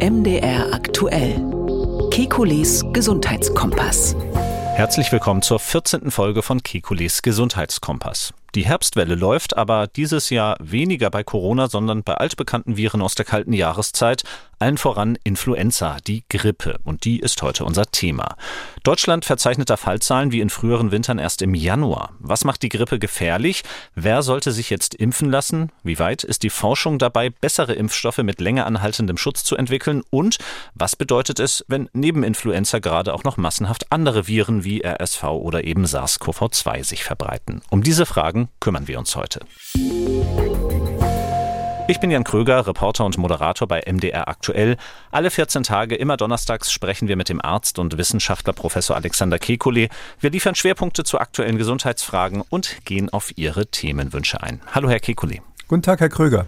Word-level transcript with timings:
MDR 0.00 0.72
aktuell. 0.72 1.44
Kekules 2.12 2.84
Gesundheitskompass. 2.92 4.14
Herzlich 4.76 5.10
willkommen 5.10 5.42
zur 5.42 5.58
14. 5.58 6.12
Folge 6.12 6.42
von 6.42 6.62
Kekules 6.62 7.22
Gesundheitskompass. 7.22 8.32
Die 8.54 8.64
Herbstwelle 8.64 9.16
läuft 9.16 9.56
aber 9.56 9.88
dieses 9.88 10.30
Jahr 10.30 10.56
weniger 10.60 11.10
bei 11.10 11.24
Corona, 11.24 11.68
sondern 11.68 12.04
bei 12.04 12.14
altbekannten 12.14 12.76
Viren 12.76 13.02
aus 13.02 13.16
der 13.16 13.24
kalten 13.24 13.52
Jahreszeit, 13.52 14.22
allen 14.58 14.78
voran 14.78 15.18
Influenza, 15.24 15.98
die 16.06 16.24
Grippe. 16.28 16.78
Und 16.84 17.04
die 17.04 17.20
ist 17.20 17.42
heute 17.42 17.64
unser 17.64 17.86
Thema. 17.86 18.36
Deutschland 18.82 19.24
verzeichnet 19.24 19.70
da 19.70 19.76
Fallzahlen 19.76 20.32
wie 20.32 20.40
in 20.40 20.50
früheren 20.50 20.90
Wintern 20.90 21.18
erst 21.18 21.42
im 21.42 21.54
Januar. 21.54 22.12
Was 22.18 22.44
macht 22.44 22.62
die 22.62 22.68
Grippe 22.68 22.98
gefährlich? 22.98 23.62
Wer 23.94 24.22
sollte 24.22 24.52
sich 24.52 24.70
jetzt 24.70 24.94
impfen 24.94 25.30
lassen? 25.30 25.70
Wie 25.82 25.98
weit 25.98 26.24
ist 26.24 26.42
die 26.42 26.50
Forschung 26.50 26.98
dabei, 26.98 27.30
bessere 27.30 27.74
Impfstoffe 27.74 28.18
mit 28.18 28.40
länger 28.40 28.66
anhaltendem 28.66 29.16
Schutz 29.16 29.44
zu 29.44 29.56
entwickeln? 29.56 30.02
Und 30.10 30.38
was 30.74 30.96
bedeutet 30.96 31.40
es, 31.40 31.64
wenn 31.68 31.88
neben 31.92 32.22
Influenza 32.22 32.78
gerade 32.78 33.14
auch 33.14 33.24
noch 33.24 33.36
massenhaft 33.36 33.92
andere 33.92 34.26
Viren 34.26 34.64
wie 34.64 34.84
RSV 34.84 35.24
oder 35.24 35.64
eben 35.64 35.84
SARS-CoV-2 35.84 36.84
sich 36.84 37.04
verbreiten? 37.04 37.62
Um 37.70 37.82
diese 37.82 38.06
Fragen 38.06 38.48
kümmern 38.60 38.88
wir 38.88 38.98
uns 38.98 39.16
heute. 39.16 39.40
Ich 41.90 42.00
bin 42.00 42.10
Jan 42.10 42.22
Kröger, 42.22 42.66
Reporter 42.66 43.06
und 43.06 43.16
Moderator 43.16 43.66
bei 43.66 43.82
MDR 43.90 44.28
Aktuell. 44.28 44.76
Alle 45.10 45.30
14 45.30 45.62
Tage, 45.62 45.94
immer 45.94 46.18
donnerstags, 46.18 46.70
sprechen 46.70 47.08
wir 47.08 47.16
mit 47.16 47.30
dem 47.30 47.40
Arzt 47.40 47.78
und 47.78 47.96
Wissenschaftler 47.96 48.52
Professor 48.52 48.94
Alexander 48.94 49.38
Kekulé. 49.38 49.88
Wir 50.20 50.28
liefern 50.28 50.54
Schwerpunkte 50.54 51.02
zu 51.02 51.18
aktuellen 51.18 51.56
Gesundheitsfragen 51.56 52.42
und 52.50 52.84
gehen 52.84 53.08
auf 53.08 53.32
Ihre 53.36 53.68
Themenwünsche 53.68 54.42
ein. 54.42 54.60
Hallo, 54.74 54.90
Herr 54.90 54.98
Kekulé. 54.98 55.40
Guten 55.66 55.80
Tag, 55.80 56.00
Herr 56.00 56.10
Kröger. 56.10 56.44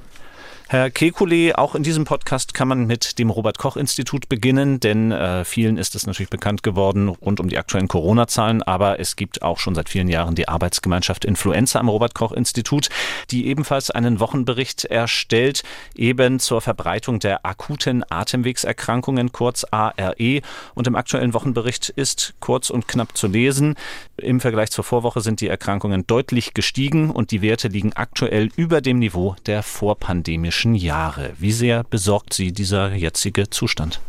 Herr 0.73 0.88
Kekulé, 0.88 1.56
auch 1.56 1.74
in 1.74 1.83
diesem 1.83 2.05
Podcast 2.05 2.55
kann 2.55 2.69
man 2.69 2.87
mit 2.87 3.19
dem 3.19 3.29
Robert-Koch-Institut 3.29 4.29
beginnen, 4.29 4.79
denn 4.79 5.10
äh, 5.10 5.45
vielen 5.45 5.77
ist 5.77 5.96
es 5.96 6.07
natürlich 6.07 6.30
bekannt 6.30 6.62
geworden 6.62 7.09
rund 7.09 7.40
um 7.40 7.49
die 7.49 7.59
aktuellen 7.59 7.88
Corona-Zahlen, 7.88 8.62
aber 8.62 9.01
es 9.01 9.16
gibt 9.16 9.43
auch 9.43 9.59
schon 9.59 9.74
seit 9.74 9.88
vielen 9.88 10.07
Jahren 10.07 10.37
die 10.37 10.46
Arbeitsgemeinschaft 10.46 11.24
Influenza 11.24 11.80
am 11.80 11.88
Robert-Koch-Institut, 11.88 12.88
die 13.32 13.49
ebenfalls 13.49 13.90
einen 13.90 14.21
Wochenbericht 14.21 14.85
erstellt, 14.85 15.65
eben 15.96 16.38
zur 16.38 16.60
Verbreitung 16.60 17.18
der 17.18 17.45
akuten 17.45 18.05
Atemwegserkrankungen, 18.09 19.32
kurz 19.32 19.66
ARE. 19.73 20.40
Und 20.77 20.87
im 20.87 20.95
aktuellen 20.95 21.34
Wochenbericht 21.34 21.88
ist 21.88 22.34
kurz 22.38 22.71
und 22.71 22.87
knapp 22.87 23.16
zu 23.16 23.27
lesen, 23.27 23.74
im 24.18 24.38
Vergleich 24.38 24.71
zur 24.71 24.84
Vorwoche 24.84 25.21
sind 25.21 25.40
die 25.40 25.49
Erkrankungen 25.49 26.07
deutlich 26.07 26.55
gestiegen 26.55 27.10
und 27.10 27.32
die 27.32 27.43
Werte 27.43 27.66
liegen 27.66 27.93
aktuell 27.95 28.51
über 28.55 28.80
dem 28.80 29.01
Niveau 29.01 29.34
der 29.46 29.65
vorpandemischen 29.65 30.59
politischen 30.60 30.74
Jahre. 30.74 31.32
Wie 31.38 31.52
sehr 31.52 31.84
besorgt 31.84 32.34
Sie 32.34 32.52
dieser 32.52 32.94
jetzige 32.94 33.48
Zustand? 33.48 34.00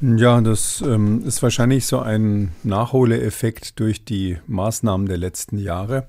Ja, 0.00 0.40
das 0.40 0.82
ähm, 0.84 1.24
ist 1.24 1.42
wahrscheinlich 1.42 1.86
so 1.86 2.00
ein 2.00 2.52
Nachholeffekt 2.62 3.78
durch 3.80 4.04
die 4.04 4.38
Maßnahmen 4.46 5.06
der 5.06 5.16
letzten 5.16 5.58
Jahre. 5.58 6.06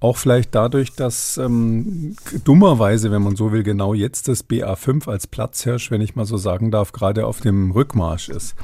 Auch 0.00 0.16
vielleicht 0.16 0.54
dadurch, 0.54 0.94
dass 0.94 1.38
ähm, 1.38 2.16
dummerweise, 2.44 3.10
wenn 3.10 3.22
man 3.22 3.36
so 3.36 3.52
will, 3.52 3.62
genau 3.62 3.94
jetzt 3.94 4.28
das 4.28 4.48
BA5 4.48 5.08
als 5.08 5.26
Platzhirsch, 5.26 5.90
wenn 5.90 6.00
ich 6.00 6.14
mal 6.14 6.26
so 6.26 6.36
sagen 6.36 6.70
darf, 6.70 6.92
gerade 6.92 7.26
auf 7.26 7.40
dem 7.40 7.70
Rückmarsch 7.70 8.28
ist. 8.28 8.54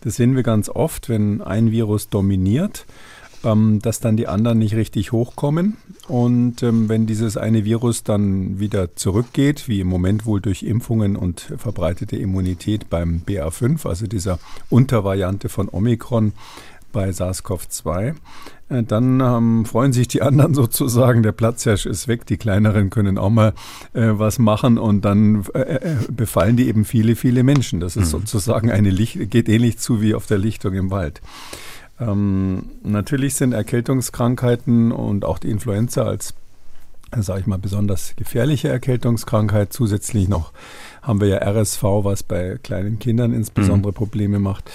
Das 0.00 0.16
sehen 0.16 0.34
wir 0.34 0.42
ganz 0.42 0.68
oft, 0.68 1.08
wenn 1.08 1.42
ein 1.42 1.70
Virus 1.70 2.08
dominiert 2.08 2.86
ähm, 3.44 3.80
dass 3.80 4.00
dann 4.00 4.16
die 4.16 4.28
anderen 4.28 4.58
nicht 4.58 4.74
richtig 4.74 5.12
hochkommen. 5.12 5.76
Und 6.08 6.62
ähm, 6.62 6.88
wenn 6.88 7.06
dieses 7.06 7.36
eine 7.36 7.64
Virus 7.64 8.02
dann 8.04 8.58
wieder 8.58 8.96
zurückgeht, 8.96 9.68
wie 9.68 9.80
im 9.80 9.86
Moment 9.88 10.26
wohl 10.26 10.40
durch 10.40 10.62
Impfungen 10.62 11.16
und 11.16 11.52
verbreitete 11.56 12.16
Immunität 12.16 12.90
beim 12.90 13.22
BA5, 13.26 13.86
also 13.88 14.06
dieser 14.06 14.38
Untervariante 14.68 15.48
von 15.48 15.68
Omikron 15.68 16.32
bei 16.92 17.10
SARS-CoV-2, 17.10 18.14
äh, 18.68 18.82
dann 18.82 19.20
ähm, 19.20 19.64
freuen 19.64 19.92
sich 19.92 20.08
die 20.08 20.22
anderen 20.22 20.54
sozusagen, 20.62 21.22
der 21.22 21.32
Platzhirsch 21.32 21.86
ist 21.86 22.08
weg, 22.08 22.26
die 22.26 22.36
kleineren 22.36 22.90
können 22.90 23.18
auch 23.18 23.30
mal 23.30 23.54
äh, 23.92 24.10
was 24.12 24.38
machen 24.38 24.78
und 24.78 25.04
dann 25.04 25.44
äh, 25.54 25.60
äh 25.60 25.96
befallen 26.10 26.56
die 26.56 26.68
eben 26.68 26.84
viele, 26.84 27.16
viele 27.16 27.42
Menschen. 27.42 27.80
Das 27.80 27.96
ist 27.96 28.06
mhm. 28.06 28.26
sozusagen 28.26 28.70
eine 28.70 28.90
Licht, 28.90 29.30
geht 29.30 29.48
ähnlich 29.48 29.78
zu 29.78 30.00
wie 30.00 30.14
auf 30.14 30.26
der 30.26 30.38
Lichtung 30.38 30.74
im 30.74 30.90
Wald. 30.90 31.20
Ähm, 32.00 32.70
natürlich 32.82 33.34
sind 33.34 33.52
Erkältungskrankheiten 33.52 34.90
und 34.92 35.24
auch 35.24 35.38
die 35.38 35.50
Influenza 35.50 36.04
als, 36.04 36.34
sage 37.16 37.40
ich 37.40 37.46
mal, 37.46 37.58
besonders 37.58 38.14
gefährliche 38.16 38.68
Erkältungskrankheit. 38.68 39.72
Zusätzlich 39.72 40.28
noch 40.28 40.52
haben 41.02 41.20
wir 41.20 41.28
ja 41.28 41.38
RSV, 41.38 41.82
was 41.82 42.22
bei 42.22 42.58
kleinen 42.62 42.98
Kindern 42.98 43.32
insbesondere 43.32 43.92
mhm. 43.92 43.96
Probleme 43.96 44.38
macht. 44.38 44.70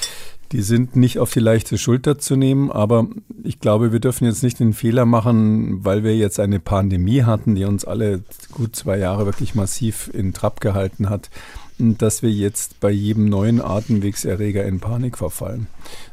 Die 0.52 0.62
sind 0.62 0.96
nicht 0.96 1.18
auf 1.18 1.34
die 1.34 1.40
leichte 1.40 1.78
Schulter 1.80 2.20
zu 2.20 2.36
nehmen, 2.36 2.72
aber 2.72 3.08
ich 3.44 3.60
glaube, 3.60 3.92
wir 3.92 4.00
dürfen 4.00 4.26
jetzt 4.26 4.44
nicht 4.44 4.60
den 4.60 4.74
Fehler 4.74 5.06
machen, 5.06 5.84
weil 5.84 6.04
wir 6.04 6.16
jetzt 6.16 6.40
eine 6.40 6.60
Pandemie 6.60 7.24
hatten, 7.24 7.56
die 7.56 7.66
uns 7.66 7.84
alle 7.84 8.24
gut 8.52 8.76
zwei 8.76 9.00
Jahre 9.00 9.26
wirklich 9.26 9.56
massiv 9.56 10.10
in 10.14 10.34
Trab 10.34 10.62
gehalten 10.62 11.10
hat, 11.10 11.32
dass 11.78 12.22
wir 12.22 12.32
jetzt 12.32 12.80
bei 12.80 12.90
jedem 12.90 13.28
neuen 13.28 13.62
Atemwegserreger 13.62 14.64
in 14.64 14.80
Panik 14.80 15.18
verfallen, 15.18 15.68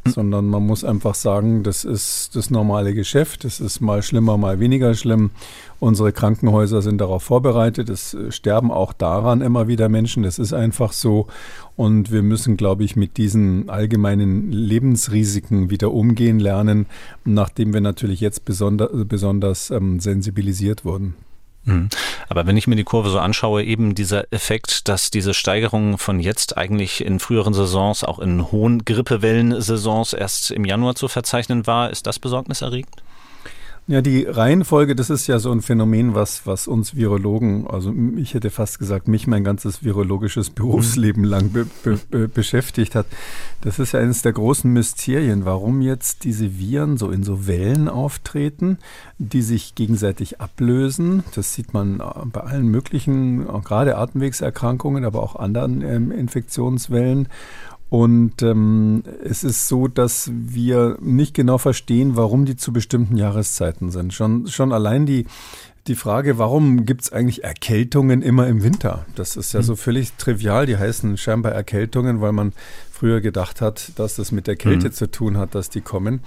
hm. 0.04 0.12
sondern 0.12 0.46
man 0.48 0.66
muss 0.66 0.84
einfach 0.84 1.14
sagen, 1.14 1.62
das 1.62 1.84
ist 1.84 2.34
das 2.34 2.50
normale 2.50 2.94
Geschäft, 2.94 3.44
das 3.44 3.60
ist 3.60 3.80
mal 3.80 4.02
schlimmer, 4.02 4.36
mal 4.36 4.58
weniger 4.58 4.94
schlimm. 4.94 5.30
Unsere 5.78 6.12
Krankenhäuser 6.12 6.82
sind 6.82 7.00
darauf 7.00 7.22
vorbereitet, 7.22 7.88
es 7.90 8.16
sterben 8.30 8.70
auch 8.70 8.92
daran 8.92 9.40
immer 9.40 9.68
wieder 9.68 9.88
Menschen, 9.88 10.22
das 10.24 10.38
ist 10.38 10.52
einfach 10.52 10.92
so 10.92 11.28
und 11.76 12.10
wir 12.10 12.22
müssen, 12.22 12.56
glaube 12.56 12.84
ich, 12.84 12.96
mit 12.96 13.16
diesen 13.16 13.70
allgemeinen 13.70 14.50
Lebensrisiken 14.50 15.70
wieder 15.70 15.92
umgehen 15.92 16.40
lernen, 16.40 16.86
nachdem 17.24 17.72
wir 17.72 17.80
natürlich 17.80 18.20
jetzt 18.20 18.44
besonder, 18.44 18.88
besonders 18.88 19.70
ähm, 19.70 20.00
sensibilisiert 20.00 20.84
wurden. 20.84 21.14
Mhm. 21.64 21.88
Aber 22.28 22.46
wenn 22.46 22.56
ich 22.56 22.66
mir 22.66 22.76
die 22.76 22.84
Kurve 22.84 23.10
so 23.10 23.18
anschaue, 23.18 23.62
eben 23.62 23.94
dieser 23.94 24.32
Effekt, 24.32 24.88
dass 24.88 25.10
diese 25.10 25.34
Steigerung 25.34 25.98
von 25.98 26.20
jetzt 26.20 26.56
eigentlich 26.56 27.04
in 27.04 27.20
früheren 27.20 27.54
Saisons, 27.54 28.04
auch 28.04 28.18
in 28.18 28.50
hohen 28.50 28.84
Grippewellen-Saisons 28.84 30.12
erst 30.12 30.50
im 30.50 30.64
Januar 30.64 30.94
zu 30.94 31.08
verzeichnen 31.08 31.66
war, 31.66 31.90
ist 31.90 32.06
das 32.06 32.18
besorgniserregend? 32.18 33.01
Ja, 33.88 34.00
die 34.00 34.22
Reihenfolge, 34.22 34.94
das 34.94 35.10
ist 35.10 35.26
ja 35.26 35.40
so 35.40 35.50
ein 35.50 35.60
Phänomen, 35.60 36.14
was, 36.14 36.46
was 36.46 36.68
uns 36.68 36.94
Virologen, 36.94 37.66
also 37.66 37.92
ich 38.16 38.32
hätte 38.32 38.50
fast 38.50 38.78
gesagt, 38.78 39.08
mich 39.08 39.26
mein 39.26 39.42
ganzes 39.42 39.82
virologisches 39.82 40.50
Berufsleben 40.50 41.24
lang 41.24 41.50
be, 41.50 41.66
be, 41.82 41.98
be, 42.08 42.28
beschäftigt 42.28 42.94
hat. 42.94 43.06
Das 43.60 43.80
ist 43.80 43.90
ja 43.90 43.98
eines 43.98 44.22
der 44.22 44.34
großen 44.34 44.72
Mysterien, 44.72 45.44
warum 45.44 45.82
jetzt 45.82 46.22
diese 46.22 46.60
Viren 46.60 46.96
so 46.96 47.10
in 47.10 47.24
so 47.24 47.48
Wellen 47.48 47.88
auftreten, 47.88 48.78
die 49.18 49.42
sich 49.42 49.74
gegenseitig 49.74 50.40
ablösen. 50.40 51.24
Das 51.34 51.52
sieht 51.52 51.74
man 51.74 52.00
bei 52.32 52.40
allen 52.40 52.68
möglichen, 52.68 53.46
gerade 53.64 53.98
Atemwegserkrankungen, 53.98 55.04
aber 55.04 55.24
auch 55.24 55.34
anderen 55.34 55.82
ähm, 55.82 56.12
Infektionswellen. 56.12 57.28
Und 57.92 58.40
ähm, 58.40 59.02
es 59.22 59.44
ist 59.44 59.68
so, 59.68 59.86
dass 59.86 60.30
wir 60.32 60.96
nicht 61.02 61.34
genau 61.34 61.58
verstehen, 61.58 62.16
warum 62.16 62.46
die 62.46 62.56
zu 62.56 62.72
bestimmten 62.72 63.18
Jahreszeiten 63.18 63.90
sind. 63.90 64.14
Schon, 64.14 64.46
schon 64.46 64.72
allein 64.72 65.04
die, 65.04 65.26
die 65.88 65.94
Frage, 65.94 66.38
warum 66.38 66.86
gibt 66.86 67.02
es 67.02 67.12
eigentlich 67.12 67.44
Erkältungen 67.44 68.22
immer 68.22 68.46
im 68.46 68.62
Winter? 68.62 69.04
Das 69.14 69.36
ist 69.36 69.52
ja 69.52 69.60
hm. 69.60 69.66
so 69.66 69.76
völlig 69.76 70.14
trivial. 70.14 70.64
Die 70.64 70.78
heißen 70.78 71.18
scheinbar 71.18 71.52
Erkältungen, 71.52 72.22
weil 72.22 72.32
man 72.32 72.54
früher 72.90 73.20
gedacht 73.20 73.60
hat, 73.60 73.92
dass 73.96 74.16
das 74.16 74.32
mit 74.32 74.46
der 74.46 74.54
Kälte 74.54 74.86
mhm. 74.86 74.92
zu 74.92 75.10
tun 75.10 75.36
hat, 75.36 75.56
dass 75.56 75.70
die 75.70 75.80
kommen. 75.80 76.20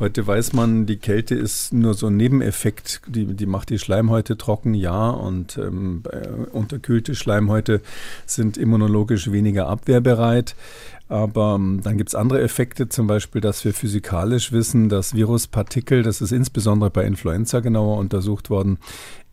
Heute 0.00 0.26
weiß 0.26 0.54
man, 0.54 0.86
die 0.86 0.96
Kälte 0.96 1.34
ist 1.34 1.74
nur 1.74 1.92
so 1.92 2.06
ein 2.06 2.16
Nebeneffekt. 2.16 3.02
Die, 3.06 3.26
die 3.26 3.44
macht 3.44 3.68
die 3.68 3.78
Schleimhäute 3.78 4.38
trocken, 4.38 4.72
ja. 4.72 5.10
Und 5.10 5.58
ähm, 5.58 6.02
unterkühlte 6.52 7.14
Schleimhäute 7.14 7.82
sind 8.24 8.56
immunologisch 8.56 9.30
weniger 9.30 9.68
abwehrbereit. 9.68 10.56
Aber 11.12 11.56
ähm, 11.56 11.80
dann 11.82 11.98
gibt 11.98 12.08
es 12.08 12.14
andere 12.14 12.40
Effekte, 12.40 12.88
zum 12.88 13.06
Beispiel, 13.06 13.42
dass 13.42 13.66
wir 13.66 13.74
physikalisch 13.74 14.50
wissen, 14.50 14.88
dass 14.88 15.14
Viruspartikel, 15.14 16.02
das 16.02 16.22
ist 16.22 16.32
insbesondere 16.32 16.88
bei 16.88 17.04
Influenza 17.04 17.60
genauer 17.60 17.98
untersucht 17.98 18.48
worden, 18.48 18.78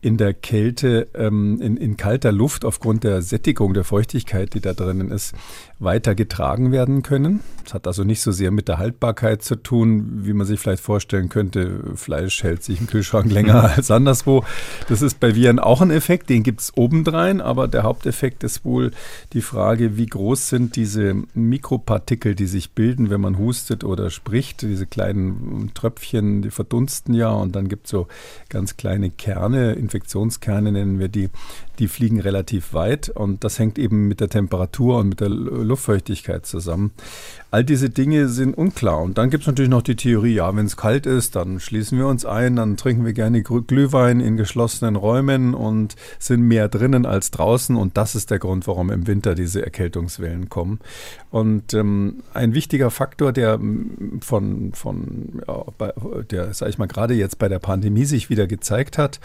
in 0.02 0.16
der 0.16 0.32
Kälte, 0.32 1.08
ähm, 1.14 1.60
in, 1.60 1.76
in 1.76 1.96
kalter 1.96 2.32
Luft 2.32 2.64
aufgrund 2.64 3.04
der 3.04 3.20
Sättigung 3.20 3.74
der 3.74 3.84
Feuchtigkeit, 3.84 4.54
die 4.54 4.60
da 4.60 4.72
drinnen 4.72 5.10
ist, 5.10 5.34
weiter 5.78 6.14
getragen 6.14 6.72
werden 6.72 7.02
können. 7.02 7.40
Das 7.64 7.74
hat 7.74 7.86
also 7.86 8.04
nicht 8.04 8.20
so 8.20 8.32
sehr 8.32 8.50
mit 8.50 8.68
der 8.68 8.78
Haltbarkeit 8.78 9.42
zu 9.42 9.56
tun, 9.56 10.24
wie 10.24 10.32
man 10.32 10.46
sich 10.46 10.58
vielleicht 10.60 10.82
vorstellen 10.82 11.28
könnte. 11.28 11.82
Fleisch 11.96 12.42
hält 12.42 12.62
sich 12.62 12.80
im 12.80 12.86
Kühlschrank 12.86 13.30
länger 13.32 13.76
als 13.76 13.90
anderswo. 13.90 14.44
Das 14.88 15.02
ist 15.02 15.20
bei 15.20 15.34
Viren 15.34 15.58
auch 15.58 15.80
ein 15.82 15.90
Effekt, 15.90 16.30
den 16.30 16.42
gibt 16.42 16.60
es 16.60 16.76
obendrein, 16.76 17.40
aber 17.40 17.68
der 17.68 17.82
Haupteffekt 17.82 18.42
ist 18.44 18.64
wohl 18.64 18.92
die 19.32 19.42
Frage, 19.42 19.96
wie 19.96 20.06
groß 20.06 20.48
sind 20.48 20.76
diese 20.76 21.14
Mikropartikel, 21.34 22.34
die 22.34 22.46
sich 22.46 22.72
bilden, 22.72 23.10
wenn 23.10 23.20
man 23.20 23.38
hustet 23.38 23.84
oder 23.84 24.10
spricht. 24.10 24.62
Diese 24.62 24.86
kleinen 24.86 25.72
Tröpfchen, 25.74 26.42
die 26.42 26.50
verdunsten 26.50 27.14
ja 27.14 27.30
und 27.30 27.54
dann 27.56 27.68
gibt 27.68 27.86
es 27.86 27.90
so 27.90 28.06
ganz 28.48 28.76
kleine 28.76 29.10
Kerne, 29.10 29.72
Infektionskerne 29.90 30.70
nennen 30.70 31.00
wir 31.00 31.08
die, 31.08 31.30
die 31.80 31.88
fliegen 31.88 32.20
relativ 32.20 32.74
weit 32.74 33.08
und 33.08 33.42
das 33.42 33.58
hängt 33.58 33.78
eben 33.78 34.06
mit 34.06 34.20
der 34.20 34.28
Temperatur 34.28 34.98
und 34.98 35.08
mit 35.08 35.20
der 35.20 35.30
Luftfeuchtigkeit 35.30 36.46
zusammen. 36.46 36.92
All 37.50 37.64
diese 37.64 37.90
Dinge 37.90 38.28
sind 38.28 38.56
unklar. 38.56 39.00
Und 39.00 39.18
dann 39.18 39.30
gibt 39.30 39.42
es 39.42 39.46
natürlich 39.48 39.70
noch 39.70 39.82
die 39.82 39.96
Theorie, 39.96 40.34
ja, 40.34 40.54
wenn 40.54 40.66
es 40.66 40.76
kalt 40.76 41.06
ist, 41.06 41.34
dann 41.34 41.58
schließen 41.58 41.98
wir 41.98 42.06
uns 42.06 42.24
ein, 42.24 42.56
dann 42.56 42.76
trinken 42.76 43.04
wir 43.04 43.12
gerne 43.12 43.42
Glühwein 43.42 44.20
in 44.20 44.36
geschlossenen 44.36 44.94
Räumen 44.94 45.54
und 45.54 45.96
sind 46.20 46.42
mehr 46.42 46.68
drinnen 46.68 47.06
als 47.06 47.32
draußen. 47.32 47.74
Und 47.74 47.96
das 47.96 48.14
ist 48.14 48.30
der 48.30 48.38
Grund, 48.38 48.68
warum 48.68 48.90
im 48.90 49.06
Winter 49.06 49.34
diese 49.34 49.64
Erkältungswellen 49.64 50.48
kommen. 50.48 50.78
Und 51.30 51.74
ähm, 51.74 52.22
ein 52.34 52.54
wichtiger 52.54 52.90
Faktor, 52.90 53.32
der 53.32 53.58
von, 54.20 54.72
von 54.74 55.42
ja, 55.48 55.64
bei, 55.78 55.92
der, 56.30 56.52
sag 56.54 56.68
ich 56.68 56.78
mal, 56.78 56.86
gerade 56.86 57.14
jetzt 57.14 57.38
bei 57.38 57.48
der 57.48 57.58
Pandemie 57.58 58.04
sich 58.04 58.30
wieder 58.30 58.46
gezeigt 58.46 58.98
hat, 58.98 59.18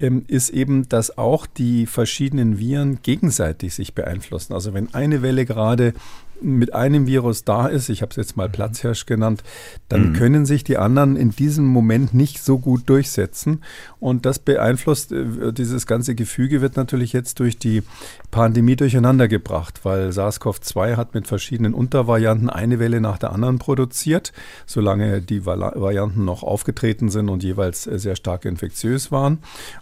ähm, 0.00 0.24
ist 0.26 0.50
eben, 0.50 0.88
dass 0.88 1.16
auch 1.16 1.46
die 1.46 1.83
verschiedenen 1.86 2.58
Viren 2.58 3.00
gegenseitig 3.02 3.74
sich 3.74 3.94
beeinflussen. 3.94 4.52
Also 4.52 4.74
wenn 4.74 4.92
eine 4.94 5.22
Welle 5.22 5.44
gerade 5.44 5.94
mit 6.40 6.74
einem 6.74 7.06
Virus 7.06 7.44
da 7.44 7.66
ist, 7.66 7.88
ich 7.88 8.02
habe 8.02 8.10
es 8.10 8.16
jetzt 8.16 8.36
mal 8.36 8.48
mhm. 8.48 8.52
Platzhirsch 8.52 9.06
genannt, 9.06 9.42
dann 9.88 10.10
mhm. 10.10 10.12
können 10.14 10.46
sich 10.46 10.64
die 10.64 10.76
anderen 10.76 11.16
in 11.16 11.30
diesem 11.30 11.64
Moment 11.64 12.14
nicht 12.14 12.42
so 12.42 12.58
gut 12.58 12.88
durchsetzen. 12.88 13.62
Und 14.04 14.26
das 14.26 14.38
beeinflusst, 14.38 15.12
äh, 15.12 15.50
dieses 15.54 15.86
ganze 15.86 16.14
Gefüge 16.14 16.60
wird 16.60 16.76
natürlich 16.76 17.14
jetzt 17.14 17.40
durch 17.40 17.56
die 17.56 17.82
Pandemie 18.30 18.76
durcheinander 18.76 19.28
gebracht, 19.28 19.80
weil 19.84 20.10
SARS-CoV-2 20.10 20.96
hat 20.96 21.14
mit 21.14 21.26
verschiedenen 21.26 21.72
Untervarianten 21.72 22.50
eine 22.50 22.78
Welle 22.78 23.00
nach 23.00 23.16
der 23.16 23.32
anderen 23.32 23.58
produziert, 23.58 24.34
solange 24.66 25.22
die 25.22 25.46
Varianten 25.46 26.26
noch 26.26 26.42
aufgetreten 26.42 27.08
sind 27.08 27.30
und 27.30 27.42
jeweils 27.42 27.86
äh, 27.86 27.98
sehr 27.98 28.14
stark 28.14 28.44
infektiös 28.44 29.10
waren. 29.10 29.38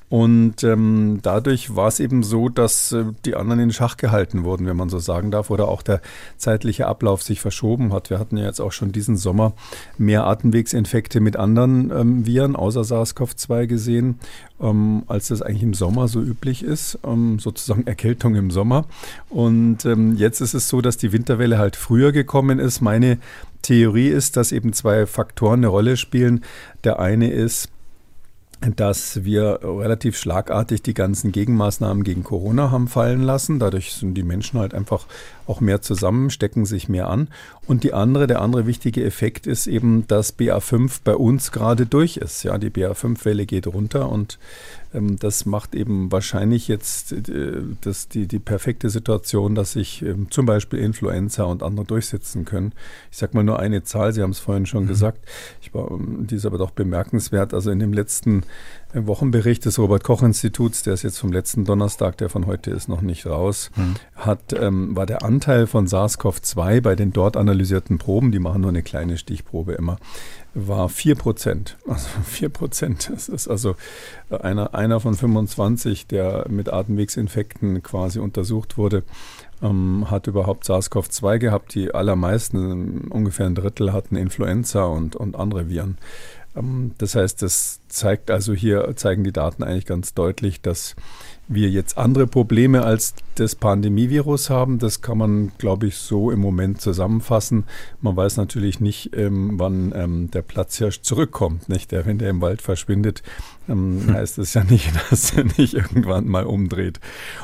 Und 0.09 0.63
ähm, 0.63 1.21
dadurch 1.23 1.75
war 1.75 1.89
es 1.89 1.99
eben 1.99 2.23
so, 2.23 2.51
dass 2.51 2.93
äh, 2.93 3.07
die 3.25 3.35
anderen 3.35 3.59
in 3.61 3.73
Schach 3.73 3.97
gehalten 3.97 4.45
wurden, 4.45 4.67
wenn 4.67 4.77
man 4.77 4.91
so 4.91 4.99
sagen 4.99 5.31
darf, 5.31 5.49
oder 5.49 5.67
auch 5.67 5.81
der 5.81 6.03
zeitliche 6.37 6.87
Ablauf 6.87 7.23
sich 7.23 7.41
verschoben 7.41 7.95
hat. 7.95 8.11
Wir 8.11 8.19
hatten 8.19 8.37
ja 8.37 8.45
jetzt 8.45 8.61
auch 8.61 8.73
schon 8.73 8.93
diesen 8.93 9.17
Sommer 9.17 9.55
mehr 9.97 10.27
Atemwegsinfekte 10.27 11.21
mit 11.21 11.37
anderen 11.37 11.91
ähm, 11.91 12.27
Viren 12.27 12.57
außer 12.57 12.83
SARS-CoV-2 12.83 13.67
gesehen, 13.67 14.12
ähm, 14.61 15.03
als 15.07 15.29
das 15.29 15.43
eigentlich 15.43 15.63
im 15.63 15.75
Sommer 15.75 16.09
so 16.09 16.21
üblich 16.21 16.63
ist, 16.63 16.99
ähm, 17.05 17.39
sozusagen 17.39 17.87
Erkältung 17.87 18.35
im 18.35 18.51
Sommer. 18.51 18.87
Und 19.29 19.85
ähm, 19.85 20.17
jetzt 20.17 20.41
ist 20.41 20.55
es 20.55 20.69
so, 20.69 20.81
dass 20.81 20.97
die 20.97 21.13
Winterwelle 21.13 21.59
halt 21.59 21.77
früher 21.77 22.13
gekommen 22.13 22.59
ist. 22.59 22.81
Meine 22.81 23.19
Theorie 23.63 24.09
ist, 24.09 24.37
dass 24.37 24.53
eben 24.53 24.73
zwei 24.73 25.07
Faktoren 25.07 25.61
eine 25.61 25.69
Rolle 25.69 25.97
spielen. 25.97 26.45
Der 26.85 26.99
eine 26.99 27.31
ist, 27.31 27.69
dass 28.77 29.25
wir 29.25 29.61
relativ 29.63 30.17
schlagartig 30.17 30.83
die 30.83 30.95
ganzen 30.95 31.33
Gegenmaßnahmen 31.33 32.05
gegen 32.05 32.23
Corona 32.23 32.71
haben 32.71 32.89
fallen 32.89 33.23
lassen. 33.23 33.59
Dadurch 33.59 33.93
sind 33.93 34.15
die 34.15 34.23
Menschen 34.23 34.61
halt 34.61 34.75
einfach 34.75 35.07
auch 35.47 35.61
mehr 35.61 35.83
zusammen, 35.83 36.31
stecken 36.31 36.65
sich 36.65 36.89
mehr 36.89 37.09
an. 37.09 37.29
Und 37.67 37.85
die 37.85 37.93
andere, 37.93 38.27
der 38.27 38.41
andere 38.41 38.67
wichtige 38.67 39.05
Effekt 39.05 39.47
ist 39.47 39.67
eben, 39.67 40.07
dass 40.09 40.39
BA5 40.39 41.01
bei 41.05 41.15
uns 41.15 41.53
gerade 41.53 41.87
durch 41.87 42.17
ist. 42.17 42.43
Ja, 42.43 42.59
die 42.59 42.71
BA5-Welle 42.71 43.47
geht 43.47 43.67
runter 43.67 44.09
und 44.11 44.39
ähm, 44.95 45.19
das 45.19 45.47
macht 45.47 45.75
eben 45.75 46.11
wahrscheinlich 46.13 46.69
jetzt 46.69 47.13
äh, 47.13 47.63
das, 47.81 48.09
die, 48.09 48.27
die 48.27 48.39
perfekte 48.39 48.91
Situation, 48.91 49.55
dass 49.55 49.73
sich 49.73 50.03
ähm, 50.03 50.31
zum 50.31 50.47
Beispiel 50.47 50.81
Influenza 50.81 51.45
und 51.45 51.63
andere 51.63 51.87
durchsetzen 51.87 52.45
können. 52.45 52.73
Ich 53.11 53.19
sage 53.19 53.37
mal 53.37 53.45
nur 53.45 53.59
eine 53.59 53.85
Zahl, 53.85 54.13
Sie 54.13 54.23
haben 54.23 54.31
es 54.31 54.41
vorhin 54.41 54.67
schon 54.67 54.85
mhm. 54.85 54.89
gesagt, 54.89 55.25
ich 55.61 55.73
war, 55.75 55.91
ähm, 55.91 56.27
die 56.29 56.37
ist 56.37 56.47
aber 56.47 56.59
doch 56.59 56.71
bemerkenswert. 56.71 57.55
Also 57.55 57.71
in 57.71 57.79
dem 57.79 57.93
letzten 57.93 58.43
äh, 58.93 59.07
Wochenbericht 59.07 59.65
des 59.65 59.79
Robert-Koch-Instituts, 59.79 60.83
der 60.83 60.95
ist 60.95 61.03
jetzt 61.03 61.19
vom 61.19 61.33
letzten 61.33 61.65
Donnerstag, 61.65 62.17
der 62.19 62.29
von 62.29 62.47
heute 62.47 62.71
ist 62.71 62.89
noch 62.89 63.01
nicht 63.01 63.27
raus, 63.27 63.71
mhm. 63.77 63.95
hat, 64.15 64.53
ähm, 64.53 64.95
war 64.97 65.07
der 65.07 65.23
Anteil 65.23 65.67
von 65.67 65.87
SARS-CoV-2 65.87 66.81
bei 66.81 66.95
den 66.95 67.13
dort 67.13 67.37
analysierten 67.37 67.99
Proben, 67.99 68.33
die 68.33 68.39
machen 68.39 68.63
nur 68.63 68.71
eine 68.71 68.83
kleine 68.83 69.19
Stichprobe 69.19 69.73
immer, 69.73 69.99
war 70.55 70.89
4 70.89 71.15
Prozent. 71.15 71.77
Also 71.87 72.09
4 72.25 72.49
Prozent. 72.49 73.11
Das 73.13 73.29
ist 73.29 73.49
also 73.49 73.77
einer, 74.31 74.75
einer 74.75 75.01
von 75.01 75.15
25, 75.15 76.07
der 76.07 76.47
mit 76.49 76.73
Atemwegsinfekten 76.73 77.83
quasi 77.83 78.19
untersucht 78.19 78.77
wurde, 78.77 79.05
ähm, 79.63 80.11
hat 80.11 80.27
überhaupt 80.27 80.65
SARS-CoV-2 80.65 81.39
gehabt. 81.39 81.75
Die 81.75 81.95
allermeisten, 81.95 83.09
ungefähr 83.09 83.47
ein 83.47 83.55
Drittel, 83.55 83.93
hatten 83.93 84.17
Influenza 84.17 84.85
und, 84.85 85.17
und 85.17 85.37
andere 85.37 85.69
Viren. 85.69 85.99
Ähm, 86.57 86.93
das 86.99 87.15
heißt, 87.15 87.43
das 87.43 87.81
zeigt 87.89 88.31
also 88.31 88.55
hier, 88.55 88.93
zeigen 88.97 89.25
die 89.25 89.33
Daten 89.33 89.63
eigentlich 89.63 89.87
ganz 89.87 90.15
deutlich, 90.15 90.61
dass 90.61 90.97
wir 91.49 91.69
jetzt 91.69 91.99
andere 91.99 92.27
Probleme 92.27 92.85
als 92.85 93.15
das 93.35 93.55
Pandemievirus 93.57 94.49
haben. 94.49 94.79
Das 94.79 95.03
kann 95.03 95.19
man, 95.19 95.53
glaube 95.59 95.87
ich, 95.87 95.97
so 95.97 96.31
im 96.31 96.41
Moment 96.41 96.81
zusammenfassen. 96.81 97.65
Man 98.01 98.17
weiß 98.17 98.37
natürlich 98.37 98.81
nicht, 98.81 99.15
ähm, 99.17 99.59
wann 99.59 99.93
ähm, 99.95 100.31
der 100.31 100.43
Platzhirsch 100.43 101.03
zurückkommt. 101.03 101.69
Nicht? 101.69 101.93
Der, 101.93 102.07
wenn 102.07 102.19
der 102.19 102.31
im 102.31 102.41
Wald 102.41 102.63
verschwindet, 102.63 103.23
ähm, 103.69 104.03
hm. 104.07 104.15
heißt 104.15 104.39
es 104.39 104.55
ja 104.55 104.65
nicht, 104.65 104.93
dass 105.11 105.37
er 105.37 105.45
nicht 105.45 105.75
irgendwann 105.75 106.27
mal 106.29 106.45
umdreht 106.45 107.01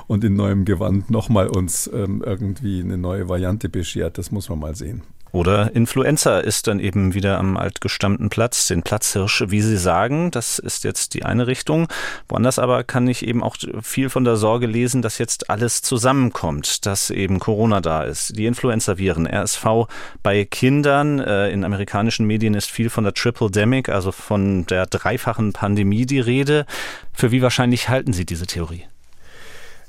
und 0.07 0.25
in 0.25 0.35
neuem 0.35 0.65
Gewand 0.65 1.11
nochmal 1.11 1.49
uns 1.49 1.87
irgendwie 1.87 2.81
eine 2.81 2.99
neue 2.99 3.29
Variante 3.29 3.69
beschert. 3.69 4.19
Das 4.19 4.31
muss 4.31 4.49
man 4.49 4.61
mal 4.61 4.75
sehen. 4.75 5.03
Oder 5.33 5.75
Influenza 5.75 6.39
ist 6.39 6.67
dann 6.67 6.81
eben 6.81 7.15
wieder 7.15 7.39
am 7.39 7.57
altgestammten 7.57 8.31
Platz, 8.31 8.67
den 8.67 8.83
Platzhirsch, 8.83 9.45
wie 9.49 9.61
Sie 9.61 9.77
sagen. 9.77 10.31
Das 10.31 10.59
ist 10.59 10.85
jetzt 10.85 11.15
die 11.15 11.25
eine 11.25 11.47
Richtung. 11.47 11.89
Woanders 12.29 12.59
aber 12.59 12.85
kann 12.85 13.09
ich 13.09 13.27
eben 13.27 13.43
auch 13.43 13.57
viel 13.83 14.11
von 14.11 14.25
der 14.25 14.37
Sorge 14.37 14.67
lesen, 14.67 15.03
dass 15.03 15.19
jetzt 15.19 15.51
alles 15.51 15.83
zusammenkommt, 15.83 16.87
dass 16.87 17.11
eben 17.11 17.39
Corona 17.39 17.81
da 17.81 18.03
ist, 18.03 18.37
die 18.37 18.47
Influenza-Viren, 18.47 19.27
RSV 19.27 19.87
bei 20.23 20.45
Kindern. 20.45 21.19
Äh, 21.19 21.51
in 21.51 21.65
amerikanischen 21.65 22.27
Medien 22.27 22.55
ist 22.55 22.71
viel 22.71 22.91
von 22.91 23.05
der 23.05 23.15
Triple 23.15 23.51
Demic, 23.51 23.89
also 23.89 24.13
von 24.13 24.67
der 24.67 24.87
dreifachen 24.87 25.53
Pandemie 25.53 26.07
die 26.07 26.21
Rede. 26.21 26.67
Für 27.13 27.31
wie 27.31 27.43
wahrscheinlich 27.43 27.89
halten 27.89 28.13
Sie 28.13 28.25
diese 28.25 28.47
Theorie? 28.47 28.85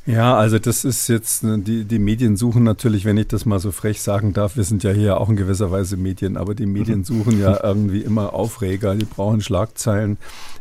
Ja, 0.10 0.36
also 0.36 0.58
das 0.58 0.86
ist 0.86 1.08
jetzt, 1.08 1.44
ne, 1.44 1.60
die, 1.60 1.86
die 1.86 2.00
Medien 2.00 2.36
suchen 2.36 2.64
natürlich, 2.64 3.06
wenn 3.06 3.18
ich 3.18 3.28
das 3.28 3.46
mal 3.46 3.60
so 3.60 3.72
frech 3.72 4.02
sagen 4.02 4.34
darf, 4.34 4.58
wir 4.58 4.64
sind 4.64 4.82
ja 4.82 4.90
hier 4.90 5.22
auch 5.22 5.30
in 5.30 5.36
gewisser 5.36 5.70
Weise 5.70 5.98
Medien, 5.98 6.36
aber 6.36 6.56
die 6.56 6.66
Medien 6.66 7.04
suchen 7.04 7.40
ja 7.40 7.64
irgendwie 7.64 8.02
immer 8.02 8.34
Aufreger, 8.34 8.96
die 8.96 9.06
brauchen 9.06 9.40
Schlagzeilen. 9.40 10.18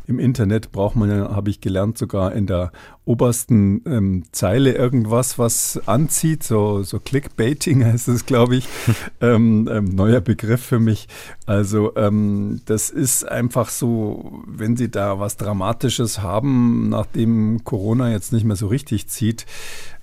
Im 0.09 0.19
Internet 0.19 0.73
braucht 0.73 0.97
man 0.97 1.11
ja, 1.11 1.37
habe 1.37 1.51
ich 1.51 1.61
gelernt, 1.61 1.99
sogar 1.99 2.33
in 2.33 2.47
der 2.47 2.73
obersten 3.05 3.83
ähm, 3.87 4.23
Zeile 4.33 4.73
irgendwas, 4.73 5.39
was 5.39 5.81
anzieht. 5.87 6.43
So, 6.43 6.83
so 6.83 6.99
Clickbaiting 6.99 7.85
heißt 7.93 8.09
es, 8.09 8.25
glaube 8.25 8.57
ich. 8.57 8.67
ähm, 9.21 9.69
ähm, 9.71 9.85
neuer 9.85 10.23
Begriff 10.23 10.63
für 10.63 10.79
mich. 10.79 11.09
Also 11.45 11.95
ähm, 11.97 12.63
das 12.65 12.89
ist 12.89 13.29
einfach 13.29 13.69
so, 13.69 14.43
wenn 14.47 14.79
Sie 14.79 14.91
da 14.91 15.21
was 15.21 15.37
Dramatisches 15.37 16.23
haben, 16.23 16.89
nachdem 16.89 17.65
Corona 17.65 18.11
jetzt 18.11 18.33
nicht 18.33 18.45
mehr 18.45 18.57
so 18.57 18.69
richtig 18.69 19.09
zieht, 19.09 19.38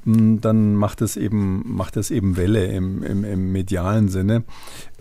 hm, 0.06 0.40
dann 0.40 0.76
macht 0.76 1.02
es 1.02 1.18
eben, 1.18 1.64
macht 1.66 1.98
es 1.98 2.12
eben 2.12 2.38
Welle 2.38 2.66
im, 2.66 3.04
im, 3.04 3.24
im 3.24 3.52
medialen 3.52 4.08
Sinne. 4.10 4.44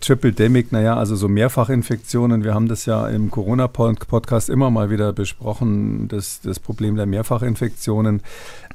Triple 0.01 0.33
Demic, 0.33 0.73
naja, 0.73 0.97
also 0.97 1.15
so 1.17 1.29
Mehrfachinfektionen, 1.29 2.45
wir 2.45 2.55
haben 2.55 2.69
das 2.69 2.87
ja 2.87 3.09
im 3.09 3.31
Corona-Podcast 3.31 4.49
immer 4.49 4.71
mal 4.71 4.91
wieder 4.91 5.13
besprochen, 5.13 6.09
das, 6.09 6.41
das 6.41 6.59
Problem 6.59 6.97
der 6.97 7.07
Mehrfachinfektionen. 7.07 8.23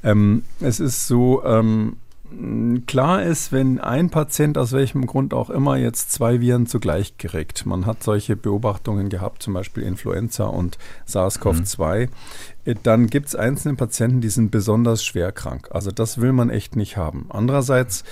Ähm, 0.02 0.44
es 0.60 0.80
ist 0.80 1.06
so, 1.06 1.44
ähm, 1.44 1.96
klar 2.86 3.22
ist, 3.22 3.52
wenn 3.52 3.80
ein 3.80 4.10
Patient 4.10 4.56
aus 4.56 4.72
welchem 4.72 5.06
Grund 5.06 5.34
auch 5.34 5.50
immer 5.50 5.76
jetzt 5.76 6.12
zwei 6.12 6.40
Viren 6.40 6.66
zugleich 6.66 7.18
kriegt, 7.18 7.66
man 7.66 7.86
hat 7.86 8.02
solche 8.02 8.36
Beobachtungen 8.36 9.08
gehabt, 9.08 9.42
zum 9.42 9.54
Beispiel 9.54 9.82
Influenza 9.82 10.44
und 10.46 10.78
SARS-CoV-2, 11.06 12.08
mhm. 12.64 12.74
dann 12.82 13.06
gibt 13.08 13.28
es 13.28 13.36
einzelne 13.36 13.74
Patienten, 13.74 14.20
die 14.20 14.28
sind 14.28 14.50
besonders 14.50 15.04
schwer 15.04 15.32
krank. 15.32 15.68
Also 15.72 15.90
das 15.90 16.20
will 16.20 16.32
man 16.32 16.50
echt 16.50 16.76
nicht 16.76 16.96
haben. 16.96 17.26
Andererseits 17.30 18.04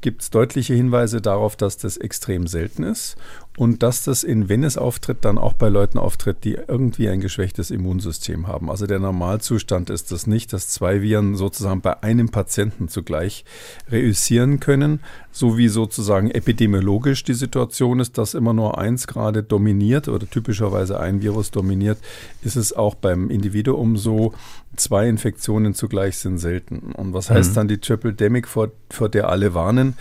gibt 0.00 0.22
es 0.22 0.30
deutliche 0.30 0.74
Hinweise 0.74 1.20
darauf, 1.20 1.56
dass 1.56 1.76
das 1.76 1.96
extrem 1.96 2.46
selten 2.46 2.82
ist 2.82 3.16
und 3.60 3.82
dass 3.82 4.04
das 4.04 4.24
in, 4.24 4.48
wenn 4.48 4.64
es 4.64 4.78
auftritt, 4.78 5.18
dann 5.20 5.36
auch 5.36 5.52
bei 5.52 5.68
Leuten 5.68 5.98
auftritt, 5.98 6.44
die 6.44 6.54
irgendwie 6.54 7.10
ein 7.10 7.20
geschwächtes 7.20 7.70
Immunsystem 7.70 8.46
haben. 8.46 8.70
Also 8.70 8.86
der 8.86 9.00
Normalzustand 9.00 9.90
ist 9.90 10.12
das 10.12 10.26
nicht, 10.26 10.54
dass 10.54 10.70
zwei 10.70 11.02
Viren 11.02 11.34
sozusagen 11.34 11.82
bei 11.82 12.02
einem 12.02 12.30
Patienten 12.30 12.88
zugleich 12.88 13.44
reüssieren 13.90 14.60
können, 14.60 15.00
so 15.30 15.58
wie 15.58 15.68
sozusagen 15.68 16.30
epidemiologisch 16.30 17.22
die 17.22 17.34
Situation 17.34 18.00
ist, 18.00 18.16
dass 18.16 18.32
immer 18.32 18.54
nur 18.54 18.78
eins 18.78 19.06
gerade 19.06 19.42
dominiert 19.42 20.08
oder 20.08 20.26
typischerweise 20.26 20.98
ein 20.98 21.20
Virus 21.20 21.50
dominiert, 21.50 21.98
ist 22.40 22.56
es 22.56 22.72
auch 22.72 22.94
beim 22.94 23.28
Individuum 23.28 23.98
so, 23.98 24.32
zwei 24.76 25.06
Infektionen 25.06 25.74
zugleich 25.74 26.16
sind 26.16 26.38
selten. 26.38 26.92
Und 26.92 27.12
was 27.12 27.28
heißt 27.28 27.50
mhm. 27.50 27.54
dann 27.56 27.68
die 27.68 27.78
Triple 27.78 28.14
Demic, 28.14 28.48
vor, 28.48 28.70
vor 28.88 29.10
der 29.10 29.28
alle 29.28 29.52
warnen? 29.52 29.98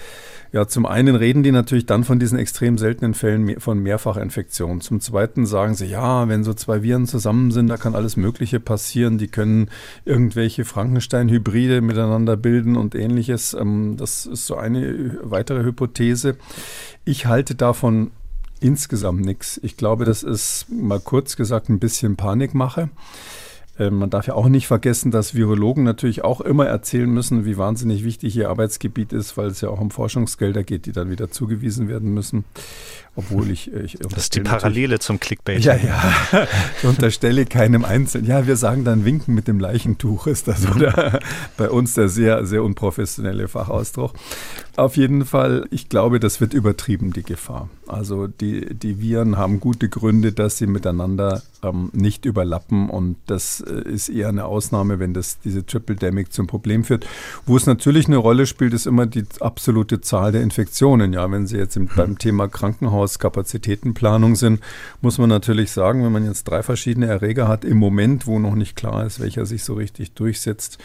Ja, 0.52 0.68
zum 0.68 0.88
einen 0.88 1.16
reden 1.16 1.44
die 1.44 1.52
natürlich 1.52 1.86
dann 1.86 2.04
von 2.04 2.18
diesen 2.20 2.40
extrem 2.40 2.80
seltenen 2.80 3.14
Fällen 3.14 3.60
von 3.60 3.78
Mehrfachinfektionen. 3.80 4.82
Zum 4.82 5.00
zweiten 5.00 5.46
sagen 5.46 5.76
sie, 5.76 5.86
ja, 5.86 6.28
wenn 6.28 6.44
so 6.44 6.56
zwei 6.56 6.82
Viren 6.82 7.06
zusammen 7.06 7.52
sind, 7.52 7.68
da 7.68 7.78
kann 7.78 7.94
alles 7.94 8.18
Mögliche 8.18 8.60
passieren. 8.60 9.20
Die 9.20 9.28
können 9.28 9.70
irgendwelche 10.06 10.66
Frankenstein-Hybride 10.66 11.82
miteinander 11.82 12.36
bilden 12.36 12.78
und 12.78 12.96
ähnliches. 12.96 13.54
Ähm, 13.54 13.96
das 13.98 14.26
ist 14.26 14.48
so 14.48 14.56
eine 14.56 15.20
weitere 15.22 15.64
Hypothese. 15.64 16.36
Ich 17.06 17.28
halte 17.28 17.54
davon 17.54 18.10
insgesamt 18.60 19.22
nichts. 19.22 19.60
Ich 19.64 19.78
glaube, 19.78 20.06
das 20.06 20.24
ist 20.24 20.66
mal 20.70 21.00
kurz 21.00 21.36
gesagt 21.36 21.70
ein 21.70 21.80
bisschen 21.80 22.16
Panikmache. 22.16 22.90
Ähm, 23.80 23.96
man 23.96 24.10
darf 24.10 24.28
ja 24.28 24.36
auch 24.36 24.50
nicht 24.50 24.68
vergessen, 24.68 25.10
dass 25.10 25.34
Virologen 25.34 25.86
natürlich 25.86 26.24
auch 26.24 26.42
immer 26.42 26.68
erzählen 26.68 27.10
müssen, 27.10 27.46
wie 27.46 27.58
wahnsinnig 27.58 28.04
wichtig 28.04 28.36
ihr 28.36 28.50
Arbeitsgebiet 28.50 29.14
ist, 29.14 29.38
weil 29.38 29.48
es 29.48 29.62
ja 29.62 29.70
auch 29.70 29.80
um 29.80 29.90
Forschungsgelder 29.90 30.64
geht, 30.64 30.86
die 30.86 30.92
dann 30.92 31.10
wieder 31.10 31.32
zugewiesen 31.32 31.88
werden 31.88 32.14
müssen. 32.14 32.44
Obwohl 33.16 33.50
ich. 33.50 33.74
ich 33.74 33.98
das 34.00 34.24
ist 34.24 34.36
die 34.36 34.42
Parallele 34.42 35.00
zum 35.00 35.20
Clickbait. 35.20 35.64
Ja, 35.64 35.76
ja. 35.76 36.48
Ich 36.78 36.88
unterstelle 36.88 37.46
keinem 37.46 37.84
Einzelnen. 37.84 38.28
Ja, 38.28 38.48
wir 38.48 38.56
sagen 38.56 38.84
dann 38.84 39.04
Winken 39.06 39.34
mit 39.34 39.48
dem 39.48 39.60
Leichentuch, 39.60 40.28
ist 40.28 40.48
das, 40.48 40.70
oder? 40.70 41.20
Bei 41.58 41.70
uns 41.70 41.94
der 41.96 42.10
sehr, 42.10 42.46
sehr 42.46 42.64
unprofessionelle 42.64 43.48
Fachausdruck. 43.48 44.14
Auf 44.76 44.98
jeden 44.98 45.26
Fall, 45.26 45.66
ich 45.72 45.90
glaube, 45.90 46.20
das 46.20 46.40
wird 46.40 46.54
übertrieben, 46.54 47.12
die 47.12 47.24
Gefahr. 47.24 47.70
Also 47.90 48.28
die, 48.28 48.74
die 48.76 49.02
Viren 49.02 49.38
haben 49.38 49.60
gute 49.60 49.90
Gründe, 49.90 50.32
dass 50.32 50.58
sie 50.58 50.68
miteinander 50.68 51.42
ähm, 51.64 51.90
nicht 51.92 52.26
überlappen 52.26 52.90
und 52.90 53.18
das 53.26 53.62
äh, 53.62 53.90
ist 53.90 54.10
eher 54.10 54.30
eine 54.30 54.46
Ausnahme, 54.46 55.00
wenn 55.00 55.14
das 55.14 55.40
diese 55.40 55.66
Triple 55.66 55.96
Demic 55.96 56.32
zum 56.32 56.48
Problem 56.48 56.84
führt. 56.84 57.08
Wo 57.46 57.58
es 57.58 57.66
natürlich 57.66 58.08
eine 58.08 58.18
Rolle 58.18 58.46
spielt, 58.46 58.74
ist 58.74 58.86
immer 58.86 59.08
die 59.08 59.26
absolute 59.40 60.02
Zahl 60.02 60.32
der 60.32 60.44
Infektionen. 60.44 61.14
Ja, 61.14 61.30
wenn 61.32 61.48
Sie 61.48 61.58
jetzt 61.58 61.76
im, 61.78 61.88
beim 61.88 62.18
Thema 62.18 62.48
Krankenhauskapazitätenplanung 62.48 64.36
sind, 64.36 64.62
muss 65.02 65.18
man 65.18 65.30
natürlich 65.30 65.72
sagen, 65.72 66.04
wenn 66.04 66.12
man 66.12 66.26
jetzt 66.26 66.44
drei 66.44 66.62
verschiedene 66.62 67.08
Erreger 67.08 67.48
hat 67.48 67.66
im 67.66 67.78
Moment, 67.78 68.28
wo 68.28 68.38
noch 68.38 68.56
nicht 68.56 68.76
klar 68.76 69.06
ist, 69.06 69.20
welcher 69.20 69.46
sich 69.46 69.64
so 69.64 69.74
richtig 69.74 70.14
durchsetzt, 70.14 70.78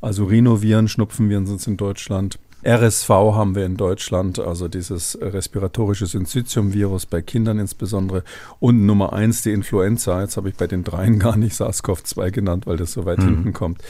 also 0.00 0.26
Rhinoviren, 0.26 0.88
Schnupfenviren 0.88 1.46
sind 1.46 1.60
es 1.60 1.66
in 1.66 1.76
Deutschland, 1.76 2.38
RSV 2.64 3.08
haben 3.08 3.54
wir 3.54 3.66
in 3.66 3.76
Deutschland, 3.76 4.38
also 4.38 4.68
dieses 4.68 5.18
respiratorische 5.20 6.06
Syncytium-Virus 6.06 7.06
bei 7.06 7.20
Kindern 7.20 7.58
insbesondere. 7.58 8.22
Und 8.60 8.86
Nummer 8.86 9.12
eins 9.12 9.42
die 9.42 9.52
Influenza. 9.52 10.20
Jetzt 10.20 10.36
habe 10.36 10.48
ich 10.48 10.54
bei 10.54 10.66
den 10.66 10.84
dreien 10.84 11.18
gar 11.18 11.36
nicht 11.36 11.54
SARS-CoV-2 11.54 12.30
genannt, 12.30 12.66
weil 12.66 12.76
das 12.76 12.92
so 12.92 13.04
weit 13.04 13.18
mhm. 13.18 13.28
hinten 13.28 13.52
kommt. 13.52 13.82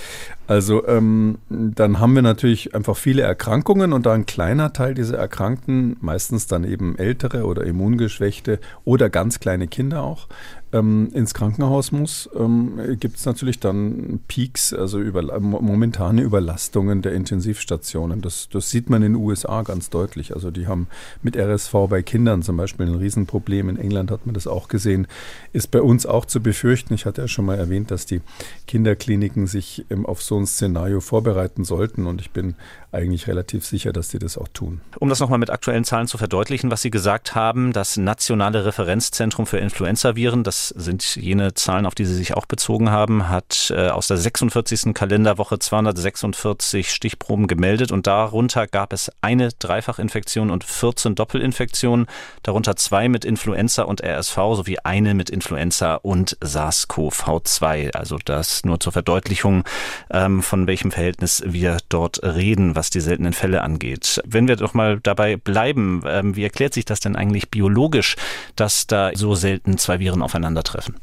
Also 0.47 0.87
ähm, 0.87 1.39
dann 1.49 2.01
haben 2.01 2.15
wir 2.15 2.23
natürlich 2.23 2.75
einfach 2.75 2.97
viele 2.97 3.23
Erkrankungen 3.23 3.93
und 3.93 4.07
da 4.07 4.13
ein 4.13 4.27
kleiner 4.27 4.73
Teil 4.73 4.95
dieser 4.95 5.19
Erkrankten, 5.19 5.97
meistens 6.01 6.47
dann 6.47 6.65
eben 6.65 6.97
ältere 6.97 7.45
oder 7.45 7.65
immungeschwächte 7.65 8.59
oder 8.85 9.11
ganz 9.11 9.39
kleine 9.39 9.69
Kinder 9.69 10.03
auch, 10.03 10.29
ähm, 10.73 11.11
ins 11.13 11.35
Krankenhaus 11.35 11.93
muss, 11.93 12.29
ähm, 12.35 12.97
gibt 12.99 13.17
es 13.17 13.27
natürlich 13.27 13.61
dann 13.61 14.21
Peaks, 14.27 14.73
also 14.73 14.99
über, 14.99 15.23
momentane 15.41 16.23
Überlastungen 16.23 17.03
der 17.03 17.13
Intensivstationen. 17.13 18.23
Das, 18.23 18.49
das 18.51 18.71
sieht 18.71 18.89
man 18.89 19.03
in 19.03 19.13
den 19.13 19.23
USA 19.23 19.63
ganz 19.63 19.91
deutlich. 19.91 20.35
Also 20.35 20.51
die 20.51 20.67
haben 20.67 20.89
mit 21.23 21.37
RSV 21.37 21.73
bei 21.89 22.03
Kindern 22.03 22.43
zum 22.43 22.57
Beispiel 22.57 22.87
ein 22.87 22.95
Riesenproblem. 22.95 23.69
In 23.69 23.77
England 23.77 24.11
hat 24.11 24.25
man 24.27 24.35
das 24.35 24.47
auch 24.47 24.69
gesehen. 24.69 25.07
Ist 25.53 25.71
bei 25.71 25.83
uns 25.83 26.07
auch 26.07 26.25
zu 26.25 26.41
befürchten. 26.41 26.95
Ich 26.95 27.05
hatte 27.05 27.23
ja 27.23 27.29
schon 27.29 27.45
mal 27.45 27.59
erwähnt, 27.59 27.91
dass 27.91 28.07
die 28.07 28.23
Kinderkliniken 28.67 29.47
sich 29.47 29.85
ähm, 29.91 30.07
auf 30.07 30.23
so 30.23 30.39
ein 30.39 30.47
Szenario 30.47 31.01
vorbereiten 31.01 31.65
sollten. 31.65 32.07
Und 32.07 32.21
ich 32.21 32.31
bin 32.31 32.55
eigentlich 32.93 33.27
relativ 33.27 33.65
sicher, 33.65 33.93
dass 33.93 34.11
sie 34.11 34.19
das 34.19 34.37
auch 34.37 34.49
tun. 34.49 34.81
Um 34.99 35.09
das 35.09 35.21
nochmal 35.21 35.39
mit 35.39 35.51
aktuellen 35.51 35.85
Zahlen 35.85 36.07
zu 36.07 36.19
verdeutlichen, 36.19 36.71
was 36.71 36.83
Sie 36.83 36.91
gesagt 36.91 37.35
haben, 37.35 37.73
das 37.73 37.97
nationale 37.97 38.65
Referenzzentrum 38.65 39.47
für 39.47 39.59
Influenzaviren, 39.59 40.45
das 40.45 40.69
sind 40.69 41.17
jene 41.17 41.55
Zahlen, 41.55 41.87
auf 41.87 41.95
die 41.95 42.05
Sie 42.05 42.15
sich 42.15 42.35
auch 42.35 42.47
bezogen 42.47 42.91
haben, 42.91 43.29
hat 43.29 43.73
äh, 43.75 43.89
aus 43.89 44.09
der 44.09 44.19
46. 44.19 44.93
Kalenderwoche 44.93 45.59
246 45.59 46.91
Stichproben 46.91 47.47
gemeldet 47.47 47.93
und 47.93 48.07
darunter 48.07 48.67
gab 48.67 48.93
es 48.93 49.11
eine 49.23 49.51
Dreifachinfektion 49.59 50.51
und 50.51 50.65
14 50.65 51.15
Doppelinfektionen, 51.15 52.07
darunter 52.43 52.77
zwei 52.77 53.09
mit 53.09 53.25
Influenza 53.25 53.85
und 53.85 54.03
RSV 54.03 54.37
sowie 54.55 54.79
eine 54.85 55.15
mit 55.15 55.31
Influenza 55.31 55.95
und 55.95 56.37
SARS-CoV-2. 56.41 57.93
Also 57.93 58.19
das 58.23 58.65
nur 58.65 58.81
zur 58.81 58.93
Verdeutlichung, 58.93 59.65
ähm, 60.11 60.43
von 60.43 60.67
welchem 60.67 60.91
Verhältnis 60.91 61.43
wir 61.47 61.79
dort 61.89 62.23
reden, 62.23 62.75
was 62.83 62.91
die 62.91 63.01
seltenen 63.01 63.33
Fälle 63.33 63.63
angeht. 63.63 64.21
Wenn 64.27 64.49
wir 64.49 64.57
doch 64.57 64.75
mal 64.75 64.99
dabei 65.01 65.37
bleiben, 65.37 66.03
ähm, 66.05 66.35
wie 66.35 66.43
erklärt 66.43 66.75
sich 66.75 66.85
das 66.85 66.99
denn 66.99 67.15
eigentlich 67.15 67.49
biologisch, 67.49 68.17
dass 68.57 68.89
da 68.89 69.13
so 69.15 69.37
selten 69.37 69.79
zwei 69.79 70.01
Viren 70.01 70.21
aufeinander 70.21 70.43
aufeinandertreffen. 70.43 70.97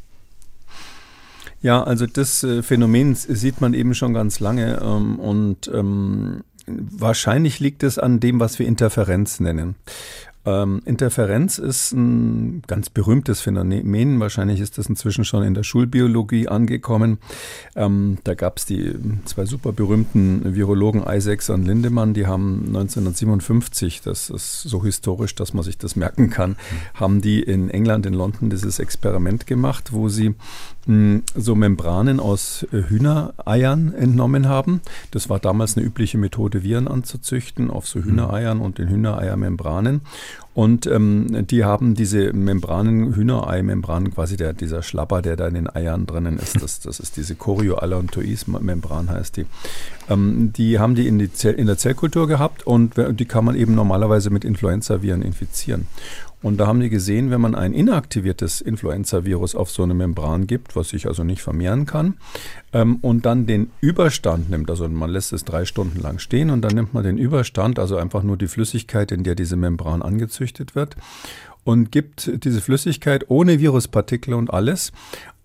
Ja, 1.62 1.82
also 1.84 2.06
das 2.06 2.44
äh, 2.44 2.64
Phänomen 2.64 3.16
sieht 3.16 3.62
man 3.62 3.74
eben 3.74 3.94
schon 3.94 4.14
ganz 4.14 4.42
lange 4.42 4.82
ähm, 4.82 5.20
und 5.20 5.72
ähm, 5.74 6.44
wahrscheinlich 6.68 7.62
liegt 7.62 7.84
es 7.84 7.98
an 7.98 8.20
dem, 8.20 8.42
was 8.42 8.60
wir 8.60 8.68
Interferenz 8.68 9.40
nennen. 9.40 9.76
Ähm, 10.46 10.82
Interferenz 10.86 11.58
ist 11.58 11.92
ein 11.92 12.62
ganz 12.66 12.90
berühmtes 12.90 13.42
Phänomen. 13.42 14.20
Wahrscheinlich 14.20 14.62
ist 14.62 14.78
das 14.78 14.88
inzwischen 14.88 15.26
schon 15.26 15.44
in 15.44 15.54
der 15.54 15.64
Schulbiologie 15.64 16.48
angekommen. 16.48 17.18
Ähm, 17.76 18.20
da 18.24 18.36
gab 18.36 18.58
es 18.58 18.66
die 18.66 18.96
zwei 19.26 19.46
super 19.46 19.74
berühmten 19.74 20.56
Virologen 20.56 21.04
Isaacs 21.06 21.50
und 21.50 21.66
Lindemann, 21.66 22.14
die 22.14 22.26
haben 22.26 22.68
1957, 22.68 24.02
das 24.02 24.30
ist 24.30 24.62
so 24.64 24.84
historisch, 24.84 25.36
dass 25.36 25.54
man 25.54 25.64
sich 25.64 25.78
das 25.78 25.96
merken 25.96 26.30
kann, 26.30 26.56
haben 26.94 27.22
die 27.22 27.42
in 27.42 27.70
England, 27.70 28.06
in 28.06 28.14
London 28.14 28.50
dieses 28.50 28.80
Experiment 28.80 29.46
gemacht, 29.46 29.92
wo 29.92 30.08
sie 30.08 30.36
so 31.36 31.54
Membranen 31.54 32.20
aus 32.20 32.66
äh, 32.72 32.84
Hühnereiern 32.90 33.94
entnommen 33.94 34.48
haben. 34.48 34.82
Das 35.12 35.30
war 35.30 35.40
damals 35.40 35.78
eine 35.78 35.86
übliche 35.86 36.18
Methode, 36.18 36.64
Viren 36.64 36.88
anzuzüchten 36.88 37.70
auf 37.70 37.88
so 37.88 38.00
Hühnereiern 38.00 38.60
und 38.60 38.80
den 38.80 38.90
Hühnereiermembranen. 38.90 40.02
Und 40.56 40.88
ähm, 40.88 41.46
die 41.48 41.64
haben 41.64 41.94
diese 41.94 42.34
Membranen, 42.34 43.16
Hühnerei-Membranen, 43.16 44.14
quasi 44.14 44.36
der, 44.36 44.54
dieser 44.54 44.82
Schlapper, 44.82 45.22
der 45.22 45.36
da 45.36 45.48
in 45.48 45.54
den 45.54 45.74
Eiern 45.74 46.08
drinnen 46.08 46.38
ist, 46.38 46.62
das, 46.62 46.80
das 46.82 47.00
ist 47.00 47.18
diese 47.18 47.36
Chorioallantois-Membran 47.36 49.10
heißt 49.10 49.38
die. 49.38 49.46
Ähm, 50.10 50.52
die 50.52 50.80
haben 50.80 50.96
die 50.96 51.08
in, 51.08 51.20
die 51.20 51.32
Zell, 51.32 51.54
in 51.54 51.68
der 51.68 51.78
Zellkultur 51.78 52.28
gehabt 52.28 52.66
und 52.66 52.96
die 52.98 53.26
kann 53.26 53.46
man 53.46 53.56
eben 53.56 53.76
normalerweise 53.76 54.32
mit 54.32 54.44
Influenza-Viren 54.44 55.22
infizieren. 55.22 55.88
Und 56.42 56.58
da 56.58 56.68
haben 56.68 56.80
die 56.80 56.90
gesehen, 56.90 57.32
wenn 57.32 57.42
man 57.42 57.54
ein 57.54 57.74
inaktiviertes 57.74 58.62
Influenza-Virus 58.62 59.56
auf 59.56 59.70
so 59.70 59.84
eine 59.84 59.94
Membran 59.94 60.48
gibt, 60.48 60.76
was 60.76 60.90
sich 60.90 61.08
also 61.08 61.24
nicht 61.24 61.42
vermehren 61.42 61.86
kann, 61.86 62.16
ähm, 62.72 62.98
und 63.02 63.26
dann 63.26 63.46
den 63.46 63.72
Überstand 63.82 64.50
nimmt, 64.50 64.70
also 64.70 64.88
man 64.88 65.10
lässt 65.10 65.34
es 65.34 65.44
drei 65.44 65.66
Stunden 65.66 66.00
lang 66.00 66.20
stehen 66.20 66.50
und 66.50 66.62
dann 66.62 66.76
nimmt 66.76 66.94
man 66.94 67.04
den 67.04 67.18
Überstand, 67.18 67.78
also 67.78 67.98
einfach 67.98 68.24
nur 68.24 68.38
die 68.38 68.48
Flüssigkeit, 68.48 69.12
in 69.12 69.24
der 69.24 69.36
diese 69.36 69.58
Membran 69.58 70.02
angezüchtet 70.02 70.76
wird, 70.76 70.96
und 71.66 71.92
gibt 71.92 72.44
diese 72.44 72.62
Flüssigkeit 72.62 73.26
ohne 73.28 73.60
Viruspartikel 73.60 74.34
und 74.34 74.52
alles 74.52 74.92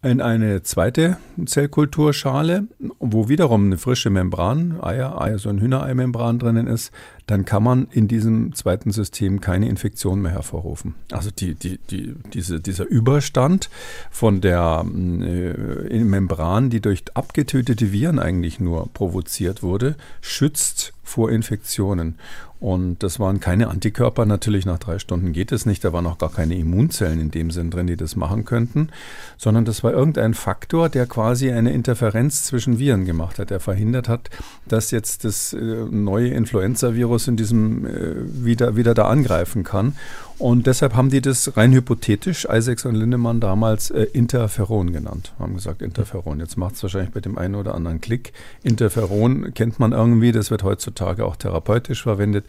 in 0.05 0.21
eine 0.21 0.63
zweite 0.63 1.17
Zellkulturschale, 1.45 2.69
wo 3.01 3.29
wiederum 3.29 3.67
eine 3.67 3.79
frische 3.79 4.11
Membran, 4.11 4.79
Eier, 4.83 5.21
Eier 5.21 5.39
so 5.39 5.49
ein 5.49 5.61
Hühnereimembran 5.61 6.39
drinnen 6.39 6.67
ist, 6.67 6.93
dann 7.27 7.45
kann 7.45 7.63
man 7.63 7.89
in 7.91 8.09
diesem 8.09 8.55
zweiten 8.55 8.91
System 8.91 9.41
keine 9.41 9.69
Infektion 9.69 10.21
mehr 10.21 10.33
hervorrufen. 10.33 10.95
Also 11.11 11.31
die, 11.31 11.55
die, 11.55 11.79
die, 11.91 12.15
diese, 12.33 12.61
dieser 12.61 12.85
Überstand 12.85 13.71
von 14.11 14.41
der 14.41 14.85
äh, 14.85 16.05
Membran, 16.05 16.71
die 16.71 16.81
durch 16.81 17.05
abgetötete 17.15 17.93
Viren 17.93 18.19
eigentlich 18.19 18.61
nur 18.61 18.93
provoziert 18.93 19.63
wurde, 19.63 19.97
schützt 20.21 20.93
vor 21.03 21.31
Infektionen. 21.31 22.17
Und 22.65 23.03
das 23.03 23.21
waren 23.21 23.41
keine 23.41 23.69
Antikörper. 23.69 24.25
Natürlich 24.25 24.65
nach 24.65 24.79
drei 24.79 24.99
Stunden 24.99 25.35
geht 25.35 25.53
es 25.53 25.67
nicht. 25.67 25.85
Da 25.85 25.93
waren 25.93 26.07
auch 26.07 26.17
gar 26.17 26.31
keine 26.31 26.57
Immunzellen 26.57 27.21
in 27.21 27.31
dem 27.31 27.51
Sinn 27.51 27.71
drin, 27.71 27.87
die 27.87 27.99
das 27.99 28.17
machen 28.17 28.47
könnten, 28.47 28.89
sondern 29.37 29.67
das 29.67 29.85
war 29.85 29.93
irgendein 29.93 30.33
Faktor, 30.33 30.89
der 30.89 31.05
quasi 31.05 31.53
eine 31.53 31.75
Interferenz 31.75 32.45
zwischen 32.45 32.79
Viren 32.79 33.05
gemacht 33.05 33.39
hat. 33.39 33.51
Der 33.51 33.61
verhindert 33.61 34.09
hat, 34.09 34.31
dass 34.67 34.93
jetzt 34.93 35.27
das 35.27 35.53
äh, 35.53 35.59
neue 35.59 36.29
Influenza-Virus 36.29 37.14
in 37.29 37.37
diesem 37.37 37.87
äh, 37.87 38.45
wieder, 38.45 38.77
wieder 38.77 38.95
da 38.95 39.07
angreifen 39.09 39.65
kann. 39.65 39.95
Und 40.37 40.67
deshalb 40.67 40.95
haben 40.95 41.11
die 41.11 41.21
das 41.21 41.57
rein 41.57 41.73
hypothetisch, 41.73 42.47
Isaacs 42.51 42.85
und 42.87 42.97
Lindemann 42.97 43.39
damals 43.39 43.91
äh, 43.91 44.03
Interferon 44.13 44.93
genannt. 44.93 45.33
Haben 45.39 45.55
gesagt 45.55 45.81
Interferon. 45.81 46.41
Jetzt 46.41 46.57
macht 46.57 46.75
es 46.75 46.83
wahrscheinlich 46.83 47.13
bei 47.13 47.21
dem 47.21 47.39
einen 47.39 47.55
oder 47.55 47.75
anderen 47.75 48.01
Klick. 48.01 48.33
Interferon 48.65 49.55
kennt 49.55 49.79
man 49.79 49.93
irgendwie, 49.93 50.33
das 50.33 50.51
wird 50.51 50.65
heutzutage 50.65 51.25
auch 51.25 51.37
therapeutisch 51.37 52.03
verwendet. 52.03 52.47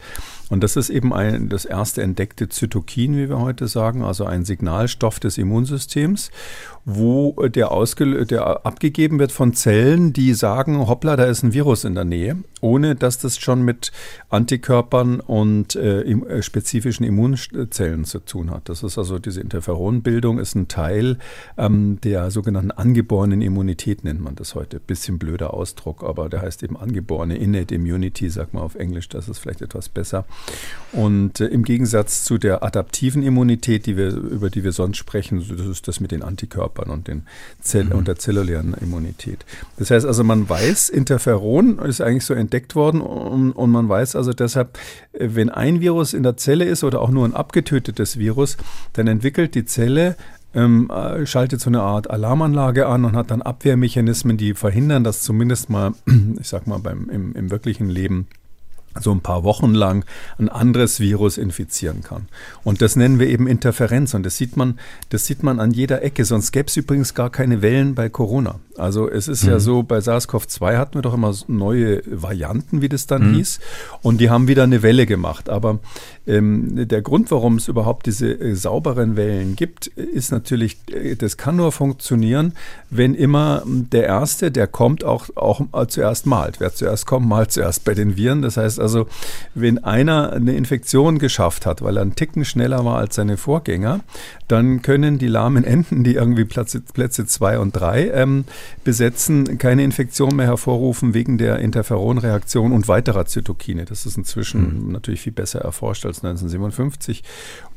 Und 0.48 0.64
das 0.64 0.74
ist 0.76 0.90
eben 0.90 1.12
ein, 1.12 1.48
das 1.48 1.64
erste 1.64 2.02
entdeckte 2.02 2.48
Zytokin, 2.48 3.16
wie 3.16 3.28
wir 3.28 3.38
heute 3.38 3.68
sagen, 3.68 4.02
also 4.02 4.24
ein 4.24 4.44
Signalstoff 4.44 5.20
des 5.20 5.38
Immunsystems. 5.38 6.30
Wo 6.88 7.32
der, 7.48 7.68
der 8.26 8.64
abgegeben 8.64 9.18
wird 9.18 9.32
von 9.32 9.52
Zellen, 9.54 10.12
die 10.12 10.34
sagen, 10.34 10.86
hoppla, 10.86 11.16
da 11.16 11.24
ist 11.24 11.42
ein 11.42 11.52
Virus 11.52 11.82
in 11.82 11.96
der 11.96 12.04
Nähe, 12.04 12.36
ohne 12.60 12.94
dass 12.94 13.18
das 13.18 13.38
schon 13.38 13.62
mit 13.62 13.90
Antikörpern 14.28 15.18
und 15.18 15.74
äh, 15.74 16.02
äh 16.02 16.42
spezifischen 16.42 17.04
Immunzellen 17.04 18.04
zu 18.04 18.20
tun 18.20 18.52
hat. 18.52 18.68
Das 18.68 18.84
ist 18.84 18.98
also 18.98 19.18
diese 19.18 19.40
Interferonbildung 19.40 20.38
ist 20.38 20.54
ein 20.54 20.68
Teil 20.68 21.18
ähm, 21.58 21.98
der 22.04 22.30
sogenannten 22.30 22.70
angeborenen 22.70 23.42
Immunität, 23.42 24.04
nennt 24.04 24.20
man 24.20 24.36
das 24.36 24.54
heute. 24.54 24.78
Bisschen 24.78 25.18
blöder 25.18 25.54
Ausdruck, 25.54 26.04
aber 26.04 26.28
der 26.28 26.42
heißt 26.42 26.62
eben 26.62 26.76
angeborene 26.76 27.36
Innate 27.36 27.74
Immunity, 27.74 28.30
sagt 28.30 28.54
man 28.54 28.62
auf 28.62 28.76
Englisch, 28.76 29.08
das 29.08 29.28
ist 29.28 29.40
vielleicht 29.40 29.60
etwas 29.60 29.88
besser. 29.88 30.24
Und 30.92 31.40
äh, 31.40 31.46
im 31.46 31.64
Gegensatz 31.64 32.22
zu 32.22 32.38
der 32.38 32.62
adaptiven 32.62 33.24
Immunität, 33.24 33.86
die 33.86 33.96
wir, 33.96 34.14
über 34.14 34.50
die 34.50 34.62
wir 34.62 34.70
sonst 34.70 34.98
sprechen, 34.98 35.44
das 35.48 35.66
ist 35.66 35.88
das 35.88 35.98
mit 35.98 36.12
den 36.12 36.22
Antikörpern 36.22 36.75
und, 36.84 37.08
den 37.08 37.22
Zell 37.60 37.84
mhm. 37.84 37.92
und 37.92 38.08
der 38.08 38.16
zellulären 38.16 38.74
Immunität. 38.80 39.44
Das 39.78 39.90
heißt 39.90 40.06
also, 40.06 40.24
man 40.24 40.48
weiß, 40.48 40.88
Interferon 40.88 41.78
ist 41.78 42.00
eigentlich 42.00 42.24
so 42.24 42.34
entdeckt 42.34 42.74
worden 42.74 43.00
und, 43.00 43.52
und 43.52 43.70
man 43.70 43.88
weiß 43.88 44.16
also 44.16 44.32
deshalb, 44.32 44.78
äh, 45.12 45.28
wenn 45.32 45.48
ein 45.48 45.80
Virus 45.80 46.14
in 46.14 46.22
der 46.22 46.36
Zelle 46.36 46.64
ist 46.64 46.84
oder 46.84 47.00
auch 47.00 47.10
nur 47.10 47.24
ein 47.26 47.34
abgetötetes 47.34 48.18
Virus, 48.18 48.56
dann 48.92 49.06
entwickelt 49.06 49.54
die 49.54 49.64
Zelle 49.64 50.16
ähm, 50.54 50.90
äh, 50.90 51.26
schaltet 51.26 51.60
so 51.60 51.68
eine 51.68 51.82
Art 51.82 52.10
Alarmanlage 52.10 52.86
an 52.86 53.04
und 53.04 53.14
hat 53.14 53.30
dann 53.30 53.42
Abwehrmechanismen, 53.42 54.36
die 54.36 54.54
verhindern, 54.54 55.04
dass 55.04 55.22
zumindest 55.22 55.68
mal, 55.68 55.92
ich 56.40 56.48
sag 56.48 56.66
mal, 56.66 56.78
beim, 56.78 57.10
im, 57.10 57.34
im 57.34 57.50
wirklichen 57.50 57.90
Leben 57.90 58.26
so 59.00 59.12
ein 59.12 59.20
paar 59.20 59.44
Wochen 59.44 59.74
lang 59.74 60.04
ein 60.38 60.48
anderes 60.48 61.00
Virus 61.00 61.38
infizieren 61.38 62.02
kann. 62.02 62.28
Und 62.64 62.82
das 62.82 62.96
nennen 62.96 63.18
wir 63.18 63.28
eben 63.28 63.46
Interferenz. 63.46 64.14
Und 64.14 64.24
das 64.24 64.36
sieht 64.36 64.56
man, 64.56 64.78
das 65.10 65.26
sieht 65.26 65.42
man 65.42 65.60
an 65.60 65.72
jeder 65.72 66.02
Ecke. 66.02 66.24
Sonst 66.24 66.52
gäbe 66.52 66.68
es 66.68 66.76
übrigens 66.76 67.14
gar 67.14 67.30
keine 67.30 67.62
Wellen 67.62 67.94
bei 67.94 68.08
Corona. 68.08 68.60
Also 68.78 69.08
es 69.08 69.28
ist 69.28 69.44
mhm. 69.44 69.50
ja 69.50 69.58
so, 69.58 69.82
bei 69.82 69.98
SARS-CoV-2 69.98 70.76
hatten 70.76 70.94
wir 70.94 71.02
doch 71.02 71.14
immer 71.14 71.34
neue 71.48 72.02
Varianten, 72.06 72.82
wie 72.82 72.88
das 72.88 73.06
dann 73.06 73.30
mhm. 73.30 73.34
hieß. 73.36 73.60
Und 74.02 74.20
die 74.20 74.30
haben 74.30 74.48
wieder 74.48 74.64
eine 74.64 74.82
Welle 74.82 75.06
gemacht. 75.06 75.48
Aber 75.48 75.78
ähm, 76.26 76.88
der 76.88 77.02
Grund, 77.02 77.30
warum 77.30 77.56
es 77.56 77.68
überhaupt 77.68 78.06
diese 78.06 78.32
äh, 78.32 78.54
sauberen 78.54 79.16
Wellen 79.16 79.56
gibt, 79.56 79.86
ist 79.86 80.32
natürlich, 80.32 80.78
äh, 80.92 81.14
das 81.14 81.36
kann 81.36 81.56
nur 81.56 81.72
funktionieren, 81.72 82.52
wenn 82.90 83.14
immer 83.14 83.62
der 83.66 84.04
Erste, 84.04 84.50
der 84.50 84.66
kommt, 84.66 85.04
auch, 85.04 85.28
auch 85.36 85.60
zuerst 85.88 86.26
malt. 86.26 86.60
Wer 86.60 86.74
zuerst 86.74 87.06
kommt, 87.06 87.28
malt 87.28 87.52
zuerst 87.52 87.84
bei 87.84 87.94
den 87.94 88.16
Viren. 88.16 88.42
Das 88.42 88.56
heißt 88.56 88.80
also, 88.86 89.08
wenn 89.54 89.82
einer 89.82 90.32
eine 90.32 90.54
Infektion 90.54 91.18
geschafft 91.18 91.66
hat, 91.66 91.82
weil 91.82 91.96
er 91.96 92.02
einen 92.02 92.14
Ticken 92.14 92.44
schneller 92.44 92.84
war 92.84 92.98
als 92.98 93.16
seine 93.16 93.36
Vorgänger, 93.36 94.00
dann 94.46 94.80
können 94.80 95.18
die 95.18 95.26
lahmen 95.26 95.64
Enten, 95.64 96.04
die 96.04 96.14
irgendwie 96.14 96.44
Plätze, 96.44 96.80
Plätze 96.80 97.26
zwei 97.26 97.58
und 97.58 97.72
drei 97.72 98.10
ähm, 98.10 98.44
besetzen, 98.84 99.58
keine 99.58 99.82
Infektion 99.82 100.36
mehr 100.36 100.46
hervorrufen 100.46 101.14
wegen 101.14 101.36
der 101.36 101.58
Interferonreaktion 101.58 102.70
und 102.70 102.86
weiterer 102.86 103.26
Zytokine. 103.26 103.86
Das 103.86 104.06
ist 104.06 104.16
inzwischen 104.16 104.86
mhm. 104.86 104.92
natürlich 104.92 105.20
viel 105.22 105.32
besser 105.32 105.60
erforscht 105.60 106.06
als 106.06 106.18
1957. 106.18 107.24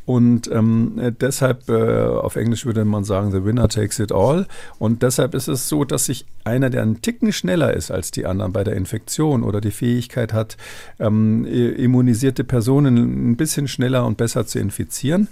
Und 0.10 0.50
ähm, 0.52 1.14
deshalb, 1.22 1.70
äh, 1.70 2.02
auf 2.02 2.36
Englisch 2.36 2.66
würde 2.66 2.84
man 2.84 3.04
sagen, 3.04 3.30
the 3.30 3.46
winner 3.46 3.70
takes 3.70 4.00
it 4.00 4.12
all. 4.12 4.48
Und 4.80 5.04
deshalb 5.04 5.36
ist 5.36 5.48
es 5.48 5.70
so, 5.70 5.84
dass 5.84 6.06
sich 6.06 6.26
einer, 6.44 6.72
der 6.72 6.82
einen 6.82 7.04
Ticken 7.04 7.32
schneller 7.32 7.76
ist 7.76 7.92
als 7.92 8.10
die 8.10 8.26
anderen 8.26 8.52
bei 8.52 8.64
der 8.64 8.76
Infektion 8.76 9.44
oder 9.44 9.62
die 9.62 9.70
Fähigkeit 9.70 10.34
hat, 10.34 10.58
ähm, 10.98 11.46
immunisierte 11.46 12.44
Personen 12.44 13.34
ein 13.34 13.36
bisschen 13.36 13.68
schneller 13.68 14.04
und 14.04 14.18
besser 14.18 14.48
zu 14.48 14.58
infizieren, 14.58 15.28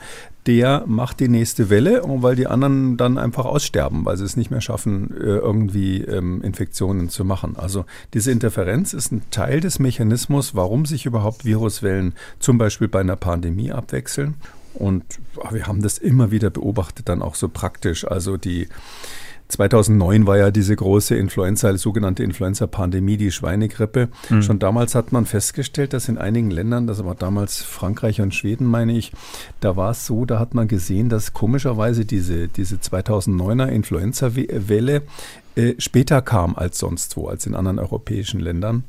der 0.46 0.84
macht 0.86 1.22
die 1.22 1.28
nächste 1.28 1.72
Welle, 1.72 2.04
weil 2.06 2.36
die 2.36 2.46
anderen 2.46 2.98
dann 2.98 3.18
einfach 3.18 3.46
aussterben, 3.46 4.06
weil 4.06 4.18
sie 4.18 4.26
es 4.26 4.38
nicht 4.38 4.52
mehr 4.52 4.62
schaffen, 4.62 5.10
äh, 5.20 5.24
irgendwie 5.24 6.04
ähm, 6.04 6.44
Infektionen 6.44 7.10
zu 7.10 7.26
machen. 7.26 7.56
Also 7.58 7.86
diese 8.14 8.32
Interferenz 8.32 8.94
ist 8.94 9.12
ein 9.12 9.24
Teil 9.32 9.60
des 9.60 9.80
Mechanismus, 9.80 10.54
warum 10.54 10.86
sich 10.86 11.08
überhaupt 11.08 11.46
Viruswellen 11.46 12.14
zum 12.38 12.60
Beispiel 12.60 12.88
bei 12.88 13.00
einer 13.00 13.16
Pandemie 13.16 13.72
abwechseln. 13.72 14.36
Und 14.78 15.04
wir 15.52 15.68
haben 15.68 15.82
das 15.82 15.98
immer 15.98 16.32
wieder 16.32 16.50
beobachtet, 16.50 17.10
dann 17.10 17.22
auch 17.22 17.36
so 17.36 17.50
praktisch. 17.50 18.06
Also 18.06 18.38
die 18.38 18.68
2009 19.50 20.28
war 20.28 20.38
ja 20.38 20.52
diese 20.52 20.76
große 20.76 21.16
Influenza, 21.16 21.72
die 21.72 21.78
sogenannte 21.78 22.24
Influenza-Pandemie, 22.24 23.18
die 23.18 23.32
Schweinegrippe. 23.32 24.10
Mhm. 24.30 24.42
Schon 24.42 24.60
damals 24.60 24.94
hat 24.94 25.12
man 25.12 25.26
festgestellt, 25.26 25.94
dass 25.94 26.10
in 26.10 26.18
einigen 26.18 26.52
Ländern, 26.52 26.86
das 26.86 27.04
war 27.04 27.16
damals 27.16 27.62
Frankreich 27.62 28.20
und 28.22 28.36
Schweden, 28.36 28.68
meine 28.68 28.98
ich, 28.98 29.14
da 29.62 29.76
war 29.76 29.92
es 29.92 30.06
so, 30.06 30.26
da 30.26 30.40
hat 30.40 30.54
man 30.54 30.68
gesehen, 30.68 31.10
dass 31.10 31.34
komischerweise 31.34 32.06
diese, 32.06 32.50
diese 32.50 32.76
2009er 32.76 33.68
Influenza-Welle 33.68 35.04
äh, 35.56 35.76
später 35.78 36.22
kam 36.22 36.56
als 36.56 36.78
sonst 36.78 37.16
wo, 37.16 37.28
als 37.28 37.46
in 37.46 37.56
anderen 37.56 37.80
europäischen 37.80 38.42
Ländern. 38.42 38.84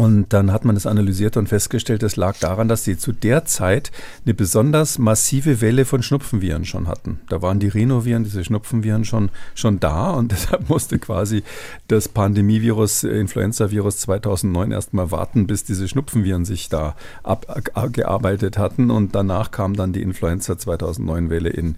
Und 0.00 0.32
dann 0.32 0.50
hat 0.50 0.64
man 0.64 0.76
das 0.76 0.86
analysiert 0.86 1.36
und 1.36 1.50
festgestellt, 1.50 2.02
es 2.02 2.16
lag 2.16 2.38
daran, 2.38 2.68
dass 2.68 2.84
sie 2.84 2.96
zu 2.96 3.12
der 3.12 3.44
Zeit 3.44 3.92
eine 4.24 4.32
besonders 4.32 4.98
massive 4.98 5.60
Welle 5.60 5.84
von 5.84 6.02
Schnupfenviren 6.02 6.64
schon 6.64 6.88
hatten. 6.88 7.20
Da 7.28 7.42
waren 7.42 7.60
die 7.60 7.68
Rhinoviren, 7.68 8.24
diese 8.24 8.42
Schnupfenviren 8.42 9.04
schon, 9.04 9.28
schon 9.54 9.78
da 9.78 10.12
und 10.12 10.32
deshalb 10.32 10.70
musste 10.70 10.98
quasi 10.98 11.42
das 11.88 12.08
Pandemievirus, 12.08 13.04
Influenza-Virus 13.04 13.98
2009 13.98 14.72
erstmal 14.72 15.10
warten, 15.10 15.46
bis 15.46 15.64
diese 15.64 15.86
Schnupfenviren 15.86 16.46
sich 16.46 16.70
da 16.70 16.96
abgearbeitet 17.22 18.56
hatten 18.56 18.90
und 18.90 19.14
danach 19.14 19.50
kam 19.50 19.76
dann 19.76 19.92
die 19.92 20.00
Influenza 20.00 20.54
2009-Welle 20.54 21.50
in, 21.50 21.74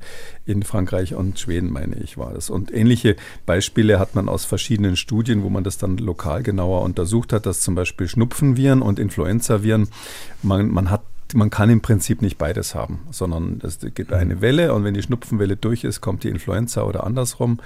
in 0.46 0.62
Frankreich 0.62 1.16
und 1.16 1.40
Schweden, 1.40 1.72
meine 1.72 1.96
ich, 1.96 2.18
war 2.18 2.32
das. 2.35 2.50
Und 2.50 2.72
ähnliche 2.72 3.16
Beispiele 3.46 3.98
hat 3.98 4.14
man 4.14 4.28
aus 4.28 4.44
verschiedenen 4.44 4.94
Studien, 4.94 5.42
wo 5.42 5.50
man 5.50 5.64
das 5.64 5.76
dann 5.76 5.98
lokal 5.98 6.44
genauer 6.44 6.82
untersucht 6.82 7.32
hat, 7.32 7.46
dass 7.46 7.62
zum 7.62 7.74
Beispiel 7.74 8.12
Schnupfenviren 8.12 8.83
und 8.83 8.98
Influenzaviren, 8.98 9.88
man, 10.42 10.70
man 10.70 10.90
hat 10.90 11.03
man 11.35 11.48
kann 11.48 11.70
im 11.70 11.81
Prinzip 11.81 12.20
nicht 12.20 12.37
beides 12.37 12.75
haben, 12.75 13.01
sondern 13.11 13.61
es 13.62 13.79
gibt 13.94 14.12
eine 14.12 14.42
Welle 14.42 14.75
und 14.75 14.85
wenn 14.85 14.92
die 14.92 15.03
Schnupfenwelle 15.03 15.57
durch 15.57 15.85
ist, 15.85 16.01
kommt 16.01 16.25
die 16.25 16.29
Influenza 16.29 16.83
oder 16.83 17.05
andersrum. 17.05 17.59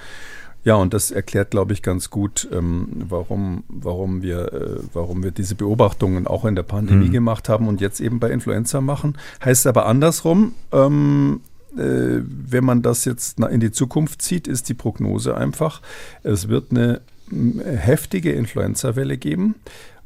Ja, 0.63 0.75
und 0.75 0.93
das 0.93 1.11
erklärt, 1.11 1.51
glaube 1.51 1.71
ich, 1.71 1.81
ganz 1.81 2.09
gut, 2.09 2.47
ähm, 2.51 2.89
warum, 3.07 3.63
warum, 3.69 4.21
wir, 4.21 4.51
äh, 4.53 4.79
warum 4.91 5.23
wir 5.23 5.31
diese 5.31 5.55
Beobachtungen 5.55 6.27
auch 6.27 6.43
in 6.43 6.55
der 6.55 6.63
Pandemie 6.63 7.07
mhm. 7.07 7.13
gemacht 7.13 7.47
haben 7.47 7.67
und 7.67 7.79
jetzt 7.79 8.01
eben 8.01 8.19
bei 8.19 8.31
Influenza 8.31 8.81
machen. 8.81 9.17
Heißt 9.43 9.65
aber 9.65 9.85
andersrum, 9.85 10.55
ähm, 10.73 11.39
äh, 11.77 12.21
wenn 12.21 12.65
man 12.65 12.81
das 12.81 13.05
jetzt 13.05 13.39
in 13.39 13.59
die 13.61 13.71
Zukunft 13.71 14.21
zieht, 14.21 14.47
ist 14.47 14.67
die 14.67 14.73
Prognose 14.73 15.37
einfach, 15.37 15.81
es 16.23 16.49
wird 16.49 16.71
eine 16.71 17.01
heftige 17.29 18.31
Influenza-Welle 18.31 19.17
geben 19.17 19.55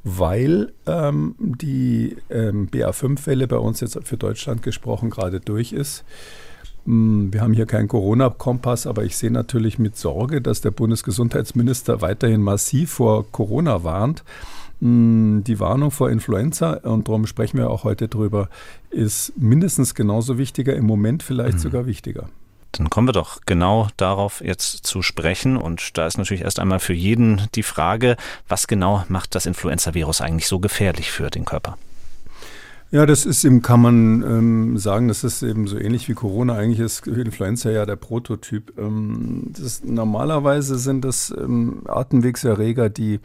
weil 0.04 0.72
ähm, 0.88 1.36
die 1.40 2.18
ähm, 2.30 2.70
BA5-Welle 2.70 3.48
bei 3.48 3.58
uns 3.58 3.82
jetzt 3.82 3.98
für 4.04 4.18
Deutschland 4.18 4.64
gesprochen 4.64 5.10
gerade 5.10 5.40
durch 5.40 5.74
ist. 5.74 6.04
Hm, 6.86 7.32
wir 7.32 7.42
haben 7.42 7.54
hier 7.54 7.66
keinen 7.68 7.88
Corona-Kompass, 7.88 8.88
aber 8.88 9.04
ich 9.04 9.16
sehe 9.16 9.32
natürlich 9.32 9.78
mit 9.78 9.98
Sorge, 9.98 10.42
dass 10.42 10.62
der 10.62 10.72
Bundesgesundheitsminister 10.72 12.02
weiterhin 12.02 12.42
massiv 12.42 12.92
vor 12.92 13.32
Corona 13.32 13.84
warnt. 13.84 14.24
Hm, 14.80 15.44
die 15.46 15.60
Warnung 15.60 15.92
vor 15.92 16.10
Influenza, 16.10 16.74
und 16.84 17.08
darum 17.08 17.28
sprechen 17.28 17.58
wir 17.58 17.70
auch 17.70 17.84
heute 17.84 18.08
drüber, 18.08 18.50
ist 18.90 19.34
mindestens 19.38 19.94
genauso 19.94 20.40
wichtiger, 20.40 20.76
im 20.76 20.86
Moment 20.86 21.22
vielleicht 21.22 21.58
mhm. 21.58 21.62
sogar 21.62 21.86
wichtiger. 21.86 22.30
Dann 22.72 22.90
kommen 22.90 23.08
wir 23.08 23.14
doch 23.14 23.42
genau 23.46 23.88
darauf 23.98 24.42
jetzt 24.42 24.86
zu 24.86 25.02
sprechen. 25.02 25.58
Und 25.58 25.98
da 25.98 26.08
ist 26.08 26.18
natürlich 26.18 26.44
erst 26.44 26.60
einmal 26.60 26.80
für 26.80 26.94
jeden 26.94 27.48
die 27.56 27.64
Frage, 27.64 28.16
was 28.48 28.68
genau 28.68 29.04
macht 29.10 29.36
das 29.36 29.46
Influenza-Virus 29.46 30.22
eigentlich 30.22 30.48
so 30.48 30.60
gefährlich 30.60 31.12
für 31.12 31.30
den 31.30 31.46
Körper? 31.46 31.78
Ja, 32.92 33.06
das 33.06 33.26
ist 33.26 33.46
eben, 33.46 33.62
kann 33.62 33.82
man 33.82 34.22
ähm, 34.22 34.78
sagen, 34.78 35.08
das 35.08 35.24
ist 35.24 35.44
eben 35.44 35.66
so 35.66 35.78
ähnlich 35.78 36.10
wie 36.10 36.14
Corona. 36.14 36.56
Eigentlich 36.56 36.82
ist 36.82 37.08
Influenza 37.08 37.72
ja 37.72 37.86
der 37.86 37.96
Prototyp. 37.96 38.78
Ähm, 38.78 39.54
das, 39.58 39.82
normalerweise 39.86 40.78
sind 40.78 41.06
das 41.06 41.34
ähm, 41.38 41.84
Atemwegserreger, 41.88 42.90
die 42.90 43.22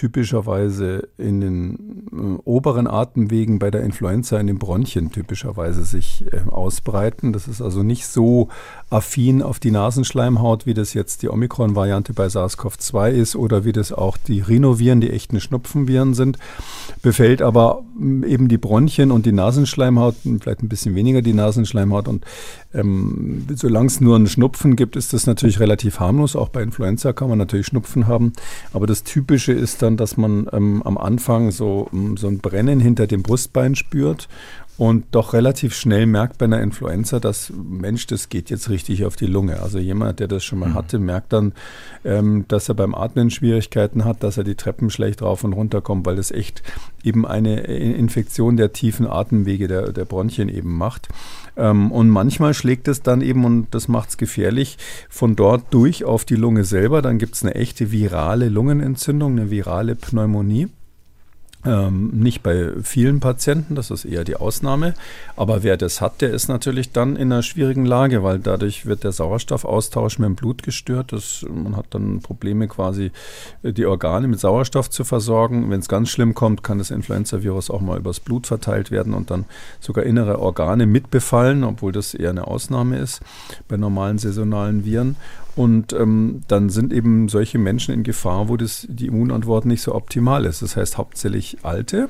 typischerweise 0.00 1.10
in 1.18 1.42
den 1.42 2.08
äh, 2.10 2.48
oberen 2.48 2.86
Atemwegen 2.86 3.58
bei 3.58 3.70
der 3.70 3.82
Influenza 3.82 4.40
in 4.40 4.46
den 4.46 4.58
Bronchien 4.58 5.10
typischerweise 5.10 5.84
sich 5.84 6.24
äh, 6.32 6.48
ausbreiten. 6.48 7.34
Das 7.34 7.46
ist 7.46 7.60
also 7.60 7.82
nicht 7.82 8.06
so 8.06 8.48
affin 8.88 9.42
auf 9.42 9.60
die 9.60 9.70
Nasenschleimhaut, 9.70 10.64
wie 10.64 10.72
das 10.72 10.94
jetzt 10.94 11.20
die 11.20 11.28
Omikron-Variante 11.28 12.14
bei 12.14 12.28
SARS-CoV-2 12.28 13.10
ist 13.10 13.36
oder 13.36 13.66
wie 13.66 13.72
das 13.72 13.92
auch 13.92 14.16
die 14.16 14.40
Rhinoviren, 14.40 15.02
die 15.02 15.10
echten 15.10 15.38
Schnupfenviren 15.38 16.14
sind. 16.14 16.38
Befällt 17.02 17.42
aber 17.42 17.84
mm, 17.98 18.24
eben 18.24 18.48
die 18.48 18.56
Bronchien 18.56 19.10
und 19.10 19.26
die 19.26 19.32
Nasenschleimhaut, 19.32 20.14
vielleicht 20.22 20.62
ein 20.62 20.70
bisschen 20.70 20.94
weniger 20.94 21.20
die 21.20 21.34
Nasenschleimhaut. 21.34 22.08
Und 22.08 22.24
ähm, 22.72 23.44
solange 23.54 23.88
es 23.88 24.00
nur 24.00 24.16
einen 24.16 24.28
Schnupfen 24.28 24.76
gibt, 24.76 24.96
ist 24.96 25.12
das 25.12 25.26
natürlich 25.26 25.60
relativ 25.60 26.00
harmlos. 26.00 26.36
Auch 26.36 26.48
bei 26.48 26.62
Influenza 26.62 27.12
kann 27.12 27.28
man 27.28 27.36
natürlich 27.36 27.66
Schnupfen 27.66 28.06
haben. 28.06 28.32
Aber 28.72 28.86
das 28.86 29.04
Typische 29.04 29.52
ist 29.52 29.82
dann, 29.82 29.89
dass 29.96 30.16
man 30.16 30.46
ähm, 30.52 30.82
am 30.84 30.98
Anfang 30.98 31.50
so, 31.50 31.88
mm, 31.92 32.16
so 32.16 32.28
ein 32.28 32.38
Brennen 32.38 32.80
hinter 32.80 33.06
dem 33.06 33.22
Brustbein 33.22 33.74
spürt 33.74 34.28
und 34.80 35.04
doch 35.10 35.34
relativ 35.34 35.74
schnell 35.74 36.06
merkt 36.06 36.38
bei 36.38 36.46
einer 36.46 36.62
Influenza, 36.62 37.20
dass 37.20 37.52
Mensch, 37.54 38.06
das 38.06 38.30
geht 38.30 38.48
jetzt 38.48 38.70
richtig 38.70 39.04
auf 39.04 39.14
die 39.14 39.26
Lunge. 39.26 39.60
Also 39.60 39.78
jemand, 39.78 40.20
der 40.20 40.26
das 40.26 40.42
schon 40.42 40.58
mal 40.58 40.70
mhm. 40.70 40.74
hatte, 40.74 40.98
merkt 40.98 41.34
dann, 41.34 41.52
ähm, 42.02 42.46
dass 42.48 42.70
er 42.70 42.76
beim 42.76 42.94
Atmen 42.94 43.28
Schwierigkeiten 43.28 44.06
hat, 44.06 44.22
dass 44.22 44.38
er 44.38 44.44
die 44.44 44.54
Treppen 44.54 44.88
schlecht 44.88 45.20
rauf 45.20 45.44
und 45.44 45.52
runter 45.52 45.82
kommt, 45.82 46.06
weil 46.06 46.16
das 46.16 46.30
echt 46.30 46.62
eben 47.04 47.26
eine 47.26 47.60
Infektion 47.60 48.56
der 48.56 48.72
tiefen 48.72 49.06
Atemwege 49.06 49.68
der, 49.68 49.92
der 49.92 50.06
Bronchien 50.06 50.48
eben 50.48 50.74
macht. 50.78 51.08
Ähm, 51.56 51.90
und 51.92 52.08
manchmal 52.08 52.54
schlägt 52.54 52.88
es 52.88 53.02
dann 53.02 53.20
eben, 53.20 53.44
und 53.44 53.68
das 53.72 53.88
macht 53.88 54.10
es 54.10 54.16
gefährlich, 54.16 54.78
von 55.08 55.36
dort 55.36 55.72
durch 55.72 56.04
auf 56.04 56.24
die 56.24 56.36
Lunge 56.36 56.64
selber. 56.64 57.02
Dann 57.02 57.18
gibt 57.18 57.34
es 57.34 57.42
eine 57.42 57.54
echte 57.54 57.92
virale 57.92 58.48
Lungenentzündung, 58.48 59.32
eine 59.32 59.50
virale 59.50 59.96
Pneumonie. 59.96 60.68
Ähm, 61.66 62.08
nicht 62.14 62.42
bei 62.42 62.70
vielen 62.82 63.20
Patienten, 63.20 63.74
das 63.74 63.90
ist 63.90 64.06
eher 64.06 64.24
die 64.24 64.36
Ausnahme. 64.36 64.94
Aber 65.36 65.62
wer 65.62 65.76
das 65.76 66.00
hat, 66.00 66.22
der 66.22 66.30
ist 66.30 66.48
natürlich 66.48 66.92
dann 66.92 67.16
in 67.16 67.30
einer 67.30 67.42
schwierigen 67.42 67.84
Lage, 67.84 68.22
weil 68.22 68.38
dadurch 68.38 68.86
wird 68.86 69.04
der 69.04 69.12
Sauerstoffaustausch 69.12 70.18
mit 70.18 70.26
dem 70.26 70.36
Blut 70.36 70.62
gestört. 70.62 71.12
Das, 71.12 71.44
man 71.48 71.76
hat 71.76 71.86
dann 71.90 72.20
Probleme, 72.20 72.66
quasi 72.66 73.10
äh, 73.62 73.74
die 73.74 73.84
Organe 73.84 74.26
mit 74.26 74.40
Sauerstoff 74.40 74.88
zu 74.88 75.04
versorgen. 75.04 75.70
Wenn 75.70 75.80
es 75.80 75.88
ganz 75.88 76.08
schlimm 76.08 76.34
kommt, 76.34 76.62
kann 76.62 76.78
das 76.78 76.90
Influenza-Virus 76.90 77.70
auch 77.70 77.82
mal 77.82 77.98
übers 77.98 78.20
Blut 78.20 78.46
verteilt 78.46 78.90
werden 78.90 79.12
und 79.12 79.30
dann 79.30 79.44
sogar 79.80 80.04
innere 80.04 80.38
Organe 80.38 80.86
mitbefallen, 80.86 81.62
obwohl 81.64 81.92
das 81.92 82.14
eher 82.14 82.30
eine 82.30 82.46
Ausnahme 82.46 82.98
ist 82.98 83.20
bei 83.68 83.76
normalen 83.76 84.16
saisonalen 84.16 84.86
Viren. 84.86 85.16
Und 85.60 85.92
ähm, 85.92 86.40
dann 86.48 86.70
sind 86.70 86.90
eben 86.90 87.28
solche 87.28 87.58
Menschen 87.58 87.92
in 87.92 88.02
Gefahr, 88.02 88.48
wo 88.48 88.56
das, 88.56 88.86
die 88.88 89.08
Immunantwort 89.08 89.66
nicht 89.66 89.82
so 89.82 89.94
optimal 89.94 90.46
ist. 90.46 90.62
Das 90.62 90.74
heißt 90.74 90.96
hauptsächlich 90.96 91.58
Alte, 91.64 92.08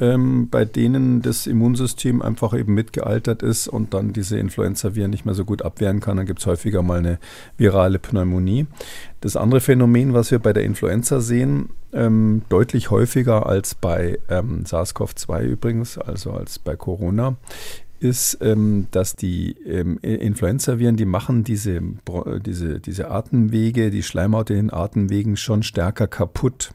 ähm, 0.00 0.48
bei 0.48 0.64
denen 0.64 1.20
das 1.20 1.46
Immunsystem 1.46 2.22
einfach 2.22 2.54
eben 2.54 2.72
mitgealtert 2.72 3.42
ist 3.42 3.68
und 3.68 3.92
dann 3.92 4.14
diese 4.14 4.38
Influenza-Viren 4.38 5.10
nicht 5.10 5.26
mehr 5.26 5.34
so 5.34 5.44
gut 5.44 5.60
abwehren 5.60 6.00
kann. 6.00 6.16
Dann 6.16 6.24
gibt 6.24 6.40
es 6.40 6.46
häufiger 6.46 6.82
mal 6.82 7.00
eine 7.00 7.18
virale 7.58 7.98
Pneumonie. 7.98 8.64
Das 9.20 9.36
andere 9.36 9.60
Phänomen, 9.60 10.14
was 10.14 10.30
wir 10.30 10.38
bei 10.38 10.54
der 10.54 10.64
Influenza 10.64 11.20
sehen, 11.20 11.68
ähm, 11.92 12.40
deutlich 12.48 12.90
häufiger 12.90 13.44
als 13.44 13.74
bei 13.74 14.18
ähm, 14.30 14.64
SARS-CoV-2 14.64 15.42
übrigens, 15.42 15.98
also 15.98 16.32
als 16.32 16.58
bei 16.58 16.74
Corona, 16.74 17.36
ist, 18.00 18.38
ähm, 18.40 18.86
dass 18.90 19.16
die 19.16 19.52
ähm, 19.66 19.98
Influenza-Viren, 19.98 20.96
die 20.96 21.04
machen 21.04 21.44
diese, 21.44 21.80
diese, 22.44 22.80
diese 22.80 23.10
Atemwege, 23.10 23.90
die 23.90 24.02
Schleimhaut 24.02 24.50
in 24.50 24.56
den 24.56 24.72
Atemwegen 24.72 25.36
schon 25.36 25.62
stärker 25.62 26.06
kaputt. 26.06 26.72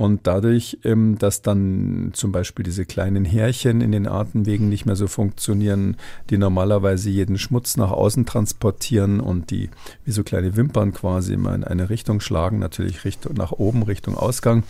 Und 0.00 0.26
dadurch, 0.26 0.78
ähm, 0.82 1.18
dass 1.18 1.42
dann 1.42 2.12
zum 2.14 2.32
Beispiel 2.32 2.62
diese 2.62 2.86
kleinen 2.86 3.26
Härchen 3.26 3.82
in 3.82 3.92
den 3.92 4.08
Atemwegen 4.08 4.70
nicht 4.70 4.86
mehr 4.86 4.96
so 4.96 5.06
funktionieren, 5.06 5.98
die 6.30 6.38
normalerweise 6.38 7.10
jeden 7.10 7.36
Schmutz 7.36 7.76
nach 7.76 7.90
außen 7.90 8.24
transportieren 8.24 9.20
und 9.20 9.50
die 9.50 9.68
wie 10.06 10.12
so 10.12 10.22
kleine 10.22 10.56
Wimpern 10.56 10.94
quasi 10.94 11.34
immer 11.34 11.54
in 11.54 11.64
eine 11.64 11.90
Richtung 11.90 12.20
schlagen, 12.20 12.60
natürlich 12.60 13.04
Richtung, 13.04 13.34
nach 13.34 13.52
oben, 13.52 13.82
Richtung 13.82 14.16
Ausgang, 14.16 14.62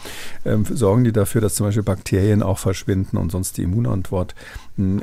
ähm, 0.44 0.64
sorgen 0.64 1.04
die 1.04 1.12
dafür, 1.12 1.40
dass 1.40 1.54
zum 1.54 1.66
Beispiel 1.66 1.84
Bakterien 1.84 2.42
auch 2.42 2.58
verschwinden 2.58 3.16
und 3.16 3.30
sonst 3.30 3.56
die 3.56 3.62
Immunantwort 3.62 4.34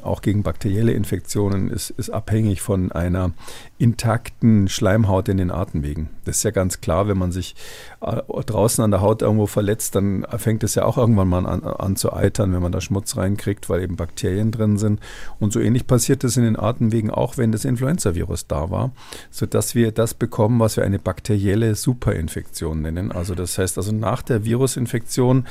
auch 0.01 0.21
gegen 0.21 0.43
bakterielle 0.43 0.93
Infektionen 0.93 1.69
ist, 1.69 1.91
ist 1.91 2.09
abhängig 2.09 2.61
von 2.61 2.91
einer 2.91 3.31
intakten 3.77 4.67
Schleimhaut 4.67 5.29
in 5.29 5.37
den 5.37 5.51
Atemwegen. 5.51 6.09
Das 6.25 6.37
ist 6.37 6.43
ja 6.43 6.51
ganz 6.51 6.81
klar, 6.81 7.07
wenn 7.07 7.17
man 7.17 7.31
sich 7.31 7.55
äh, 8.01 8.21
draußen 8.27 8.83
an 8.83 8.91
der 8.91 9.01
Haut 9.01 9.21
irgendwo 9.21 9.45
verletzt, 9.45 9.95
dann 9.95 10.16
fängt 10.37 10.63
es 10.63 10.75
ja 10.75 10.85
auch 10.85 10.97
irgendwann 10.97 11.27
mal 11.27 11.45
an, 11.45 11.63
an 11.63 11.95
zu 11.95 12.13
eitern, 12.13 12.53
wenn 12.53 12.61
man 12.61 12.71
da 12.71 12.81
Schmutz 12.81 13.17
reinkriegt, 13.17 13.69
weil 13.69 13.81
eben 13.81 13.95
Bakterien 13.95 14.51
drin 14.51 14.77
sind. 14.77 14.99
Und 15.39 15.53
so 15.53 15.59
ähnlich 15.59 15.87
passiert 15.87 16.23
es 16.23 16.37
in 16.37 16.43
den 16.43 16.57
Atemwegen 16.57 17.11
auch, 17.11 17.37
wenn 17.37 17.51
das 17.51 17.65
Influenza-Virus 17.65 18.47
da 18.47 18.69
war, 18.69 18.91
sodass 19.31 19.75
wir 19.75 19.91
das 19.91 20.13
bekommen, 20.13 20.59
was 20.59 20.77
wir 20.77 20.83
eine 20.83 20.99
bakterielle 20.99 21.75
Superinfektion 21.75 22.81
nennen. 22.81 23.11
Also 23.11 23.35
das 23.35 23.57
heißt 23.57 23.77
also 23.77 23.91
nach 23.91 24.21
der 24.21 24.45
Virusinfektion 24.45 25.45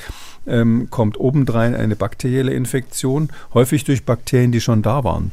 ähm, 0.47 0.89
kommt 0.91 1.19
obendrein 1.19 1.75
eine 1.75 1.97
bakterielle 1.97 2.53
Infektion, 2.53 3.31
häufig 3.55 3.85
durch 3.85 4.05
Bakterien, 4.05 4.53
die 4.53 4.61
schon 4.61 4.83
da 4.83 5.05
waren. 5.05 5.33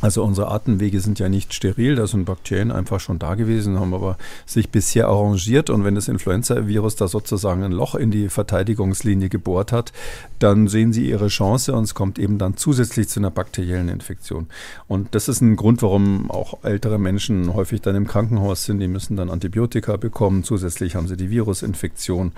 Also 0.00 0.24
unsere 0.24 0.50
Atemwege 0.50 1.00
sind 1.00 1.18
ja 1.18 1.28
nicht 1.28 1.54
steril, 1.54 1.94
da 1.94 2.06
sind 2.06 2.24
Bakterien 2.24 2.72
einfach 2.72 3.00
schon 3.00 3.18
da 3.18 3.36
gewesen, 3.36 3.78
haben 3.78 3.94
aber 3.94 4.18
sich 4.44 4.68
bisher 4.68 5.08
arrangiert 5.08 5.70
und 5.70 5.84
wenn 5.84 5.94
das 5.94 6.08
Influenza-Virus 6.08 6.96
da 6.96 7.08
sozusagen 7.08 7.62
ein 7.62 7.72
Loch 7.72 7.94
in 7.94 8.10
die 8.10 8.28
Verteidigungslinie 8.28 9.28
gebohrt 9.28 9.72
hat, 9.72 9.92
dann 10.40 10.68
sehen 10.68 10.92
sie 10.92 11.08
ihre 11.08 11.28
Chance 11.28 11.72
und 11.72 11.84
es 11.84 11.94
kommt 11.94 12.18
eben 12.18 12.38
dann 12.38 12.56
zusätzlich 12.56 13.08
zu 13.08 13.20
einer 13.20 13.30
bakteriellen 13.30 13.88
Infektion. 13.88 14.48
Und 14.88 15.14
das 15.14 15.28
ist 15.28 15.40
ein 15.40 15.56
Grund, 15.56 15.80
warum 15.80 16.30
auch 16.30 16.64
ältere 16.64 16.98
Menschen 16.98 17.54
häufig 17.54 17.80
dann 17.80 17.94
im 17.94 18.06
Krankenhaus 18.06 18.64
sind, 18.64 18.80
die 18.80 18.88
müssen 18.88 19.16
dann 19.16 19.30
Antibiotika 19.30 19.96
bekommen, 19.96 20.44
zusätzlich 20.44 20.96
haben 20.96 21.08
sie 21.08 21.16
die 21.16 21.30
Virusinfektion 21.30 22.32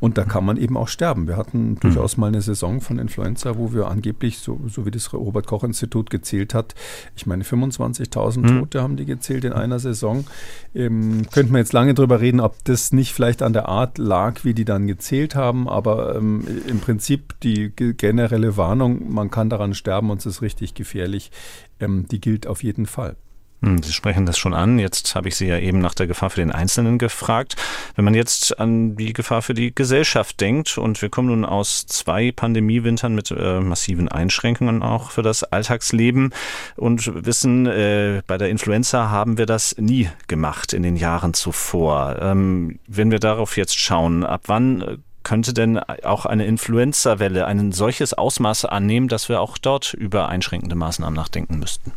und 0.00 0.18
da 0.18 0.24
kann 0.24 0.44
man 0.44 0.56
eben 0.56 0.76
auch 0.76 0.88
sterben. 0.88 1.26
Wir 1.26 1.36
hatten 1.36 1.70
mhm. 1.70 1.80
durchaus 1.80 2.16
mal 2.16 2.28
eine 2.28 2.42
Saison 2.42 2.80
von 2.80 2.98
Influenza, 2.98 3.56
wo 3.56 3.72
wir 3.72 3.88
angeblich, 3.88 4.38
so, 4.38 4.60
so 4.68 4.86
wie 4.86 4.90
das 4.90 5.12
Robert-Koch-Institut 5.12 6.10
gezählt 6.10 6.54
hat, 6.54 6.74
ich 7.16 7.26
meine 7.26 7.44
25.000 7.44 8.38
mhm. 8.38 8.60
Tote 8.60 8.82
haben 8.82 8.96
die 8.96 9.04
gezählt 9.04 9.44
in 9.44 9.52
einer 9.52 9.78
Saison. 9.78 10.26
Ähm, 10.74 11.26
könnte 11.32 11.52
man 11.52 11.60
jetzt 11.60 11.72
lange 11.72 11.94
darüber 11.94 12.20
reden, 12.20 12.40
ob 12.40 12.62
das 12.64 12.92
nicht 12.92 13.12
vielleicht 13.12 13.42
an 13.42 13.52
der 13.52 13.68
Art 13.68 13.98
lag, 13.98 14.44
wie 14.44 14.54
die 14.54 14.64
dann 14.64 14.86
gezählt 14.86 15.34
haben, 15.34 15.68
aber 15.68 16.16
ähm, 16.16 16.44
im 16.66 16.80
Prinzip 16.80 17.34
die 17.42 17.70
generelle 17.74 18.56
Warnung, 18.56 19.12
man 19.12 19.30
kann 19.30 19.50
daran 19.50 19.74
sterben 19.74 20.10
und 20.10 20.18
es 20.18 20.26
ist 20.26 20.42
richtig 20.42 20.74
gefährlich, 20.74 21.30
ähm, 21.80 22.06
die 22.10 22.20
gilt 22.20 22.46
auf 22.46 22.62
jeden 22.62 22.86
Fall. 22.86 23.16
Hm, 23.60 23.82
Sie 23.82 23.92
sprechen 23.92 24.24
das 24.24 24.38
schon 24.38 24.54
an. 24.54 24.78
Jetzt 24.78 25.14
habe 25.14 25.28
ich 25.28 25.36
Sie 25.36 25.46
ja 25.46 25.58
eben 25.58 25.80
nach 25.80 25.94
der 25.94 26.06
Gefahr 26.06 26.30
für 26.30 26.40
den 26.40 26.52
Einzelnen 26.52 26.98
gefragt. 26.98 27.56
Wenn 27.96 28.04
man 28.04 28.14
jetzt 28.14 28.60
an 28.60 28.94
die 28.96 29.12
Gefahr 29.12 29.42
für 29.42 29.54
die 29.54 29.74
Gesellschaft 29.74 30.40
denkt 30.40 30.78
und 30.78 31.02
wir 31.02 31.08
kommen 31.08 31.28
nun 31.28 31.44
aus 31.44 31.86
zwei 31.86 32.30
Pandemiewintern 32.30 33.14
mit 33.14 33.32
äh, 33.32 33.60
massiven 33.60 34.08
Einschränkungen 34.08 34.82
auch 34.82 35.10
für 35.10 35.22
das 35.22 35.42
Alltagsleben 35.42 36.32
und 36.76 37.10
wissen, 37.26 37.66
äh, 37.66 38.22
bei 38.26 38.38
der 38.38 38.48
Influenza 38.48 39.10
haben 39.10 39.38
wir 39.38 39.46
das 39.46 39.76
nie 39.76 40.08
gemacht 40.28 40.72
in 40.72 40.84
den 40.84 40.96
Jahren 40.96 41.34
zuvor. 41.34 42.16
Ähm, 42.20 42.78
wenn 42.86 43.10
wir 43.10 43.18
darauf 43.18 43.56
jetzt 43.56 43.76
schauen, 43.76 44.24
ab 44.24 44.42
wann 44.46 45.02
könnte 45.24 45.52
denn 45.52 45.78
auch 45.78 46.26
eine 46.26 46.46
Influenza-Welle 46.46 47.44
ein 47.44 47.72
solches 47.72 48.14
Ausmaß 48.14 48.66
annehmen, 48.66 49.08
dass 49.08 49.28
wir 49.28 49.40
auch 49.40 49.58
dort 49.58 49.94
über 49.94 50.28
einschränkende 50.28 50.76
Maßnahmen 50.76 51.14
nachdenken 51.14 51.58
müssten? 51.58 51.92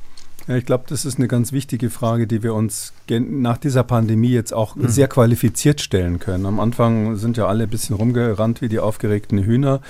Ja, 0.47 0.55
ich 0.55 0.65
glaube, 0.65 0.85
das 0.87 1.05
ist 1.05 1.17
eine 1.17 1.27
ganz 1.27 1.51
wichtige 1.51 1.89
Frage, 1.89 2.25
die 2.27 2.41
wir 2.43 2.53
uns 2.53 2.93
nach 3.09 3.57
dieser 3.57 3.83
Pandemie 3.83 4.31
jetzt 4.31 4.53
auch 4.53 4.75
mhm. 4.75 4.87
sehr 4.87 5.07
qualifiziert 5.07 5.81
stellen 5.81 6.19
können. 6.19 6.45
Am 6.45 6.59
Anfang 6.59 7.15
sind 7.15 7.37
ja 7.37 7.45
alle 7.47 7.63
ein 7.63 7.69
bisschen 7.69 7.95
rumgerannt 7.95 8.61
wie 8.61 8.69
die 8.69 8.79
aufgeregten 8.79 9.39
Hühner. 9.39 9.81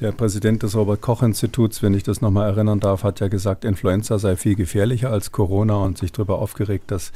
Der 0.00 0.12
Präsident 0.12 0.62
des 0.62 0.76
Robert-Koch-Instituts, 0.76 1.82
wenn 1.82 1.94
ich 1.94 2.02
das 2.02 2.20
nochmal 2.20 2.50
erinnern 2.50 2.80
darf, 2.80 3.02
hat 3.02 3.20
ja 3.20 3.28
gesagt, 3.28 3.64
Influenza 3.64 4.18
sei 4.18 4.36
viel 4.36 4.54
gefährlicher 4.54 5.10
als 5.10 5.32
Corona 5.32 5.76
und 5.76 5.96
sich 5.96 6.12
darüber 6.12 6.38
aufgeregt, 6.38 6.90
dass 6.90 7.12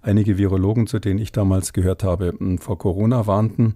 einige 0.00 0.38
Virologen, 0.38 0.86
zu 0.86 1.00
denen 1.00 1.18
ich 1.18 1.32
damals 1.32 1.72
gehört 1.72 2.04
habe, 2.04 2.34
vor 2.60 2.78
Corona 2.78 3.26
warnten. 3.26 3.74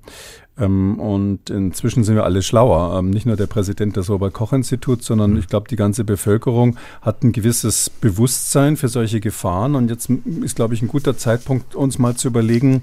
Ähm, 0.59 1.01
und 1.01 1.51
inzwischen 1.51 2.05
sind 2.05 2.15
wir 2.15 2.25
alle 2.25 2.43
schlauer. 2.43 2.99
Ähm, 2.99 3.11
nicht 3.11 3.27
nur 3.27 3.37
der 3.37 3.47
Präsident 3.47 3.97
des 3.97 4.09
Robert-Koch-Instituts, 4.09 5.07
sondern 5.07 5.33
mhm. 5.33 5.39
ich 5.39 5.49
glaube, 5.49 5.69
die 5.69 5.77
ganze 5.77 6.05
Bevölkerung 6.05 6.77
hat 7.03 7.25
ein 7.25 7.33
gewisses 7.33 7.91
Bewusstsein 7.91 8.77
für 8.77 8.89
solche 8.89 9.21
Gefahren. 9.21 9.75
Und 9.75 9.91
jetzt 9.91 10.09
ist, 10.43 10.57
glaube 10.57 10.75
ich, 10.75 10.83
ein 10.83 10.89
guter 10.89 11.17
Zeitpunkt, 11.17 11.75
uns 11.75 11.99
mal 11.99 12.15
zu 12.15 12.29
überlegen, 12.29 12.83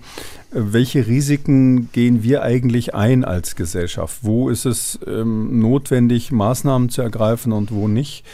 äh, 0.51 0.60
welche 0.73 1.07
Risiken 1.07 1.89
gehen 1.93 2.23
wir 2.23 2.43
eigentlich 2.43 2.93
ein 2.93 3.23
als 3.23 3.55
Gesellschaft? 3.55 4.19
Wo 4.21 4.49
ist 4.49 4.65
es 4.65 4.99
ähm, 5.07 5.60
notwendig, 5.60 6.31
Maßnahmen 6.31 6.89
zu 6.89 7.01
ergreifen 7.01 7.53
und 7.53 7.71
wo 7.71 7.88
nicht? 7.88 8.25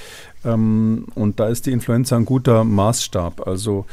Ähm, 0.45 1.05
und 1.13 1.39
da 1.39 1.47
ist 1.47 1.67
die 1.67 1.71
Influenza 1.71 2.15
ein 2.15 2.25
guter 2.25 2.63
Maßstab. 2.63 3.45
Also 3.47 3.85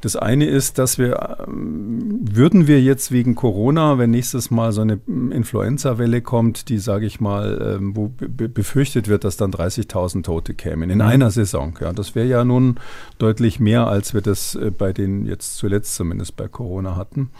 das 0.00 0.16
eine 0.16 0.46
ist, 0.46 0.78
dass 0.78 0.98
wir, 0.98 1.46
ähm, 1.48 2.20
würden 2.22 2.66
wir 2.66 2.80
jetzt 2.80 3.10
wegen 3.10 3.34
Corona, 3.34 3.98
wenn 3.98 4.10
nächstes 4.10 4.50
Mal 4.50 4.72
so 4.72 4.82
eine 4.82 5.00
Influenza-Welle 5.06 6.22
kommt, 6.22 6.68
die, 6.68 6.78
sage 6.78 7.06
ich 7.06 7.20
mal, 7.20 7.76
ähm, 7.78 7.96
wo 7.96 8.08
befürchtet 8.08 9.08
wird, 9.08 9.24
dass 9.24 9.36
dann 9.36 9.50
30.000 9.50 10.22
Tote 10.22 10.54
kämen 10.54 10.90
in 10.90 10.98
mhm. 10.98 11.04
einer 11.04 11.30
Saison. 11.30 11.76
Ja, 11.80 11.92
das 11.92 12.14
wäre 12.14 12.26
ja 12.26 12.44
nun 12.44 12.76
deutlich 13.18 13.58
mehr, 13.58 13.88
als 13.88 14.14
wir 14.14 14.20
das 14.20 14.54
äh, 14.54 14.70
bei 14.70 14.92
den 14.92 15.26
jetzt 15.26 15.56
zuletzt 15.56 15.94
zumindest 15.96 16.36
bei 16.36 16.48
Corona 16.48 16.94
hatten. 16.96 17.30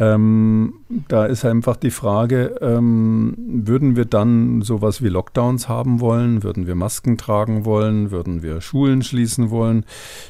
Ähm, 0.00 0.72
da 1.08 1.26
ist 1.26 1.44
einfach 1.44 1.76
die 1.76 1.90
Frage, 1.90 2.56
ähm, 2.62 3.34
würden 3.36 3.96
wir 3.96 4.06
dann 4.06 4.62
sowas 4.62 5.02
wie 5.02 5.08
Lockdowns 5.08 5.68
haben 5.68 6.00
wollen? 6.00 6.42
Würden 6.42 6.66
wir 6.66 6.74
Masken 6.74 7.18
tragen 7.18 7.66
wollen? 7.66 8.10
Würden 8.10 8.42
wir 8.42 8.62
Schulen 8.62 9.02
schließen 9.02 9.50
wollen? 9.50 9.84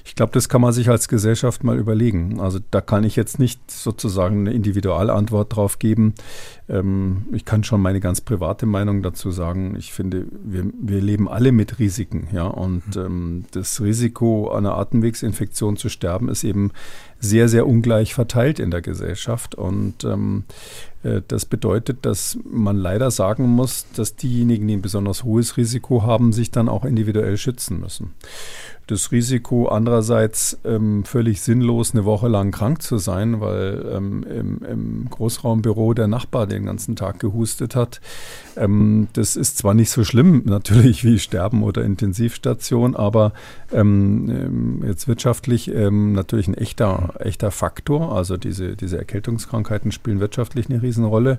Ich 0.05 0.17
glaube, 0.17 0.33
das 0.33 0.49
kann 0.49 0.61
man 0.61 0.73
sich 0.73 0.91
als 0.91 1.07
Gesellschaft 1.07 1.50
Gesellschaft 1.51 1.65
mal 1.65 1.79
überlegen. 1.79 2.41
Also 2.41 2.61
da 2.71 2.81
kann 2.81 3.05
ich 3.05 3.17
jetzt 3.17 3.39
nicht 3.39 3.71
sozusagen 3.71 4.41
eine 4.41 4.53
Individualantwort 4.53 5.55
drauf 5.55 5.79
geben. 5.79 6.15
Ähm, 6.69 7.27
ich 7.33 7.45
kann 7.45 7.65
schon 7.65 7.83
meine 7.83 8.01
ganz 8.01 8.21
private 8.21 8.67
Meinung 8.67 9.03
dazu 9.03 9.33
sagen. 9.33 9.75
Ich 9.77 9.93
finde, 9.93 10.27
wir, 10.45 10.65
wir 10.81 11.01
leben 11.01 11.29
alle 11.29 11.51
mit 11.53 11.79
Risiken, 11.79 12.29
ja. 12.33 12.47
Und 12.47 12.97
mhm. 12.97 13.03
ähm, 13.05 13.45
das 13.53 13.81
Risiko, 13.81 14.51
einer 14.53 14.77
Atemwegsinfektion 14.77 15.77
zu 15.77 15.89
sterben, 15.89 16.29
ist 16.29 16.45
eben 16.45 16.71
sehr, 17.19 17.49
sehr 17.49 17.67
ungleich 17.67 18.15
verteilt 18.15 18.61
in 18.61 18.71
der 18.71 18.81
Gesellschaft. 18.81 19.55
Und 19.57 20.05
ähm, 20.05 20.45
äh, 21.03 21.21
das 21.27 21.45
bedeutet, 21.45 22.07
dass 22.07 22.39
man 22.45 22.77
leider 22.77 23.11
sagen 23.11 23.49
muss, 23.49 23.87
dass 23.97 24.15
diejenigen, 24.15 24.69
die 24.69 24.77
ein 24.77 24.83
besonders 24.83 25.25
hohes 25.25 25.57
Risiko 25.57 26.03
haben, 26.03 26.33
sich 26.33 26.51
dann 26.51 26.69
auch 26.69 26.85
individuell 26.85 27.37
schützen 27.37 27.81
müssen 27.81 28.15
das 28.91 29.13
Risiko 29.13 29.69
andererseits 29.69 30.59
ähm, 30.65 31.05
völlig 31.05 31.41
sinnlos 31.43 31.93
eine 31.93 32.05
Woche 32.05 32.29
lang 32.29 32.51
krank 32.51 32.83
zu 32.83 32.99
sein, 32.99 33.41
weil 33.41 33.87
ähm, 33.93 34.25
im, 34.25 34.63
im, 34.65 35.11
Großraumbüro 35.11 35.95
der 35.95 36.09
Nachbar 36.09 36.47
den 36.47 36.67
ganzen 36.67 36.97
Tag 36.97 37.21
gehustet 37.21 37.77
hat. 37.77 38.01
Ähm, 38.57 39.09
das 39.13 39.37
ist 39.37 39.59
zwar 39.59 39.75
nicht 39.75 39.91
so 39.91 40.03
schlimm 40.03 40.43
natürlich 40.47 41.05
wie 41.05 41.19
Sterben 41.19 41.63
oder 41.63 41.85
Intensivstation, 41.85 42.97
aber 42.97 43.33
ähm, 43.73 44.29
ähm, 44.29 44.85
jetzt 44.87 45.07
wirtschaftlich 45.07 45.73
ähm, 45.73 46.13
natürlich 46.13 46.49
ein 46.49 46.55
echter, 46.55 47.15
echter 47.21 47.53
Faktor. 47.53 48.17
Also 48.17 48.37
diese, 48.37 48.77
diese 48.77 48.99
Erkältungskrankheiten 48.99 49.93
spielen 49.93 50.21
wirtschaftlich 50.21 50.69
eine 50.69 50.83
Riesenrolle. 50.83 51.39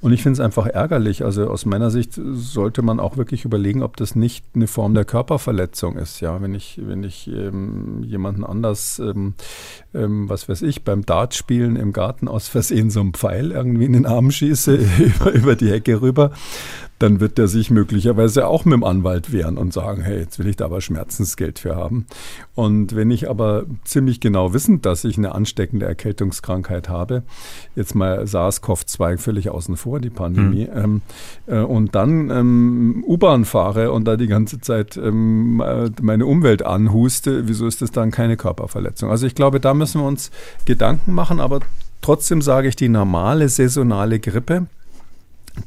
Und 0.00 0.12
ich 0.12 0.22
finde 0.22 0.34
es 0.34 0.40
einfach 0.40 0.66
ärgerlich. 0.66 1.24
Also 1.24 1.48
aus 1.48 1.66
meiner 1.66 1.90
Sicht 1.90 2.14
sollte 2.14 2.80
man 2.80 3.00
auch 3.00 3.18
wirklich 3.18 3.44
überlegen, 3.44 3.82
ob 3.82 3.96
das 3.96 4.14
nicht 4.14 4.44
eine 4.54 4.66
Form 4.66 4.94
der 4.94 5.04
Körperverletzung 5.04 5.96
ist. 5.96 6.20
Ja, 6.20 6.40
wenn 6.40 6.54
ich, 6.54 6.80
wenn 6.82 7.04
ich 7.04 7.28
ähm, 7.28 8.02
jemanden 8.02 8.44
anders, 8.44 8.98
ähm, 8.98 9.34
ähm, 9.92 10.28
was 10.28 10.48
weiß 10.48 10.62
ich, 10.62 10.84
beim 10.84 11.04
Dartspielen 11.04 11.76
im 11.76 11.92
Garten 11.92 12.28
aus 12.28 12.48
Versehen 12.48 12.90
so 12.90 13.00
einen 13.00 13.12
Pfeil 13.12 13.52
irgendwie 13.52 13.84
in 13.84 13.92
den 13.92 14.06
Arm 14.06 14.30
schieße, 14.30 14.74
über, 14.98 15.32
über 15.32 15.56
die 15.56 15.70
Hecke 15.70 16.00
rüber, 16.00 16.30
dann 17.00 17.18
wird 17.18 17.38
er 17.38 17.48
sich 17.48 17.70
möglicherweise 17.70 18.46
auch 18.46 18.66
mit 18.66 18.74
dem 18.74 18.84
Anwalt 18.84 19.32
wehren 19.32 19.56
und 19.56 19.72
sagen, 19.72 20.02
hey, 20.02 20.18
jetzt 20.18 20.38
will 20.38 20.46
ich 20.46 20.56
da 20.56 20.66
aber 20.66 20.82
Schmerzensgeld 20.82 21.58
für 21.58 21.74
haben. 21.74 22.06
Und 22.54 22.94
wenn 22.94 23.10
ich 23.10 23.30
aber 23.30 23.64
ziemlich 23.84 24.20
genau 24.20 24.52
wissend, 24.52 24.84
dass 24.84 25.04
ich 25.04 25.16
eine 25.16 25.34
ansteckende 25.34 25.86
Erkältungskrankheit 25.86 26.90
habe, 26.90 27.22
jetzt 27.74 27.94
mal 27.94 28.22
SARS-CoV-2 28.24 29.16
völlig 29.16 29.48
außen 29.48 29.78
vor, 29.78 29.89
die 29.98 30.10
Pandemie, 30.10 30.68
mhm. 30.72 30.78
ähm, 30.78 31.02
äh, 31.46 31.58
und 31.58 31.94
dann 31.94 32.30
ähm, 32.30 33.04
U-Bahn 33.06 33.44
fahre 33.44 33.90
und 33.92 34.04
da 34.04 34.16
die 34.16 34.28
ganze 34.28 34.60
Zeit 34.60 34.96
ähm, 34.96 35.62
äh, 35.64 35.90
meine 36.00 36.26
Umwelt 36.26 36.64
anhuste, 36.64 37.48
wieso 37.48 37.66
ist 37.66 37.82
das 37.82 37.90
dann 37.90 38.10
keine 38.10 38.36
Körperverletzung? 38.36 39.10
Also 39.10 39.26
ich 39.26 39.34
glaube, 39.34 39.58
da 39.58 39.74
müssen 39.74 40.00
wir 40.00 40.06
uns 40.06 40.30
Gedanken 40.64 41.14
machen, 41.14 41.40
aber 41.40 41.60
trotzdem 42.02 42.42
sage 42.42 42.68
ich, 42.68 42.76
die 42.76 42.88
normale 42.88 43.48
saisonale 43.48 44.20
Grippe, 44.20 44.66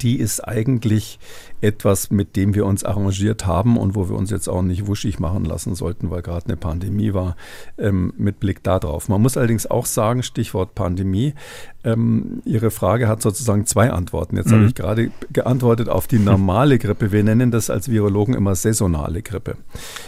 die 0.02 0.20
ist 0.20 0.40
eigentlich 0.42 1.20
etwas, 1.62 2.12
mit 2.12 2.36
dem 2.36 2.56
wir 2.56 2.66
uns 2.66 2.84
arrangiert 2.84 3.46
haben 3.46 3.78
und 3.78 3.96
wo 3.96 4.10
wir 4.10 4.18
uns 4.18 4.30
jetzt 4.32 4.50
auch 4.50 4.62
nicht 4.62 4.88
wuschig 4.88 5.20
machen 5.20 5.46
lassen 5.46 5.76
sollten, 5.76 6.12
weil 6.12 6.22
gerade 6.22 6.46
eine 6.46 6.58
Pandemie 6.58 7.14
war, 7.14 7.38
ähm, 7.78 8.14
mit 8.18 8.40
Blick 8.40 8.64
darauf. 8.64 9.08
Man 9.08 9.22
muss 9.22 9.38
allerdings 9.38 9.66
auch 9.66 9.86
sagen, 9.86 10.24
Stichwort 10.24 10.76
Pandemie, 10.76 11.34
ähm, 11.86 12.42
Ihre 12.44 12.70
Frage 12.70 13.08
hat 13.08 13.22
sozusagen 13.22 13.66
zwei 13.66 13.92
Antworten. 13.92 14.36
Jetzt 14.36 14.50
mhm. 14.50 14.56
habe 14.56 14.66
ich 14.66 14.76
gerade 14.76 15.12
geantwortet 15.32 15.88
auf 15.88 16.08
die 16.08 16.20
normale 16.20 16.80
Grippe. 16.80 17.12
Wir 17.12 17.24
nennen 17.24 17.52
das 17.52 17.70
als 17.70 17.90
Virologen 17.90 18.36
immer 18.36 18.56
saisonale 18.56 19.22
Grippe. 19.22 19.56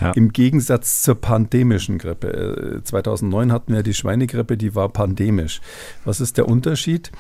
Ja. 0.02 0.12
Im 0.12 0.34
Gegensatz 0.34 1.04
zur 1.04 1.16
pandemischen 1.16 1.98
Grippe. 1.98 2.82
2009 2.84 3.50
äh, 3.50 3.54
hatten 3.54 3.74
wir 3.74 3.84
die 3.84 3.94
Schweinegrippe, 3.94 4.58
die 4.58 4.76
war 4.76 4.90
pandemisch. 4.90 5.62
Was 6.04 6.20
ist 6.20 6.38
der 6.38 6.50
Unterschied? 6.50 7.12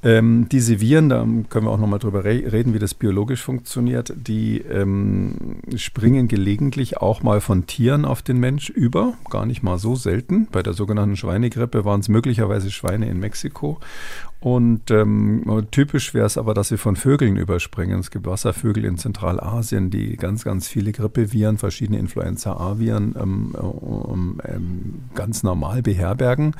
Ähm, 0.00 0.48
diese 0.48 0.80
Viren, 0.80 1.08
da 1.08 1.26
können 1.48 1.66
wir 1.66 1.70
auch 1.70 1.78
nochmal 1.78 1.98
drüber 1.98 2.24
re 2.24 2.52
reden, 2.52 2.72
wie 2.72 2.78
das 2.78 2.94
biologisch 2.94 3.42
funktioniert, 3.42 4.12
die 4.16 4.58
ähm, 4.58 5.56
springen 5.74 6.28
gelegentlich 6.28 6.98
auch 6.98 7.24
mal 7.24 7.40
von 7.40 7.66
Tieren 7.66 8.04
auf 8.04 8.22
den 8.22 8.38
Mensch 8.38 8.70
über, 8.70 9.14
gar 9.28 9.44
nicht 9.44 9.64
mal 9.64 9.78
so 9.78 9.96
selten. 9.96 10.46
Bei 10.52 10.62
der 10.62 10.74
sogenannten 10.74 11.16
Schweinegrippe 11.16 11.84
waren 11.84 11.98
es 11.98 12.08
möglicherweise 12.08 12.70
Schweine 12.70 13.08
in 13.08 13.18
Mexiko. 13.18 13.80
Und 14.40 14.92
ähm, 14.92 15.66
typisch 15.72 16.14
wäre 16.14 16.26
es 16.26 16.38
aber, 16.38 16.54
dass 16.54 16.68
sie 16.68 16.76
von 16.76 16.94
Vögeln 16.94 17.36
überspringen. 17.36 17.98
Es 17.98 18.12
gibt 18.12 18.24
Wasservögel 18.26 18.84
in 18.84 18.96
Zentralasien, 18.96 19.90
die 19.90 20.16
ganz, 20.16 20.44
ganz 20.44 20.68
viele 20.68 20.92
Grippeviren, 20.92 21.58
verschiedene 21.58 21.98
Influenza-A-Viren 21.98 23.16
ähm, 23.20 23.54
ähm, 24.44 24.94
ganz 25.16 25.42
normal 25.42 25.82
beherbergen. 25.82 26.54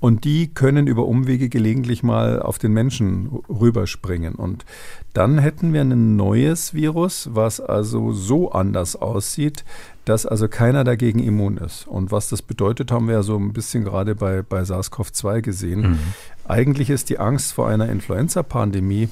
Und 0.00 0.24
die 0.24 0.46
können 0.48 0.86
über 0.86 1.06
Umwege 1.06 1.48
gelegentlich 1.48 2.02
mal 2.02 2.40
auf 2.40 2.58
den 2.58 2.72
Menschen 2.72 3.40
rüberspringen. 3.48 4.36
Und 4.36 4.64
dann 5.12 5.38
hätten 5.38 5.72
wir 5.72 5.80
ein 5.80 6.14
neues 6.16 6.72
Virus, 6.72 7.30
was 7.32 7.60
also 7.60 8.12
so 8.12 8.52
anders 8.52 8.94
aussieht, 8.94 9.64
dass 10.04 10.24
also 10.24 10.48
keiner 10.48 10.84
dagegen 10.84 11.18
immun 11.18 11.56
ist. 11.58 11.86
Und 11.88 12.12
was 12.12 12.28
das 12.28 12.42
bedeutet, 12.42 12.92
haben 12.92 13.08
wir 13.08 13.14
ja 13.14 13.22
so 13.22 13.36
ein 13.36 13.52
bisschen 13.52 13.84
gerade 13.84 14.14
bei, 14.14 14.42
bei 14.42 14.62
SARS-CoV-2 14.62 15.40
gesehen. 15.40 15.80
Mhm. 15.80 15.98
Eigentlich 16.46 16.90
ist 16.90 17.10
die 17.10 17.18
Angst 17.18 17.52
vor 17.52 17.68
einer 17.68 17.88
Influenza-Pandemie 17.88 19.08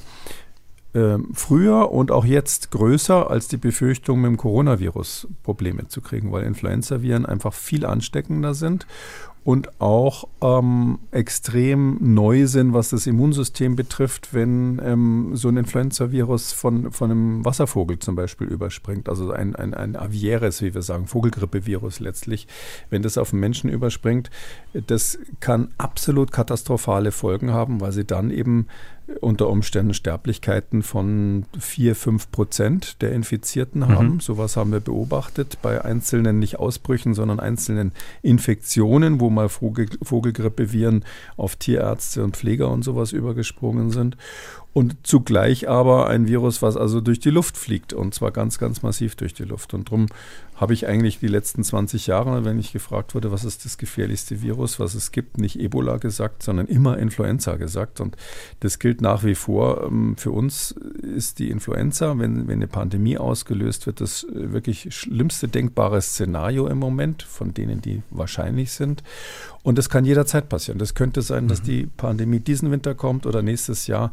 äh, 0.93 1.17
früher 1.33 1.91
und 1.91 2.11
auch 2.11 2.25
jetzt 2.25 2.71
größer 2.71 3.29
als 3.29 3.49
die 3.49 3.57
Befürchtung, 3.57 4.21
mit 4.21 4.29
dem 4.29 4.37
Coronavirus 4.37 5.27
Probleme 5.43 5.89
zu 5.89 5.99
kriegen, 6.01 6.31
weil 6.31 6.45
Influenza-Viren 6.45 7.25
einfach 7.25 7.53
viel 7.53 7.85
ansteckender 7.85 8.53
sind 8.53 8.87
und 9.47 9.79
auch 9.79 10.27
ähm, 10.41 10.99
extrem 11.11 11.99
neu 12.01 12.47
sind, 12.47 12.73
was 12.73 12.89
das 12.89 13.07
Immunsystem 13.07 13.77
betrifft, 13.77 14.33
wenn 14.33 14.81
ähm, 14.83 15.37
so 15.37 15.47
ein 15.47 15.55
Influenza-Virus 15.55 16.51
von, 16.51 16.91
von 16.91 17.11
einem 17.11 17.45
Wasservogel 17.45 17.97
zum 17.99 18.17
Beispiel 18.17 18.47
überspringt. 18.47 19.07
Also 19.07 19.31
ein, 19.31 19.55
ein, 19.55 19.73
ein 19.73 19.95
avieres, 19.95 20.61
wie 20.61 20.73
wir 20.73 20.81
sagen, 20.81 21.07
Vogelgrippevirus 21.07 22.01
letztlich. 22.01 22.45
Wenn 22.89 23.03
das 23.03 23.17
auf 23.17 23.29
den 23.29 23.39
Menschen 23.39 23.69
überspringt, 23.69 24.29
das 24.73 25.17
kann 25.39 25.69
absolut 25.77 26.33
katastrophale 26.33 27.13
Folgen 27.13 27.53
haben, 27.53 27.79
weil 27.79 27.93
sie 27.93 28.03
dann 28.03 28.31
eben 28.31 28.67
unter 29.21 29.49
Umständen 29.49 29.93
Sterblichkeiten 29.93 30.83
von 30.83 31.45
4, 31.57 31.95
5 31.95 32.31
Prozent 32.31 33.01
der 33.01 33.13
Infizierten 33.13 33.81
mhm. 33.81 33.87
haben. 33.89 34.19
Sowas 34.19 34.57
haben 34.57 34.71
wir 34.71 34.79
beobachtet 34.79 35.59
bei 35.61 35.83
einzelnen, 35.83 36.39
nicht 36.39 36.59
Ausbrüchen, 36.59 37.13
sondern 37.13 37.39
einzelnen 37.39 37.93
Infektionen, 38.21 39.19
wo 39.19 39.29
mal 39.29 39.49
Vogel, 39.49 39.87
Vogelgrippeviren 40.01 41.05
auf 41.37 41.55
Tierärzte 41.55 42.23
und 42.23 42.35
Pfleger 42.35 42.69
und 42.69 42.83
sowas 42.83 43.11
übergesprungen 43.11 43.91
sind 43.91 44.17
und 44.77 44.95
zugleich 45.01 45.67
aber 45.67 46.05
ein 46.07 46.27
Virus, 46.27 46.61
was 46.61 46.77
also 46.77 47.01
durch 47.01 47.19
die 47.19 47.31
Luft 47.31 47.57
fliegt 47.57 47.93
und 47.93 48.13
zwar 48.13 48.29
ganz, 48.29 48.59
ganz 48.59 48.83
massiv 48.83 49.15
durch 49.15 49.33
die 49.33 49.43
Luft. 49.43 49.73
Und 49.73 49.87
darum 49.87 50.05
habe 50.53 50.73
ich 50.73 50.87
eigentlich 50.87 51.19
die 51.19 51.27
letzten 51.27 51.63
20 51.63 52.05
Jahre, 52.05 52.45
wenn 52.45 52.59
ich 52.59 52.73
gefragt 52.73 53.15
wurde, 53.15 53.31
was 53.31 53.43
ist 53.43 53.65
das 53.65 53.79
gefährlichste 53.79 54.41
Virus, 54.43 54.79
was 54.79 54.93
es 54.93 55.11
gibt, 55.11 55.39
nicht 55.39 55.59
Ebola 55.59 55.97
gesagt, 55.97 56.43
sondern 56.43 56.67
immer 56.67 56.99
Influenza 56.99 57.55
gesagt. 57.55 58.01
Und 58.01 58.17
das 58.59 58.77
gilt 58.77 59.01
nach 59.01 59.23
wie 59.23 59.33
vor. 59.33 59.83
Ähm, 59.83 60.15
für 60.15 60.29
uns 60.29 60.71
ist 60.71 61.39
die 61.39 61.49
Influenza, 61.49 62.17
wenn, 62.19 62.47
wenn 62.47 62.55
eine 62.57 62.67
Pandemie 62.67 63.17
ausgelöst 63.17 63.87
wird, 63.87 63.99
das 64.01 64.27
wirklich 64.31 64.93
schlimmste 64.93 65.47
denkbare 65.47 66.01
Szenario 66.01 66.67
im 66.67 66.77
Moment, 66.77 67.23
von 67.23 67.53
denen 67.53 67.81
die 67.81 68.03
wahrscheinlich 68.11 68.71
sind. 68.71 69.01
Und 69.61 69.77
das 69.77 69.89
kann 69.89 70.05
jederzeit 70.05 70.49
passieren. 70.49 70.79
Das 70.79 70.95
könnte 70.95 71.21
sein, 71.21 71.47
dass 71.47 71.61
mhm. 71.61 71.65
die 71.65 71.85
Pandemie 71.97 72.39
diesen 72.39 72.71
Winter 72.71 72.95
kommt 72.95 73.25
oder 73.25 73.41
nächstes 73.41 73.85
Jahr, 73.85 74.11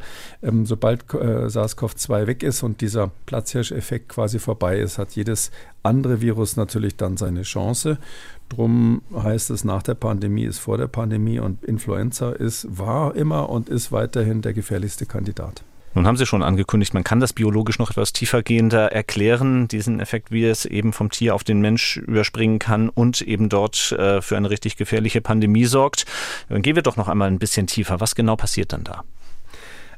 ähm, 0.55 0.67
sobald 0.67 1.03
äh, 1.15 1.49
SARS-CoV-2 1.49 2.27
weg 2.27 2.43
ist 2.43 2.63
und 2.63 2.81
dieser 2.81 3.11
Platzhirscheffekt 3.27 4.09
quasi 4.09 4.39
vorbei 4.39 4.79
ist, 4.79 4.99
hat 4.99 5.13
jedes 5.13 5.51
andere 5.83 6.21
Virus 6.21 6.57
natürlich 6.57 6.97
dann 6.97 7.17
seine 7.17 7.43
Chance. 7.43 7.99
Drum 8.49 9.03
heißt 9.15 9.51
es, 9.51 9.65
nach 9.65 9.83
der 9.83 9.95
Pandemie 9.95 10.45
ist 10.45 10.59
vor 10.59 10.79
der 10.79 10.87
Pandemie 10.87 11.39
und 11.39 11.65
Influenza 11.65 12.31
ist, 12.31 12.67
war 12.71 13.15
immer 13.17 13.49
und 13.49 13.69
ist 13.69 13.91
weiterhin 13.91 14.43
der 14.43 14.53
gefährlichste 14.53 15.07
Kandidat. 15.07 15.65
Nun 15.97 16.09
haben 16.09 16.17
Sie 16.17 16.27
schon 16.27 16.43
angekündigt, 16.43 16.93
man 16.93 17.05
kann 17.05 17.21
das 17.21 17.33
biologisch 17.33 17.79
noch 17.79 17.91
etwas 17.91 18.13
tiefergehender 18.13 18.91
erklären, 18.91 19.69
diesen 19.69 20.01
Effekt, 20.01 20.33
wie 20.33 20.45
es 20.45 20.65
eben 20.65 20.93
vom 20.93 21.09
Tier 21.09 21.37
auf 21.37 21.45
den 21.45 21.61
Mensch 21.61 21.99
überspringen 21.99 22.59
kann 22.59 22.89
und 22.89 23.23
eben 23.23 23.49
dort 23.49 23.93
äh, 23.93 24.21
für 24.21 24.37
eine 24.37 24.51
richtig 24.51 24.77
gefährliche 24.77 25.21
Pandemie 25.21 25.67
sorgt. 25.67 26.05
Dann 26.49 26.63
gehen 26.63 26.75
wir 26.75 26.83
doch 26.83 26.97
noch 26.97 27.07
einmal 27.07 27.29
ein 27.29 27.39
bisschen 27.39 27.69
tiefer. 27.69 28.01
Was 28.01 28.17
genau 28.17 28.35
passiert 28.35 28.73
dann 28.73 28.83
da? 28.83 29.05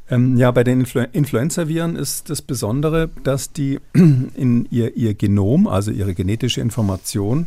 Ähm, 0.08 0.36
ja, 0.36 0.50
bei 0.50 0.62
den 0.62 0.80
Influ 0.80 1.04
Influenza-Viren 1.12 1.96
ist 1.96 2.30
das 2.30 2.40
Besondere, 2.40 3.10
dass 3.24 3.52
die 3.52 3.80
in 3.92 4.66
ihr, 4.70 4.96
ihr 4.96 5.14
Genom, 5.14 5.66
also 5.66 5.90
ihre 5.90 6.14
genetische 6.14 6.60
Information, 6.60 7.46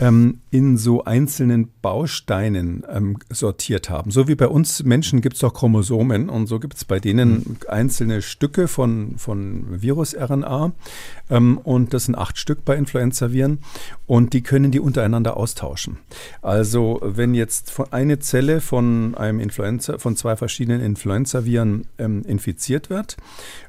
ähm, 0.00 0.40
in 0.50 0.76
so 0.76 1.04
einzelnen 1.04 1.70
Bausteinen 1.80 2.84
ähm, 2.90 3.18
sortiert 3.30 3.90
haben. 3.90 4.10
So 4.10 4.26
wie 4.26 4.34
bei 4.34 4.48
uns 4.48 4.82
Menschen 4.82 5.20
gibt 5.20 5.34
es 5.34 5.40
doch 5.40 5.54
Chromosomen 5.54 6.28
und 6.28 6.46
so 6.46 6.58
gibt 6.58 6.74
es 6.74 6.84
bei 6.84 6.98
denen 6.98 7.30
mhm. 7.30 7.56
einzelne 7.68 8.22
Stücke 8.22 8.66
von, 8.66 9.14
von 9.18 9.82
Virus-RNA 9.82 10.72
ähm, 11.30 11.58
und 11.58 11.94
das 11.94 12.06
sind 12.06 12.16
acht 12.16 12.38
Stück 12.38 12.64
bei 12.64 12.76
Influenza-Viren 12.76 13.58
und 14.06 14.32
die 14.32 14.42
können 14.42 14.72
die 14.72 14.80
untereinander 14.80 15.36
austauschen. 15.36 15.98
Also 16.42 17.00
wenn 17.02 17.34
jetzt 17.34 17.72
eine 17.92 18.18
Zelle 18.18 18.60
von 18.60 19.14
einem 19.14 19.38
Influenza, 19.38 19.98
von 19.98 20.16
zwei 20.16 20.36
verschiedenen 20.36 20.80
Influenza-Viren 20.80 21.86
ähm, 21.98 22.22
infiziert 22.26 22.90
wird, 22.90 23.16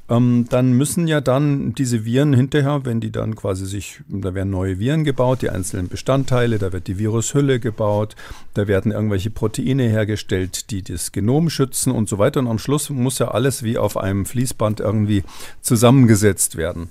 ähm, 0.08 0.46
dann 0.50 0.74
müssen 0.74 1.08
ja 1.08 1.20
dann 1.20 1.74
diese 1.74 2.06
Viren 2.06 2.34
hinterher, 2.34 2.86
wenn 2.86 3.00
die 3.00 3.12
dann 3.12 3.36
quasi 3.36 3.66
sich, 3.66 4.02
da 4.08 4.36
werden 4.36 4.52
neue 4.52 4.78
Viren 4.80 5.04
gebaut, 5.04 5.42
die 5.42 5.50
einzelnen 5.50 5.88
Bestandteile, 5.88 6.60
da 6.60 6.72
wird 6.72 6.88
die 6.88 7.00
Virushülle 7.00 7.60
gebaut, 7.60 8.16
da 8.54 8.68
werden 8.68 8.92
irgendwelche 8.92 9.32
Proteine 9.32 9.84
hergestellt, 9.90 10.70
die 10.70 10.84
das 10.84 11.12
Genom 11.12 11.50
schützen 11.50 11.92
und 11.92 12.08
so 12.08 12.20
weiter. 12.20 12.40
Und 12.40 12.48
am 12.48 12.60
Schluss 12.60 12.90
muss 12.92 13.18
ja 13.18 13.30
alles 13.30 13.64
wie 13.64 13.78
auf 13.78 13.98
einem 13.98 14.26
Fließband 14.26 14.80
irgendwie 14.80 15.24
zusammengesetzt 15.62 16.56
werden. 16.56 16.90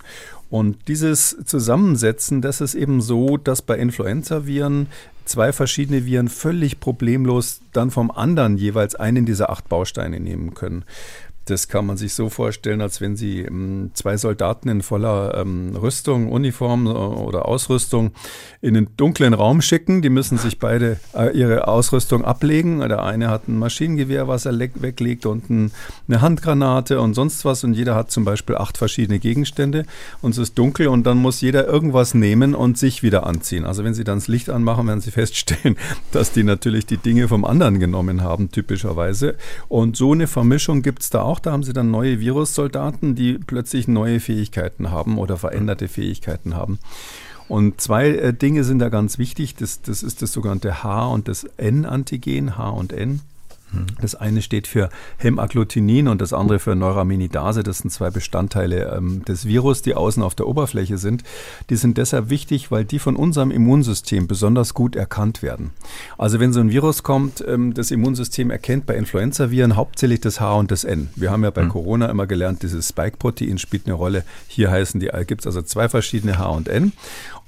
Und 0.51 0.89
dieses 0.89 1.37
Zusammensetzen, 1.45 2.43
das 2.43 2.61
ist 2.61 2.75
eben 2.75 3.01
so, 3.01 3.37
dass 3.37 3.63
bei 3.63 3.77
Influenza-Viren 3.77 4.89
zwei 5.25 5.53
verschiedene 5.53 6.05
Viren 6.05 6.29
völlig 6.29 6.81
problemlos 6.81 7.61
dann 7.73 7.91
vom 7.91 8.11
anderen 8.11 8.57
jeweils 8.57 8.95
einen 8.95 9.27
dieser 9.27 9.51
acht 9.51 9.69
Bausteine 9.69 10.21
nehmen 10.21 10.55
können. 10.55 10.85
Das 11.47 11.69
kann 11.69 11.85
man 11.85 11.97
sich 11.97 12.15
so 12.15 12.31
vorstellen, 12.31 12.81
als 12.81 13.01
wenn 13.01 13.17
Sie 13.17 13.41
ähm, 13.41 13.91
zwei 13.95 14.17
Soldaten 14.17 14.69
in 14.69 14.83
voller 14.83 15.37
ähm, 15.37 15.77
Rüstung, 15.77 16.33
Uniform 16.33 16.87
äh, 16.87 16.91
oder 16.91 17.47
Ausrüstung 17.47 18.13
in 18.63 18.77
einen 18.77 18.89
dunklen 18.97 19.35
Raum 19.35 19.61
schicken. 19.61 20.01
Die 20.01 20.09
müssen 20.09 20.39
sich 20.39 20.59
beide 20.59 20.99
äh, 21.15 21.37
ihre 21.37 21.69
Ausrüstung 21.69 22.25
ablegen. 22.25 22.81
Der 22.81 23.03
eine 23.03 23.29
hat 23.29 23.47
ein 23.49 23.59
Maschinengewehr, 23.59 24.27
was 24.27 24.47
er 24.47 24.59
weglegt 24.59 25.27
und 25.27 25.51
ein, 25.51 25.71
eine 26.09 26.23
Handgranate 26.23 27.01
und 27.01 27.15
sonst 27.15 27.45
was. 27.45 27.63
Und 27.63 27.75
jeder 27.75 27.95
hat 27.95 28.11
zum 28.11 28.25
Beispiel 28.25 28.57
acht 28.57 28.79
verschiedene 28.79 29.19
Gegenstände. 29.19 29.85
Und 30.23 30.31
es 30.31 30.39
ist 30.39 30.59
dunkel 30.59 30.89
und 30.89 31.05
dann 31.05 31.19
muss 31.19 31.43
jeder 31.43 31.67
irgendwas 31.67 32.15
nehmen 32.15 32.55
und 32.55 32.79
sich 32.79 33.03
wieder 33.03 33.27
anziehen. 33.27 33.65
Also 33.67 33.85
wenn 33.85 33.95
Sie 33.95 34.05
dann 34.05 34.19
das 34.19 34.29
Licht 34.29 34.49
anmachen, 34.49 34.87
werden 34.87 35.01
Sie 35.01 35.11
feststellen, 35.11 35.77
dass 36.13 36.33
die 36.33 36.43
natürlich 36.43 36.87
die 36.87 36.97
Dinge 36.97 37.29
vom 37.29 37.45
anderen 37.45 37.79
genommen 37.81 38.23
haben, 38.23 38.51
typischerweise. 38.51 39.35
Und 39.69 39.97
so 39.97 40.13
eine 40.13 40.27
Vermischung 40.27 40.81
gibt 40.81 41.03
es 41.03 41.11
da 41.11 41.23
auch 41.23 41.34
auch. 41.35 41.41
Da 41.41 41.53
haben 41.53 41.63
sie 41.63 41.73
dann 41.73 41.91
neue 41.91 42.21
Virussoldaten, 42.21 43.15
die 43.15 43.39
plötzlich 43.39 43.89
neue 43.89 44.21
Fähigkeiten 44.21 44.91
haben 44.91 45.19
oder 45.19 45.37
veränderte 45.37 45.89
Fähigkeiten 45.89 46.55
haben. 46.55 46.79
Und 47.49 47.81
zwei 47.81 48.09
äh, 48.09 48.33
Dinge 48.33 48.65
sind 48.65 48.79
da 48.79 48.89
ganz 48.89 49.19
wichtig. 49.19 49.57
Das, 49.57 49.83
das 49.83 50.03
ist 50.03 50.23
das 50.23 50.33
sogenannte 50.33 50.83
H- 50.83 51.09
und 51.09 51.29
das 51.29 51.45
N-Antigen, 51.57 52.57
H 52.57 52.71
und 52.71 52.93
N. 52.93 53.21
Das 54.01 54.15
eine 54.15 54.43
steht 54.43 54.67
für 54.67 54.89
Hämaggglutinin 55.19 56.09
und 56.09 56.21
das 56.21 56.33
andere 56.33 56.59
für 56.59 56.75
Neuraminidase. 56.75 57.63
Das 57.63 57.79
sind 57.79 57.91
zwei 57.91 58.11
Bestandteile 58.11 58.95
ähm, 58.97 59.25
des 59.25 59.47
Virus, 59.47 59.83
die 59.83 59.95
außen 59.95 60.23
auf 60.23 60.35
der 60.35 60.47
Oberfläche 60.47 60.99
sind. 60.99 61.23
Die 61.71 61.77
sind 61.77 61.99
deshalb 61.99 62.31
wichtig, 62.31 62.71
weil 62.71 62.85
die 62.85 62.99
von 62.99 63.17
unserem 63.17 63.51
Immunsystem 63.51 64.27
besonders 64.27 64.75
gut 64.75 64.97
erkannt 64.97 65.43
werden. 65.43 65.71
Also 66.19 66.41
wenn 66.41 66.53
so 66.53 66.61
ein 66.61 66.71
Virus 66.71 67.03
kommt, 67.03 67.45
ähm, 67.47 67.75
das 67.75 67.91
Immunsystem 67.91 68.51
erkennt 68.51 68.87
bei 68.87 68.97
Influenzaviren 68.97 69.77
hauptsächlich 69.77 70.21
das 70.21 70.41
H 70.41 70.55
und 70.55 70.71
das 70.71 70.85
N. 70.85 71.09
Wir 71.17 71.31
haben 71.31 71.45
ja 71.45 71.51
bei 71.51 71.65
mhm. 71.65 71.71
Corona 71.71 72.07
immer 72.07 72.27
gelernt, 72.27 72.63
dieses 72.63 72.89
Spike-Protein 72.89 73.59
spielt 73.59 73.87
eine 73.87 73.95
Rolle. 73.95 74.25
Hier 74.49 74.71
heißen 74.71 75.01
die, 75.01 75.11
gibt 75.27 75.43
es 75.43 75.47
also 75.47 75.63
zwei 75.63 75.89
verschiedene 75.89 76.39
H 76.39 76.47
und 76.47 76.69
N. 76.69 76.93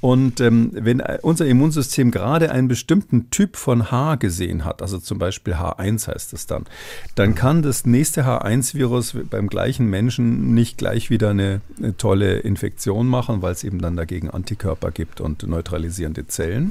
Und 0.06 0.40
ähm, 0.40 0.70
wenn 0.72 1.02
unser 1.22 1.46
Immunsystem 1.46 2.12
gerade 2.12 2.52
einen 2.52 2.68
bestimmten 2.68 3.28
Typ 3.30 3.56
von 3.56 3.90
H 3.90 4.14
gesehen 4.14 4.64
hat, 4.64 4.80
also 4.80 4.98
zum 4.98 5.18
Beispiel 5.18 5.54
H1 5.54 6.06
heißt 6.06 6.32
es 6.32 6.46
dann, 6.46 6.66
dann 7.16 7.34
kann 7.34 7.60
das 7.62 7.86
nächste 7.86 8.22
H1-Virus 8.22 9.16
beim 9.28 9.48
gleichen 9.48 9.90
Menschen 9.90 10.54
nicht 10.54 10.78
gleich 10.78 11.10
wieder 11.10 11.30
eine, 11.30 11.60
eine 11.78 11.96
tolle 11.96 12.38
Infektion 12.38 13.08
machen, 13.08 13.42
weil 13.42 13.50
es 13.50 13.64
eben 13.64 13.80
dann 13.80 13.96
dagegen 13.96 14.30
Antikörper 14.30 14.92
gibt 14.92 15.20
und 15.20 15.42
neutralisierende 15.42 16.28
Zellen. 16.28 16.70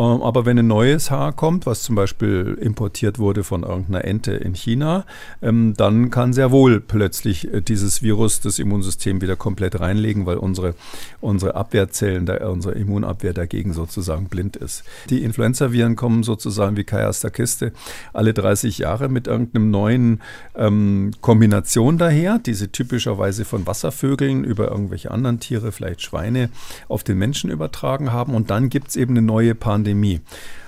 Ähm, 0.00 0.22
aber 0.22 0.46
wenn 0.46 0.58
ein 0.58 0.66
neues 0.66 1.10
Haar 1.10 1.32
kommt, 1.34 1.66
was 1.66 1.82
zum 1.82 1.94
Beispiel 1.94 2.56
importiert 2.60 3.18
wurde 3.18 3.44
von 3.44 3.64
irgendeiner 3.64 4.04
Ente 4.04 4.32
in 4.32 4.54
China, 4.54 5.04
ähm, 5.42 5.74
dann 5.76 6.10
kann 6.10 6.32
sehr 6.32 6.50
wohl 6.50 6.80
plötzlich 6.80 7.52
äh, 7.52 7.60
dieses 7.60 8.02
Virus 8.02 8.40
das 8.40 8.58
Immunsystem 8.58 9.20
wieder 9.20 9.36
komplett 9.36 9.78
reinlegen, 9.78 10.24
weil 10.24 10.38
unsere, 10.38 10.74
unsere 11.20 11.54
Abwehrzellen, 11.54 12.28
unsere 12.28 12.74
Immunabwehr 12.74 13.34
dagegen 13.34 13.74
sozusagen 13.74 14.28
blind 14.28 14.56
ist. 14.56 14.84
Die 15.10 15.22
Influenza-Viren 15.22 15.96
kommen 15.96 16.22
sozusagen 16.22 16.78
wie 16.78 16.84
Kai 16.84 17.06
aus 17.06 17.20
der 17.20 17.30
Kiste 17.30 17.72
alle 18.14 18.32
30 18.32 18.78
Jahre 18.78 19.10
mit 19.10 19.26
irgendeinem 19.26 19.70
neuen 19.70 20.22
ähm, 20.54 21.10
Kombination 21.20 21.98
daher, 21.98 22.38
die 22.38 22.54
sie 22.54 22.68
typischerweise 22.68 23.44
von 23.44 23.66
Wasservögeln 23.66 24.44
über 24.44 24.70
irgendwelche 24.70 25.10
anderen 25.10 25.40
Tiere, 25.40 25.72
vielleicht 25.72 26.00
Schweine, 26.00 26.48
auf 26.88 27.04
den 27.04 27.18
Menschen 27.18 27.50
übertragen 27.50 28.12
haben. 28.12 28.34
Und 28.34 28.50
dann 28.50 28.70
gibt 28.70 28.88
es 28.88 28.96
eben 28.96 29.12
eine 29.12 29.22
neue 29.22 29.54
Pandemie 29.54 29.89
Pandemie. 29.90 30.20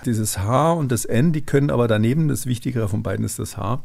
Dieses 0.05 0.39
H 0.39 0.73
und 0.73 0.91
das 0.91 1.05
N, 1.05 1.33
die 1.33 1.43
können 1.43 1.71
aber 1.71 1.87
daneben, 1.87 2.29
das 2.29 2.47
Wichtigere 2.47 2.89
von 2.89 3.03
beiden 3.03 3.25
ist 3.25 3.39
das 3.39 3.57
H, 3.57 3.81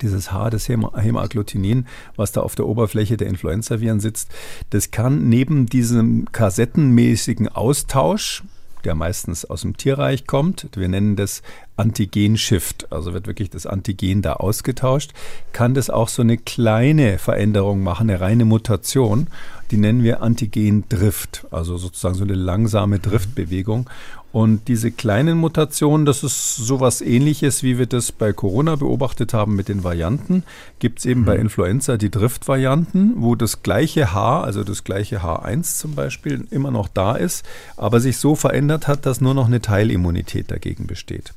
dieses 0.00 0.32
H, 0.32 0.50
das 0.50 0.68
Hämaagglutinin, 0.68 1.86
was 2.16 2.32
da 2.32 2.42
auf 2.42 2.54
der 2.54 2.66
Oberfläche 2.66 3.16
der 3.16 3.28
Influenzaviren 3.28 4.00
sitzt, 4.00 4.30
das 4.70 4.90
kann 4.90 5.28
neben 5.28 5.66
diesem 5.66 6.26
kassettenmäßigen 6.32 7.48
Austausch, 7.48 8.42
der 8.84 8.94
meistens 8.94 9.44
aus 9.44 9.62
dem 9.62 9.76
Tierreich 9.76 10.26
kommt, 10.26 10.68
wir 10.74 10.88
nennen 10.88 11.14
das 11.16 11.42
Antigen-Shift, 11.76 12.92
also 12.92 13.14
wird 13.14 13.26
wirklich 13.26 13.48
das 13.48 13.66
Antigen 13.66 14.22
da 14.22 14.34
ausgetauscht, 14.34 15.12
kann 15.52 15.72
das 15.74 15.88
auch 15.88 16.08
so 16.08 16.22
eine 16.22 16.36
kleine 16.36 17.18
Veränderung 17.18 17.82
machen, 17.82 18.10
eine 18.10 18.20
reine 18.20 18.44
Mutation, 18.44 19.28
die 19.70 19.76
nennen 19.76 20.02
wir 20.02 20.20
Antigen-Drift, 20.20 21.46
also 21.50 21.76
sozusagen 21.78 22.14
so 22.14 22.24
eine 22.24 22.34
langsame 22.34 22.98
Driftbewegung. 22.98 23.88
Und 24.32 24.66
diese 24.68 24.90
kleinen 24.90 25.36
Mutationen, 25.36 26.06
das 26.06 26.24
ist 26.24 26.56
sowas 26.56 27.02
ähnliches, 27.02 27.62
wie 27.62 27.78
wir 27.78 27.84
das 27.86 28.12
bei 28.12 28.32
Corona 28.32 28.76
beobachtet 28.76 29.34
haben 29.34 29.54
mit 29.54 29.68
den 29.68 29.84
Varianten. 29.84 30.42
Gibt 30.78 31.00
es 31.00 31.04
eben 31.04 31.20
mhm. 31.20 31.24
bei 31.26 31.36
Influenza 31.36 31.98
die 31.98 32.10
Drift-Varianten, 32.10 33.14
wo 33.16 33.34
das 33.34 33.62
gleiche 33.62 34.14
H, 34.14 34.42
also 34.42 34.64
das 34.64 34.84
gleiche 34.84 35.22
H1 35.22 35.78
zum 35.78 35.94
Beispiel, 35.94 36.46
immer 36.50 36.70
noch 36.70 36.88
da 36.88 37.14
ist, 37.14 37.44
aber 37.76 38.00
sich 38.00 38.16
so 38.16 38.34
verändert 38.34 38.88
hat, 38.88 39.04
dass 39.04 39.20
nur 39.20 39.34
noch 39.34 39.46
eine 39.46 39.60
Teilimmunität 39.60 40.50
dagegen 40.50 40.86
besteht. 40.86 41.34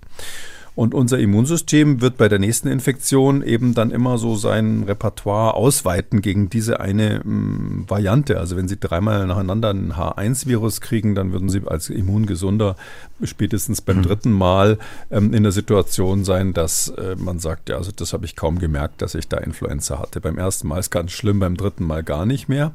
Und 0.75 0.93
unser 0.93 1.19
Immunsystem 1.19 2.01
wird 2.01 2.17
bei 2.17 2.27
der 2.27 2.37
nächsten 2.37 2.67
Infektion 2.67 3.41
eben 3.41 3.73
dann 3.73 3.91
immer 3.91 4.17
so 4.17 4.35
sein 4.35 4.83
Repertoire 4.83 5.53
ausweiten 5.53 6.21
gegen 6.21 6.49
diese 6.49 6.81
eine 6.81 7.21
ähm, 7.23 7.85
Variante. 7.87 8.37
Also 8.39 8.57
wenn 8.57 8.67
Sie 8.67 8.77
dreimal 8.77 9.25
nacheinander 9.25 9.69
ein 9.69 9.93
H1-Virus 9.93 10.81
kriegen, 10.81 11.15
dann 11.15 11.31
würden 11.31 11.47
Sie 11.47 11.61
als 11.65 11.89
Immungesunder 11.89 12.75
spätestens 13.23 13.79
beim 13.81 13.97
mhm. 13.97 14.03
dritten 14.03 14.31
Mal 14.33 14.77
ähm, 15.11 15.33
in 15.33 15.43
der 15.43 15.53
Situation 15.53 16.25
sein, 16.25 16.53
dass 16.53 16.89
äh, 16.89 17.15
man 17.17 17.39
sagt, 17.39 17.69
ja, 17.69 17.77
also 17.77 17.91
das 17.95 18.11
habe 18.11 18.25
ich 18.25 18.35
kaum 18.35 18.59
gemerkt, 18.59 19.01
dass 19.01 19.15
ich 19.15 19.29
da 19.29 19.37
Influenza 19.37 19.99
hatte. 19.99 20.19
Beim 20.19 20.37
ersten 20.37 20.67
Mal 20.67 20.79
ist 20.79 20.91
ganz 20.91 21.11
schlimm, 21.11 21.39
beim 21.39 21.55
dritten 21.55 21.85
Mal 21.85 22.03
gar 22.03 22.25
nicht 22.25 22.49
mehr. 22.49 22.73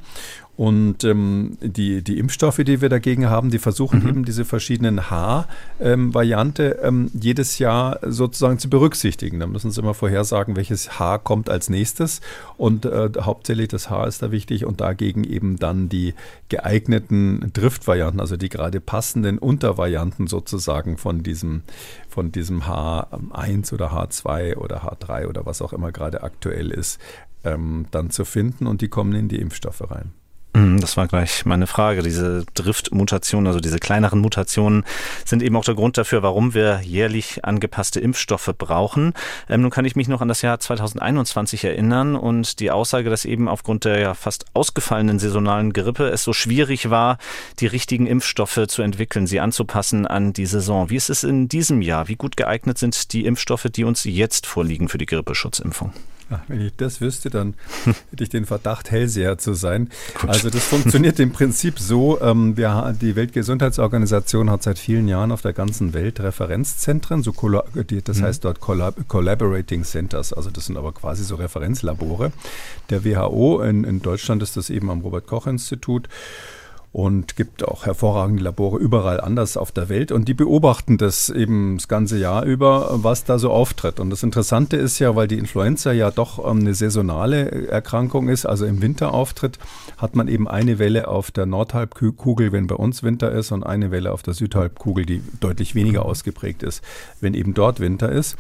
Und 0.61 1.05
ähm, 1.05 1.57
die, 1.62 2.05
die 2.05 2.18
Impfstoffe, 2.18 2.59
die 2.59 2.83
wir 2.83 2.90
dagegen 2.90 3.31
haben, 3.31 3.49
die 3.49 3.59
versuchen 3.59 4.03
mhm. 4.03 4.09
eben 4.11 4.25
diese 4.27 4.44
verschiedenen 4.44 5.09
H-Variante 5.09 6.81
ähm, 6.83 7.11
jedes 7.14 7.59
Jahr 7.59 7.99
sozusagen 8.03 8.59
zu 8.59 8.68
berücksichtigen. 8.68 9.40
Da 9.40 9.46
müssen 9.46 9.70
sie 9.70 9.81
immer 9.81 9.94
vorhersagen, 9.94 10.57
welches 10.57 10.99
H 10.99 11.16
kommt 11.16 11.49
als 11.49 11.70
nächstes. 11.70 12.20
Und 12.59 12.85
äh, 12.85 13.09
hauptsächlich 13.23 13.68
das 13.68 13.88
H 13.88 14.05
ist 14.05 14.20
da 14.20 14.33
wichtig 14.33 14.66
und 14.66 14.83
dagegen 14.83 15.25
eben 15.25 15.57
dann 15.57 15.88
die 15.88 16.12
geeigneten 16.51 17.51
Driftvarianten, 17.55 18.20
also 18.20 18.37
die 18.37 18.51
gerade 18.51 18.83
passenden 18.83 19.38
Untervarianten 19.38 20.27
sozusagen 20.27 20.99
von 20.99 21.23
diesem, 21.23 21.62
von 22.07 22.33
diesem 22.33 22.64
H1 22.64 23.73
oder 23.73 23.94
H2 23.94 24.57
oder 24.57 24.83
H3 24.83 25.27
oder 25.27 25.46
was 25.46 25.62
auch 25.62 25.73
immer 25.73 25.90
gerade 25.90 26.23
aktuell 26.23 26.70
ist, 26.70 27.01
ähm, 27.44 27.87
dann 27.92 28.11
zu 28.11 28.27
finden 28.27 28.66
und 28.66 28.83
die 28.83 28.88
kommen 28.88 29.14
in 29.14 29.29
die 29.29 29.40
Impfstoffe 29.40 29.90
rein. 29.90 30.12
Mhm, 30.53 30.81
das 30.81 30.97
war 30.97 31.07
gleich 31.07 31.45
meine 31.47 31.69
Frage. 31.69 32.03
Diese 32.03 32.45
Driftmutationen, 32.55 33.47
also 33.47 33.61
diese 33.61 33.79
kleineren 33.79 34.19
Mutationen, 34.19 34.85
sind 35.25 35.43
eben 35.43 35.57
auch 35.57 35.65
der 35.65 35.75
Grund 35.75 35.97
dafür, 35.97 36.23
warum 36.23 36.55
wir 36.55 36.81
jährlich 36.83 37.45
angepasste 37.45 38.01
Impfstoffe 38.01 38.51
brauchen. 38.59 39.15
Ähm, 39.49 39.63
nun 39.63 39.71
kann 39.71 39.85
ich 39.85 39.95
mich 39.95 40.09
noch 40.09 40.21
an 40.21 40.29
das 40.29 40.43
Jahr 40.43 40.59
2021 40.59 41.65
erinnern 41.65 42.17
und 42.17 42.59
die 42.59 42.73
Aussage, 42.73 43.11
dass 43.11 43.25
eben 43.25 43.49
aufgrund 43.49 43.85
der 43.85 44.01
ja 44.01 44.15
fast 44.15 44.47
ausgefallenen 44.53 45.21
saisonalen 45.21 45.73
Grippe 45.73 46.09
es 46.09 46.25
so 46.25 46.33
schwierig 46.33 46.91
war, 46.91 47.19
die 47.61 47.67
richtigen 47.67 48.07
Impfstoffe 48.07 48.67
zu 48.67 48.83
entwickeln, 48.83 49.29
sie 49.29 49.39
anzupassen 49.39 50.07
an 50.07 50.33
die 50.33 50.47
Saison. 50.47 50.91
Wie 50.91 50.97
ist 50.97 51.11
es 51.11 51.23
in 51.23 51.47
diesem 51.49 51.81
Jahr? 51.81 52.09
Wie 52.09 52.17
gut 52.17 52.37
geeignet 52.37 52.77
sind 52.77 53.13
die 53.13 53.25
Impfstoffe, 53.25 53.69
die 53.71 53.85
uns 53.85 54.03
jetzt 54.03 54.47
vorliegen 54.47 54.89
für 54.89 54.99
die 54.99 55.07
Grippeschutzimpfung? 55.07 55.93
Wenn 56.49 56.61
ich 56.61 56.77
das 56.77 57.01
wüsste, 57.01 57.31
dann 57.31 57.55
hätte 58.11 58.23
ich 58.23 58.29
den 58.29 58.47
Verdacht, 58.47 58.90
Hellseher 58.90 59.38
zu 59.38 59.55
sein. 59.55 59.90
Gut. 60.21 60.31
Also 60.31 60.51
das 60.51 60.64
funktioniert 60.64 61.19
im 61.21 61.33
Prinzip 61.33 61.79
so, 61.79 62.21
ähm, 62.21 62.57
wir, 62.57 62.95
die 63.01 63.16
Weltgesundheitsorganisation 63.16 64.51
hat 64.51 64.62
seit 64.62 64.79
vielen 64.79 65.09
Jahren 65.09 65.33
auf 65.33 65.43
der 65.43 65.53
ganzen 65.53 65.93
Welt 65.93 66.21
Referenzzentren, 66.21 67.23
so 67.23 67.33
das 68.05 68.19
mhm. 68.19 68.23
heißt 68.23 68.45
dort 68.45 68.61
Collab 68.61 69.09
Collaborating 69.09 69.85
Centers, 69.85 70.33
also 70.33 70.51
das 70.51 70.66
sind 70.66 70.77
aber 70.77 70.93
quasi 70.93 71.24
so 71.24 71.37
Referenzlabore. 71.37 72.33
Der 72.91 73.05
WHO, 73.05 73.62
in, 73.62 73.85
in 73.85 74.03
Deutschland 74.03 74.43
ist 74.43 74.57
das 74.57 74.70
eben 74.70 74.91
am 74.91 75.01
Robert 75.01 75.26
Koch 75.26 75.47
Institut 75.47 76.09
und 76.93 77.36
gibt 77.36 77.64
auch 77.66 77.86
hervorragende 77.86 78.43
Labore 78.43 78.78
überall 78.78 79.20
anders 79.20 79.57
auf 79.57 79.70
der 79.70 79.88
Welt 79.88 80.11
und 80.11 80.26
die 80.26 80.34
beobachten 80.34 80.99
das 80.99 81.30
eben 81.30 81.76
das 81.76 81.86
ganze 81.86 82.18
Jahr 82.18 82.45
über, 82.45 83.05
was 83.05 83.24
da 83.24 83.38
so 83.38 83.53
auftritt. 83.53 84.01
Und 84.01 84.11
das 84.11 84.24
Interessante 84.24 84.76
ist 84.76 84.99
ja, 84.99 85.14
weil 85.14 85.28
die 85.28 85.38
Influenza 85.38 85.93
ja 85.93 86.11
doch 86.11 86.45
ähm, 86.45 86.61
eine 86.61 86.74
saisonale 86.74 87.68
Erkrankung 87.68 88.28
ist, 88.28 88.45
also 88.45 88.66
im 88.66 88.82
Winter 88.82 89.14
auftritt, 89.14 89.61
hat 89.99 90.16
man 90.16 90.26
eben 90.26 90.49
eine 90.49 90.80
Welle 90.80 91.07
auf 91.07 91.30
der 91.30 91.47
Nordhalbkugel, 91.47 92.51
wenn 92.51 92.66
bei 92.66 92.74
uns 92.74 93.05
Winter 93.05 93.30
ist, 93.30 93.53
und 93.53 93.62
eine 93.62 93.93
Welle 93.93 94.12
auf 94.12 94.24
der 94.24 94.34
Südhalbkugel, 94.34 95.07
die 95.07 95.22
deutlich 95.38 95.76
weniger 95.76 96.05
ausgeprägt 96.05 96.64
ist, 96.64 96.82
wenn 97.20 97.34
eben 97.34 97.55
dort 97.55 97.78
Winter 97.78 98.11
ist. 98.11 98.36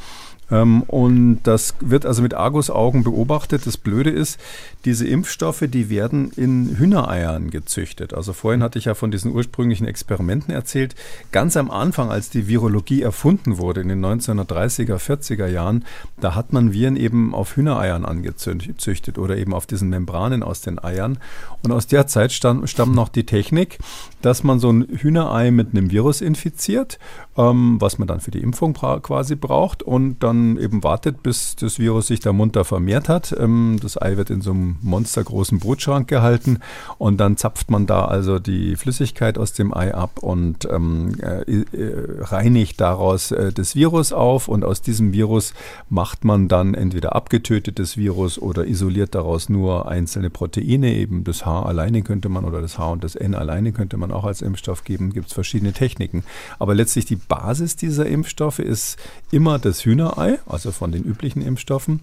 Ähm, 0.50 0.82
und 0.82 1.40
das 1.44 1.74
wird 1.80 2.06
also 2.06 2.22
mit 2.22 2.34
Argusaugen 2.34 3.04
beobachtet. 3.04 3.66
Das 3.66 3.76
Blöde 3.76 4.10
ist, 4.10 4.38
diese 4.84 5.06
Impfstoffe, 5.06 5.64
die 5.68 5.90
werden 5.90 6.30
in 6.36 6.76
Hühnereiern 6.76 7.50
gezüchtet. 7.50 8.14
Also 8.14 8.32
vorhin 8.32 8.62
hatte 8.62 8.78
ich 8.78 8.86
ja 8.86 8.94
von 8.94 9.10
diesen 9.10 9.32
ursprünglichen 9.32 9.86
Experimenten 9.86 10.52
erzählt. 10.54 10.94
Ganz 11.32 11.56
am 11.56 11.70
Anfang, 11.70 12.10
als 12.10 12.30
die 12.30 12.48
Virologie 12.48 13.02
erfunden 13.02 13.58
wurde, 13.58 13.80
in 13.80 13.88
den 13.88 14.04
1930er, 14.04 14.96
40er 14.96 15.46
Jahren, 15.46 15.84
da 16.20 16.34
hat 16.34 16.52
man 16.52 16.72
Viren 16.72 16.96
eben 16.96 17.34
auf 17.34 17.56
Hühnereiern 17.56 18.04
angezüchtet 18.04 19.18
oder 19.18 19.36
eben 19.36 19.54
auf 19.54 19.66
diesen 19.66 19.90
Membranen 19.90 20.42
aus 20.42 20.60
den 20.60 20.82
Eiern. 20.82 21.18
Und 21.62 21.72
aus 21.72 21.86
der 21.86 22.06
Zeit 22.06 22.32
stammt 22.32 22.94
noch 22.94 23.08
die 23.08 23.26
Technik, 23.26 23.78
dass 24.22 24.42
man 24.42 24.60
so 24.60 24.70
ein 24.70 24.86
Hühnerei 24.88 25.50
mit 25.50 25.70
einem 25.72 25.90
Virus 25.90 26.20
infiziert, 26.20 26.98
ähm, 27.36 27.76
was 27.80 27.98
man 27.98 28.08
dann 28.08 28.20
für 28.20 28.30
die 28.30 28.40
Impfung 28.40 28.74
quasi 28.74 29.36
braucht 29.36 29.82
und 29.82 30.18
dann 30.20 30.56
eben 30.58 30.82
wartet, 30.82 31.22
bis 31.22 31.56
das 31.56 31.78
Virus 31.78 32.08
sich 32.08 32.20
da 32.20 32.32
munter 32.32 32.64
vermehrt 32.64 33.08
hat. 33.08 33.34
Ähm, 33.38 33.78
das 33.80 34.00
Ei 34.00 34.16
wird 34.16 34.30
in 34.30 34.40
so 34.40 34.50
einem 34.50 34.76
monstergroßen 34.82 35.60
Brutschrank 35.60 36.08
gehalten 36.08 36.58
und 36.98 37.18
dann 37.18 37.36
zapft 37.36 37.70
man 37.70 37.86
da 37.86 38.04
also 38.04 38.38
die 38.38 38.76
Flüssigkeit 38.76 39.38
aus 39.38 39.52
dem 39.52 39.74
Ei 39.74 39.94
ab 39.94 40.18
und 40.20 40.68
ähm, 40.70 41.14
äh, 41.20 41.42
äh, 41.42 42.22
reinigt 42.22 42.80
daraus 42.80 43.30
äh, 43.30 43.52
das 43.52 43.74
Virus 43.76 44.12
auf 44.12 44.48
und 44.48 44.64
aus 44.64 44.82
diesem 44.82 45.12
Virus 45.12 45.54
macht 45.88 46.24
man 46.24 46.48
dann 46.48 46.74
entweder 46.74 47.14
abgetötetes 47.14 47.96
Virus 47.96 48.38
oder 48.38 48.66
isoliert 48.66 49.14
daraus 49.14 49.48
nur 49.48 49.88
einzelne 49.88 50.30
Proteine, 50.30 50.94
eben 50.94 51.24
das 51.24 51.46
H 51.46 51.62
alleine 51.62 52.02
könnte 52.02 52.28
man 52.28 52.44
oder 52.44 52.60
das 52.60 52.78
H 52.78 52.90
und 52.90 53.04
das 53.04 53.14
N 53.14 53.34
alleine 53.34 53.72
könnte 53.72 53.96
man 53.96 54.10
auch 54.10 54.24
als 54.24 54.42
Impfstoff 54.42 54.84
geben, 54.84 55.12
gibt 55.12 55.28
es 55.28 55.32
verschiedene 55.32 55.72
Techniken. 55.72 56.24
Aber 56.58 56.74
letztlich 56.74 57.04
die 57.04 57.19
Basis 57.28 57.76
dieser 57.76 58.06
Impfstoffe 58.06 58.58
ist 58.58 58.98
immer 59.30 59.58
das 59.58 59.84
Hühnerei, 59.84 60.38
also 60.46 60.72
von 60.72 60.92
den 60.92 61.04
üblichen 61.04 61.42
Impfstoffen. 61.42 62.00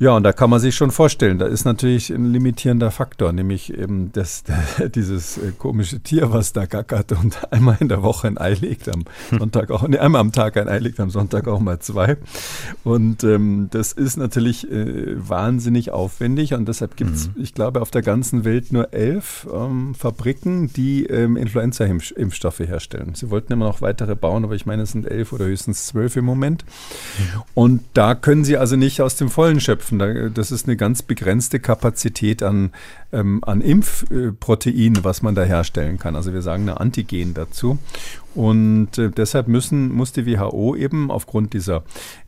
Ja, 0.00 0.12
und 0.12 0.22
da 0.22 0.32
kann 0.32 0.48
man 0.48 0.60
sich 0.60 0.76
schon 0.76 0.92
vorstellen, 0.92 1.40
da 1.40 1.46
ist 1.46 1.64
natürlich 1.64 2.10
ein 2.10 2.32
limitierender 2.32 2.92
Faktor, 2.92 3.32
nämlich 3.32 3.76
eben 3.76 4.12
das, 4.12 4.44
dieses 4.94 5.38
äh, 5.38 5.50
komische 5.58 5.98
Tier, 5.98 6.32
was 6.32 6.52
da 6.52 6.66
gackert 6.66 7.10
und 7.12 7.36
einmal 7.52 7.78
in 7.80 7.88
der 7.88 8.00
Woche 8.04 8.28
ein 8.28 8.38
Ei 8.38 8.54
legt, 8.54 8.88
am 8.88 9.04
Sonntag 9.36 9.72
auch, 9.72 9.88
nee, 9.88 9.98
einmal 9.98 10.20
am 10.20 10.30
Tag 10.30 10.56
ein 10.56 10.68
Ei 10.68 10.78
legt, 10.78 11.00
am 11.00 11.10
Sonntag 11.10 11.48
auch 11.48 11.58
mal 11.58 11.80
zwei. 11.80 12.16
Und 12.84 13.24
ähm, 13.24 13.68
das 13.72 13.92
ist 13.92 14.16
natürlich 14.16 14.70
äh, 14.70 15.16
wahnsinnig 15.16 15.90
aufwendig 15.90 16.54
und 16.54 16.68
deshalb 16.68 16.96
gibt 16.96 17.16
es, 17.16 17.26
mhm. 17.28 17.42
ich 17.42 17.52
glaube, 17.54 17.82
auf 17.82 17.90
der 17.90 18.02
ganzen 18.02 18.44
Welt 18.44 18.72
nur 18.72 18.92
elf 18.94 19.48
ähm, 19.52 19.96
Fabriken, 19.96 20.72
die 20.72 21.06
ähm, 21.06 21.36
Influenza-Impfstoffe 21.36 22.60
herstellen. 22.60 23.16
Sie 23.16 23.30
wollten 23.30 23.52
immer 23.52 23.66
noch 23.66 23.82
weitere 23.82 24.14
bauen, 24.14 24.44
aber 24.44 24.54
ich 24.54 24.64
meine, 24.64 24.82
es 24.82 24.92
sind 24.92 25.06
elf 25.06 25.32
oder 25.32 25.46
höchstens 25.46 25.86
zwölf 25.86 26.14
im 26.14 26.24
Moment. 26.24 26.64
Und 27.54 27.82
da 27.94 28.14
können 28.14 28.44
sie 28.44 28.56
also 28.56 28.76
nicht 28.76 29.02
aus 29.02 29.16
dem 29.16 29.28
Vollen 29.28 29.58
schöpfen 29.58 29.87
schöpfen. 29.88 30.34
Das 30.34 30.50
ist 30.50 30.66
eine 30.66 30.76
ganz 30.76 31.02
begrenzte 31.02 31.60
Kapazität 31.60 32.42
an, 32.42 32.72
ähm, 33.12 33.42
an 33.44 33.60
Impfprotein, 33.60 34.98
was 35.02 35.22
man 35.22 35.34
da 35.34 35.42
herstellen 35.42 35.98
kann. 35.98 36.16
Also 36.16 36.32
wir 36.32 36.42
sagen 36.42 36.62
eine 36.62 36.80
Antigen 36.80 37.34
dazu. 37.34 37.78
Und 38.34 38.98
äh, 38.98 39.10
deshalb 39.10 39.48
müssen, 39.48 39.92
muss 39.92 40.12
die 40.12 40.26
WHO 40.26 40.76
eben 40.76 41.10
aufgrund 41.10 41.54
dieser 41.54 41.82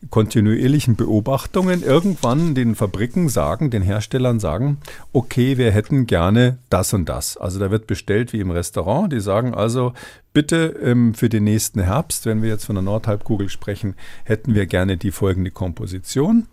kontinuierlichen 0.09 0.97
Beobachtungen 0.97 1.85
irgendwann 1.85 2.55
den 2.55 2.75
Fabriken 2.75 3.29
sagen, 3.29 3.71
den 3.71 3.83
Herstellern 3.83 4.41
sagen, 4.41 4.79
okay, 5.13 5.57
wir 5.57 5.71
hätten 5.71 6.07
gerne 6.07 6.59
das 6.69 6.93
und 6.95 7.09
das. 7.09 7.37
Also 7.37 7.61
da 7.61 7.71
wird 7.71 7.87
bestellt 7.87 8.33
wie 8.33 8.41
im 8.41 8.51
Restaurant. 8.51 9.13
Die 9.13 9.21
sagen 9.21 9.55
also, 9.55 9.93
bitte 10.33 10.75
ähm, 10.83 11.15
für 11.15 11.29
den 11.29 11.45
nächsten 11.45 11.81
Herbst, 11.81 12.27
wenn 12.27 12.43
wir 12.43 12.49
jetzt 12.49 12.65
von 12.65 12.75
der 12.75 12.83
Nordhalbkugel 12.83 13.49
sprechen, 13.49 13.95
hätten 14.25 14.55
wir 14.55 14.67
gerne 14.67 14.97
die 14.97 15.13
folgende 15.13 15.53
Komposition. 15.53 16.47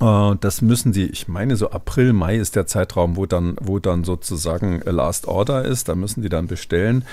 Äh, 0.00 0.36
das 0.40 0.62
müssen 0.62 0.92
sie, 0.92 1.06
ich 1.06 1.28
meine, 1.28 1.56
so 1.56 1.70
April, 1.70 2.12
Mai 2.12 2.36
ist 2.36 2.56
der 2.56 2.66
Zeitraum, 2.66 3.16
wo 3.16 3.26
dann, 3.26 3.56
wo 3.60 3.78
dann 3.78 4.04
sozusagen 4.04 4.80
Last 4.84 5.26
Order 5.26 5.64
ist. 5.64 5.88
Da 5.88 5.94
müssen 5.94 6.22
die 6.22 6.28
dann 6.28 6.46
bestellen. 6.46 7.04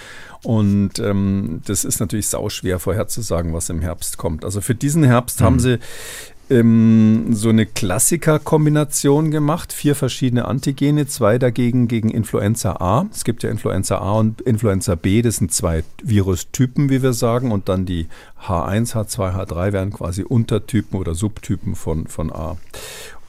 Und 0.43 0.99
ähm, 0.99 1.61
das 1.65 1.85
ist 1.85 1.99
natürlich 1.99 2.27
sauschwer 2.27 2.79
vorherzusagen, 2.79 3.53
was 3.53 3.69
im 3.69 3.81
Herbst 3.81 4.17
kommt. 4.17 4.45
Also 4.45 4.61
für 4.61 4.75
diesen 4.75 5.03
Herbst 5.03 5.39
mhm. 5.39 5.45
haben 5.45 5.59
sie 5.59 5.79
ähm, 6.49 7.27
so 7.31 7.49
eine 7.49 7.65
Klassiker-Kombination 7.65 9.31
gemacht. 9.31 9.73
Vier 9.73 9.95
verschiedene 9.95 10.45
Antigene, 10.45 11.07
zwei 11.07 11.37
dagegen 11.37 11.87
gegen 11.87 12.09
Influenza 12.09 12.77
A. 12.79 13.07
Es 13.11 13.23
gibt 13.23 13.43
ja 13.43 13.49
Influenza 13.49 13.97
A 13.97 14.13
und 14.13 14.41
Influenza 14.41 14.95
B, 14.95 15.21
das 15.21 15.37
sind 15.37 15.51
zwei 15.51 15.83
Virustypen, 16.03 16.89
wie 16.89 17.01
wir 17.01 17.13
sagen. 17.13 17.51
Und 17.51 17.69
dann 17.69 17.85
die 17.85 18.07
H1, 18.45 18.93
H2, 18.93 19.35
H3 19.35 19.73
wären 19.73 19.91
quasi 19.91 20.23
Untertypen 20.23 20.99
oder 20.99 21.15
Subtypen 21.15 21.75
von, 21.75 22.07
von 22.07 22.31
A. 22.31 22.57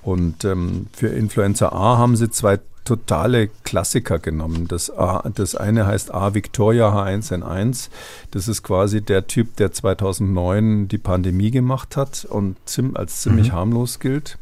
Und 0.07 0.45
ähm, 0.45 0.87
für 0.93 1.09
Influenza 1.09 1.71
A 1.71 1.99
haben 1.99 2.15
sie 2.15 2.31
zwei 2.31 2.61
totale 2.85 3.49
Klassiker 3.65 4.21
genommen. 4.21 4.69
Das, 4.69 4.89
A, 4.89 5.29
das 5.35 5.57
eine 5.57 5.85
heißt 5.85 6.15
A 6.15 6.33
Victoria 6.33 6.91
H1N1. 6.91 7.91
Das 8.31 8.47
ist 8.47 8.63
quasi 8.63 9.03
der 9.03 9.27
Typ, 9.27 9.57
der 9.57 9.73
2009 9.73 10.87
die 10.87 10.99
Pandemie 10.99 11.51
gemacht 11.51 11.97
hat 11.97 12.25
und 12.25 12.57
als 12.95 13.23
ziemlich 13.23 13.49
mhm. 13.49 13.57
harmlos 13.57 13.99
gilt. 13.99 14.39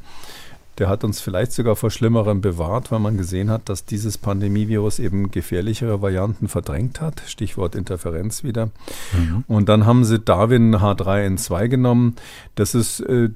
Der 0.78 0.88
hat 0.88 1.04
uns 1.04 1.20
vielleicht 1.20 1.52
sogar 1.52 1.76
vor 1.76 1.90
Schlimmerem 1.90 2.40
bewahrt, 2.40 2.90
weil 2.90 2.98
man 2.98 3.16
gesehen 3.16 3.50
hat, 3.50 3.68
dass 3.68 3.84
dieses 3.84 4.18
Pandemievirus 4.18 4.98
eben 4.98 5.30
gefährlichere 5.30 6.02
Varianten 6.02 6.48
verdrängt 6.48 7.00
hat. 7.00 7.22
Stichwort 7.26 7.74
Interferenz 7.74 8.42
wieder. 8.42 8.66
Mhm. 9.12 9.44
Und 9.46 9.68
dann 9.68 9.86
haben 9.86 10.04
sie 10.04 10.18
Darwin 10.18 10.76
H3N2 10.76 11.68
genommen. 11.68 12.16
Das 12.54 12.74
ist 12.74 13.00
äh, 13.00 13.30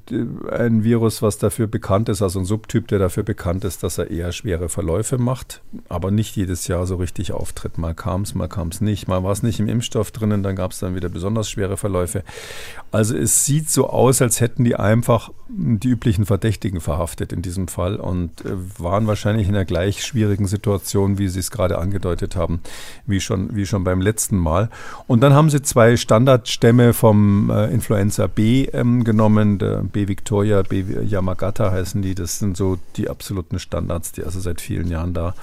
ein 0.50 0.84
Virus, 0.84 1.22
was 1.22 1.38
dafür 1.38 1.66
bekannt 1.66 2.08
ist, 2.08 2.22
also 2.22 2.40
ein 2.40 2.44
Subtyp, 2.44 2.88
der 2.88 2.98
dafür 2.98 3.22
bekannt 3.22 3.64
ist, 3.64 3.82
dass 3.82 3.98
er 3.98 4.10
eher 4.10 4.32
schwere 4.32 4.68
Verläufe 4.68 5.18
macht, 5.18 5.60
aber 5.88 6.10
nicht 6.10 6.36
jedes 6.36 6.66
Jahr 6.68 6.86
so 6.86 6.96
richtig 6.96 7.32
auftritt. 7.32 7.78
Mal 7.78 7.94
kam 7.94 8.22
es, 8.22 8.34
mal 8.34 8.48
kam 8.48 8.68
es 8.68 8.80
nicht. 8.80 9.08
Mal 9.08 9.22
war 9.22 9.32
es 9.32 9.42
nicht 9.42 9.60
im 9.60 9.68
Impfstoff 9.68 10.10
drinnen, 10.10 10.42
dann 10.42 10.56
gab 10.56 10.72
es 10.72 10.80
dann 10.80 10.94
wieder 10.94 11.08
besonders 11.08 11.50
schwere 11.50 11.76
Verläufe. 11.76 12.24
Also 12.90 13.16
es 13.16 13.44
sieht 13.44 13.70
so 13.70 13.88
aus, 13.88 14.22
als 14.22 14.40
hätten 14.40 14.64
die 14.64 14.76
einfach 14.76 15.30
die 15.48 15.88
üblichen 15.88 16.26
Verdächtigen 16.26 16.80
verhaftet 16.80 17.27
in 17.32 17.42
diesem 17.42 17.68
Fall 17.68 17.96
und 17.96 18.44
äh, 18.44 18.50
waren 18.78 19.06
wahrscheinlich 19.06 19.48
in 19.48 19.54
einer 19.54 19.64
gleich 19.64 20.04
schwierigen 20.04 20.46
Situation, 20.46 21.18
wie 21.18 21.28
Sie 21.28 21.40
es 21.40 21.50
gerade 21.50 21.78
angedeutet 21.78 22.36
haben, 22.36 22.60
wie 23.06 23.20
schon, 23.20 23.54
wie 23.54 23.66
schon 23.66 23.84
beim 23.84 24.00
letzten 24.00 24.36
Mal. 24.36 24.70
Und 25.06 25.20
dann 25.20 25.34
haben 25.34 25.50
Sie 25.50 25.62
zwei 25.62 25.96
Standardstämme 25.96 26.92
vom 26.92 27.50
äh, 27.50 27.66
Influenza 27.66 28.26
B 28.26 28.64
ähm, 28.66 29.04
genommen, 29.04 29.58
der 29.58 29.82
B 29.82 30.08
Victoria, 30.08 30.62
B 30.62 30.84
Yamagata 31.04 31.70
heißen 31.70 32.02
die. 32.02 32.14
Das 32.14 32.38
sind 32.38 32.56
so 32.56 32.78
die 32.96 33.08
absoluten 33.08 33.58
Standards, 33.58 34.12
die 34.12 34.24
also 34.24 34.40
seit 34.40 34.60
vielen 34.60 34.88
Jahren 34.88 35.14
da 35.14 35.34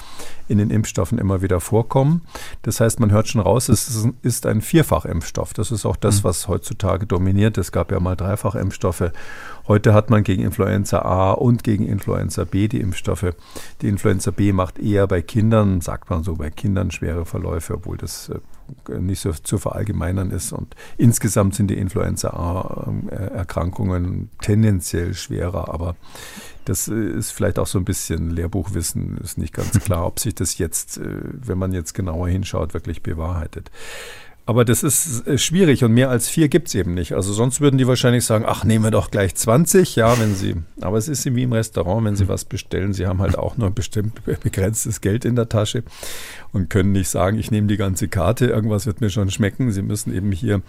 in 0.48 0.58
den 0.58 0.70
Impfstoffen 0.70 1.18
immer 1.18 1.42
wieder 1.42 1.60
vorkommen. 1.60 2.22
Das 2.62 2.80
heißt, 2.80 3.00
man 3.00 3.12
hört 3.12 3.28
schon 3.28 3.42
raus, 3.42 3.70
es 3.70 4.08
ist 4.22 4.46
ein 4.46 4.62
Vierfachimpfstoff. 4.62 5.54
Das 5.54 5.72
ist 5.72 5.86
auch 5.86 5.96
das, 5.96 6.20
mhm. 6.20 6.24
was 6.26 6.48
heutzutage 6.48 7.06
dominiert. 7.08 7.58
Es 7.58 7.72
gab 7.72 7.92
ja 7.92 8.00
mal 8.00 8.16
Dreifachimpfstoffe. 8.16 9.12
Heute 9.68 9.96
hat 9.96 10.12
man 10.12 10.24
gegen 10.24 10.44
Influenza 10.44 11.00
A 11.00 11.32
und 11.32 11.64
gegen 11.64 11.88
Influenza 11.88 12.44
B 12.44 12.68
die 12.68 12.80
Impfstoffe. 12.80 13.34
Die 13.82 13.88
Influenza 13.88 14.30
B 14.30 14.54
macht 14.54 14.78
eher 14.78 15.08
bei 15.08 15.24
Kindern, 15.24 15.82
sagt 15.82 16.12
man 16.12 16.24
so, 16.24 16.36
bei 16.36 16.52
Kindern 16.52 16.92
schwere 16.92 17.26
Verläufe, 17.26 17.74
obwohl 17.74 17.98
das 17.98 18.30
äh, 18.30 19.00
nicht 19.00 19.22
so 19.22 19.32
zu 19.32 19.58
verallgemeinern 19.58 20.30
ist. 20.30 20.54
Und 20.54 20.76
insgesamt 20.98 21.56
sind 21.56 21.72
die 21.72 21.80
Influenza 21.80 22.30
A-Erkrankungen 22.30 24.30
tendenziell 24.40 25.16
schwerer, 25.16 25.74
aber 25.74 25.96
das 26.66 26.88
äh, 26.88 26.94
ist 26.94 27.32
vielleicht 27.32 27.58
auch 27.58 27.68
so 27.68 27.80
ein 27.80 27.86
bisschen 27.86 28.30
Lehrbuchwissen, 28.30 29.18
ist 29.18 29.40
nicht 29.40 29.54
ganz 29.54 29.80
klar, 29.80 30.06
ob 30.06 30.20
sich 30.20 30.36
das 30.36 30.60
jetzt, 30.60 30.98
äh, 30.98 31.22
wenn 31.24 31.58
man 31.58 31.74
jetzt 31.74 31.94
genauer 31.94 32.28
hinschaut, 32.28 32.76
wirklich 32.76 33.02
bewahrheitet. 33.02 33.72
Aber 34.48 34.64
das 34.64 34.84
ist 34.84 35.26
äh, 35.28 35.38
schwierig 35.40 35.84
und 35.84 35.94
mehr 35.94 36.10
als 36.10 36.30
vier 36.30 36.50
gibt 36.50 36.68
es 36.68 36.76
eben 36.76 36.94
nicht. 36.94 37.14
Also 37.14 37.34
sonst 37.34 37.62
würden 37.62 37.78
die 37.78 37.88
wahrscheinlich 37.88 38.26
sagen, 38.26 38.46
ach, 38.48 38.64
nehmen 38.64 38.84
wir 38.84 38.92
doch 38.92 39.10
gleich 39.10 39.34
20, 39.34 39.96
ja, 39.96 40.20
wenn 40.20 40.36
sie, 40.36 40.56
aber 40.82 40.98
es 40.98 41.08
ist 41.08 41.26
wie 41.26 41.44
im 41.44 41.54
Restaurant, 41.54 42.06
wenn 42.06 42.16
sie 42.16 42.28
was 42.28 42.46
bestellen, 42.46 42.94
sie 42.94 43.08
haben 43.08 43.20
halt 43.20 43.38
auch 43.38 43.58
nur 43.58 43.72
bestimmt 43.72 44.22
begrenztes 44.44 45.02
Geld 45.02 45.26
in 45.26 45.36
der 45.36 45.50
Tasche 45.50 45.84
und 46.52 46.70
können 46.70 46.92
nicht 46.92 47.10
sagen, 47.10 47.40
ich 47.40 47.50
nehme 47.50 47.68
die 47.68 47.78
ganze 47.78 48.08
Karte, 48.08 48.46
irgendwas 48.46 48.86
wird 48.86 49.02
mir 49.02 49.10
schon 49.10 49.32
schmecken. 49.32 49.72
Sie 49.72 49.82
müssen 49.82 50.14
eben 50.14 50.32
hier 50.32 50.62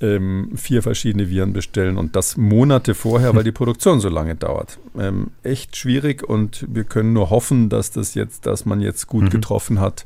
ähm, 0.00 0.50
vier 0.56 0.82
verschiedene 0.82 1.30
Viren 1.30 1.52
bestellen 1.52 1.96
und 1.96 2.16
das 2.16 2.36
Monate 2.36 2.94
vorher, 2.94 3.34
weil 3.34 3.44
die 3.44 3.52
Produktion 3.52 4.00
so 4.00 4.08
lange 4.08 4.34
dauert. 4.34 4.78
Ähm, 4.98 5.28
echt 5.42 5.76
schwierig 5.76 6.28
und 6.28 6.66
wir 6.68 6.84
können 6.84 7.12
nur 7.12 7.30
hoffen, 7.30 7.68
dass 7.68 7.90
das 7.90 8.14
jetzt, 8.14 8.46
dass 8.46 8.66
man 8.66 8.80
jetzt 8.80 9.06
gut 9.06 9.24
mhm. 9.24 9.30
getroffen 9.30 9.80
hat. 9.80 10.04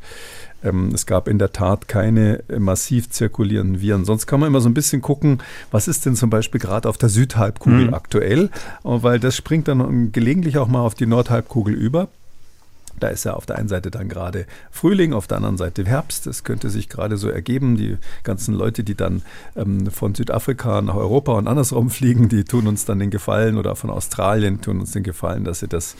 Ähm, 0.62 0.90
es 0.94 1.06
gab 1.06 1.28
in 1.28 1.38
der 1.38 1.52
Tat 1.52 1.88
keine 1.88 2.42
äh, 2.48 2.59
massiv 2.59 3.11
zirkulierenden 3.11 3.80
Viren. 3.80 4.04
Sonst 4.04 4.26
kann 4.26 4.40
man 4.40 4.48
immer 4.48 4.61
so 4.61 4.68
ein 4.68 4.74
bisschen 4.74 5.02
gucken, 5.02 5.38
was 5.70 5.88
ist 5.88 6.06
denn 6.06 6.16
zum 6.16 6.30
Beispiel 6.30 6.61
gerade 6.61 6.88
auf 6.88 6.98
der 6.98 7.09
Südhalbkugel 7.09 7.88
mhm. 7.88 7.94
aktuell, 7.94 8.50
weil 8.82 9.20
das 9.20 9.36
springt 9.36 9.68
dann 9.68 10.12
gelegentlich 10.12 10.59
auch 10.59 10.68
mal 10.68 10.80
auf 10.80 10.94
die 10.94 11.06
Nordhalbkugel 11.06 11.74
über. 11.74 12.09
Da 13.00 13.09
ist 13.09 13.24
ja 13.24 13.34
auf 13.34 13.46
der 13.46 13.56
einen 13.56 13.68
Seite 13.68 13.90
dann 13.90 14.09
gerade 14.09 14.46
Frühling, 14.70 15.12
auf 15.12 15.26
der 15.26 15.36
anderen 15.36 15.56
Seite 15.56 15.84
Herbst. 15.84 16.26
Das 16.26 16.44
könnte 16.44 16.70
sich 16.70 16.88
gerade 16.88 17.16
so 17.16 17.28
ergeben. 17.28 17.76
Die 17.76 17.96
ganzen 18.24 18.54
Leute, 18.54 18.84
die 18.84 18.94
dann 18.94 19.22
ähm, 19.56 19.90
von 19.90 20.14
Südafrika 20.14 20.82
nach 20.82 20.96
Europa 20.96 21.32
und 21.32 21.46
andersrum 21.46 21.90
fliegen, 21.98 22.28
die 22.28 22.44
tun 22.44 22.66
uns 22.66 22.84
dann 22.84 22.98
den 22.98 23.11
Gefallen 23.11 23.56
oder 23.56 23.76
von 23.76 23.90
Australien 23.90 24.61
tun 24.61 24.80
uns 24.80 24.92
den 24.92 25.02
Gefallen, 25.02 25.44
dass 25.44 25.61
sie 25.61 25.68
das 25.68 25.96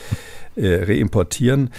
äh, 0.55 0.83
reimportieren. 0.83 1.69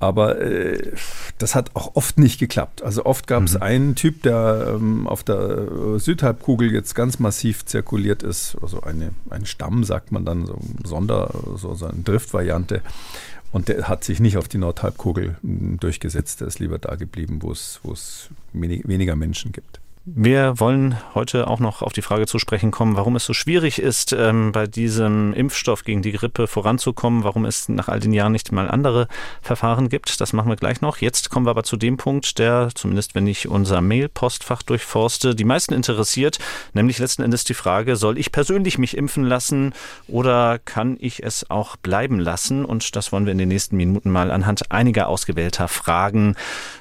Aber 0.00 0.40
äh, 0.40 0.92
das 1.36 1.54
hat 1.54 1.76
auch 1.76 1.94
oft 1.94 2.18
nicht 2.18 2.40
geklappt. 2.40 2.82
Also 2.82 3.04
oft 3.04 3.26
gab 3.26 3.44
es 3.44 3.54
mhm. 3.54 3.62
einen 3.62 3.94
Typ, 3.94 4.22
der 4.22 4.74
ähm, 4.74 5.06
auf 5.06 5.22
der 5.22 5.98
Südhalbkugel 5.98 6.72
jetzt 6.72 6.94
ganz 6.94 7.18
massiv 7.18 7.66
zirkuliert 7.66 8.22
ist. 8.22 8.56
Also 8.62 8.80
eine, 8.80 9.10
ein 9.28 9.44
Stamm, 9.44 9.84
sagt 9.84 10.10
man 10.10 10.24
dann, 10.24 10.46
so 10.46 10.58
Sonder, 10.84 11.30
so, 11.56 11.74
so 11.74 11.86
eine 11.86 12.02
Driftvariante. 12.02 12.80
Und 13.52 13.68
der 13.68 13.88
hat 13.88 14.02
sich 14.02 14.20
nicht 14.20 14.38
auf 14.38 14.48
die 14.48 14.58
Nordhalbkugel 14.58 15.36
hm, 15.42 15.78
durchgesetzt. 15.78 16.40
Der 16.40 16.48
ist 16.48 16.60
lieber 16.60 16.78
da 16.78 16.94
geblieben, 16.94 17.42
wo 17.42 17.52
es, 17.52 17.80
wo 17.82 17.92
es 17.92 18.30
weniger 18.54 19.16
Menschen 19.16 19.52
gibt. 19.52 19.80
Wir 20.06 20.58
wollen 20.58 20.96
heute 21.14 21.46
auch 21.46 21.60
noch 21.60 21.82
auf 21.82 21.92
die 21.92 22.00
Frage 22.00 22.26
zu 22.26 22.38
sprechen 22.38 22.70
kommen, 22.70 22.96
warum 22.96 23.16
es 23.16 23.26
so 23.26 23.34
schwierig 23.34 23.78
ist, 23.78 24.14
ähm, 24.14 24.50
bei 24.50 24.66
diesem 24.66 25.34
Impfstoff 25.34 25.84
gegen 25.84 26.00
die 26.00 26.12
Grippe 26.12 26.46
voranzukommen, 26.46 27.22
warum 27.22 27.44
es 27.44 27.68
nach 27.68 27.88
all 27.88 28.00
den 28.00 28.14
Jahren 28.14 28.32
nicht 28.32 28.50
mal 28.50 28.70
andere 28.70 29.08
Verfahren 29.42 29.90
gibt. 29.90 30.22
Das 30.22 30.32
machen 30.32 30.48
wir 30.48 30.56
gleich 30.56 30.80
noch. 30.80 30.96
Jetzt 30.96 31.28
kommen 31.28 31.44
wir 31.44 31.50
aber 31.50 31.64
zu 31.64 31.76
dem 31.76 31.98
Punkt, 31.98 32.38
der, 32.38 32.70
zumindest 32.74 33.14
wenn 33.14 33.26
ich 33.26 33.46
unser 33.46 33.82
Mail-Postfach 33.82 34.62
durchforste, 34.62 35.34
die 35.34 35.44
meisten 35.44 35.74
interessiert, 35.74 36.38
nämlich 36.72 36.98
letzten 36.98 37.22
Endes 37.22 37.44
die 37.44 37.52
Frage, 37.52 37.96
soll 37.96 38.16
ich 38.16 38.32
persönlich 38.32 38.78
mich 38.78 38.96
impfen 38.96 39.24
lassen 39.24 39.74
oder 40.08 40.58
kann 40.58 40.96
ich 40.98 41.22
es 41.22 41.50
auch 41.50 41.76
bleiben 41.76 42.18
lassen? 42.18 42.64
Und 42.64 42.96
das 42.96 43.12
wollen 43.12 43.26
wir 43.26 43.32
in 43.32 43.38
den 43.38 43.48
nächsten 43.48 43.76
Minuten 43.76 44.10
mal 44.10 44.30
anhand 44.30 44.72
einiger 44.72 45.08
ausgewählter 45.08 45.68
Fragen 45.68 46.36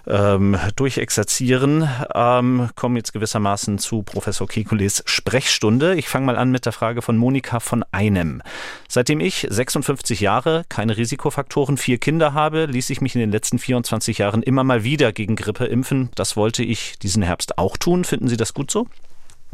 ähm, 0.08 0.58
durchexerzieren. 0.78 1.90
Ähm, 2.16 2.70
kommen 2.78 2.96
jetzt 2.96 3.09
gewissermaßen 3.14 3.78
zu 3.78 4.04
Professor 4.04 4.48
Kekules 4.48 5.04
Sprechstunde. 5.06 5.96
Ich 5.96 6.08
fange 6.08 6.26
mal 6.26 6.38
an 6.38 6.52
mit 6.52 6.66
der 6.66 6.72
Frage 6.72 7.02
von 7.02 7.18
Monika 7.18 7.60
von 7.60 7.84
Einem. 7.92 8.42
Seitdem 8.88 9.20
ich 9.20 9.48
56 9.50 10.20
Jahre, 10.20 10.66
keine 10.70 10.98
Risikofaktoren, 10.98 11.78
vier 11.78 11.98
Kinder 11.98 12.34
habe, 12.34 12.66
ließ 12.66 12.90
ich 12.90 13.02
mich 13.02 13.16
in 13.16 13.22
den 13.22 13.32
letzten 13.32 13.60
24 13.60 14.20
Jahren 14.20 14.44
immer 14.44 14.64
mal 14.64 14.84
wieder 14.84 15.12
gegen 15.12 15.36
Grippe 15.36 15.66
impfen. 15.66 16.10
Das 16.16 16.38
wollte 16.38 16.64
ich 16.64 17.00
diesen 17.00 17.24
Herbst 17.24 17.58
auch 17.58 17.78
tun. 17.78 18.04
Finden 18.04 18.28
Sie 18.28 18.38
das 18.38 18.54
gut 18.54 18.72
so? 18.72 18.88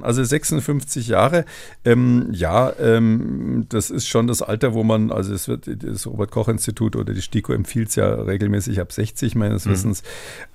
Also 0.02 0.24
56 0.24 1.08
Jahre, 1.08 1.46
ähm, 1.86 2.28
ja, 2.32 2.74
ähm, 2.80 3.66
das 3.70 3.90
ist 3.90 4.08
schon 4.08 4.28
das 4.28 4.42
Alter, 4.42 4.74
wo 4.74 4.84
man, 4.84 5.10
also 5.10 5.34
es 5.34 5.48
wird 5.48 5.70
das 5.84 6.06
Robert-Koch-Institut 6.06 6.98
oder 6.98 7.14
die 7.14 7.22
STIKO 7.22 7.54
empfiehlt 7.54 7.90
es 7.90 7.96
ja 7.96 8.14
regelmäßig 8.14 8.82
ab 8.82 8.92
60 8.92 9.36
meines 9.36 9.66
mhm. 9.66 9.72
Wissens. 9.72 10.04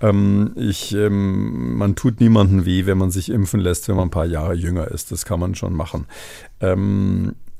Ähm, 0.02 0.52
ich, 0.56 0.94
ähm, 0.94 1.76
man 1.78 1.94
tut 1.94 2.20
niemandem 2.20 2.66
weh, 2.66 2.84
wenn 2.84 2.98
man 2.98 3.10
sich 3.10 3.30
impfen 3.30 3.60
lässt, 3.60 3.88
wenn 3.88 3.96
man 3.96 4.08
ein 4.08 4.10
paar 4.10 4.26
Jahre 4.26 4.54
jünger 4.54 4.88
ist. 4.88 5.10
Das 5.10 5.24
kann 5.24 5.40
man 5.40 5.54
schon 5.54 5.74
machen. 5.74 6.06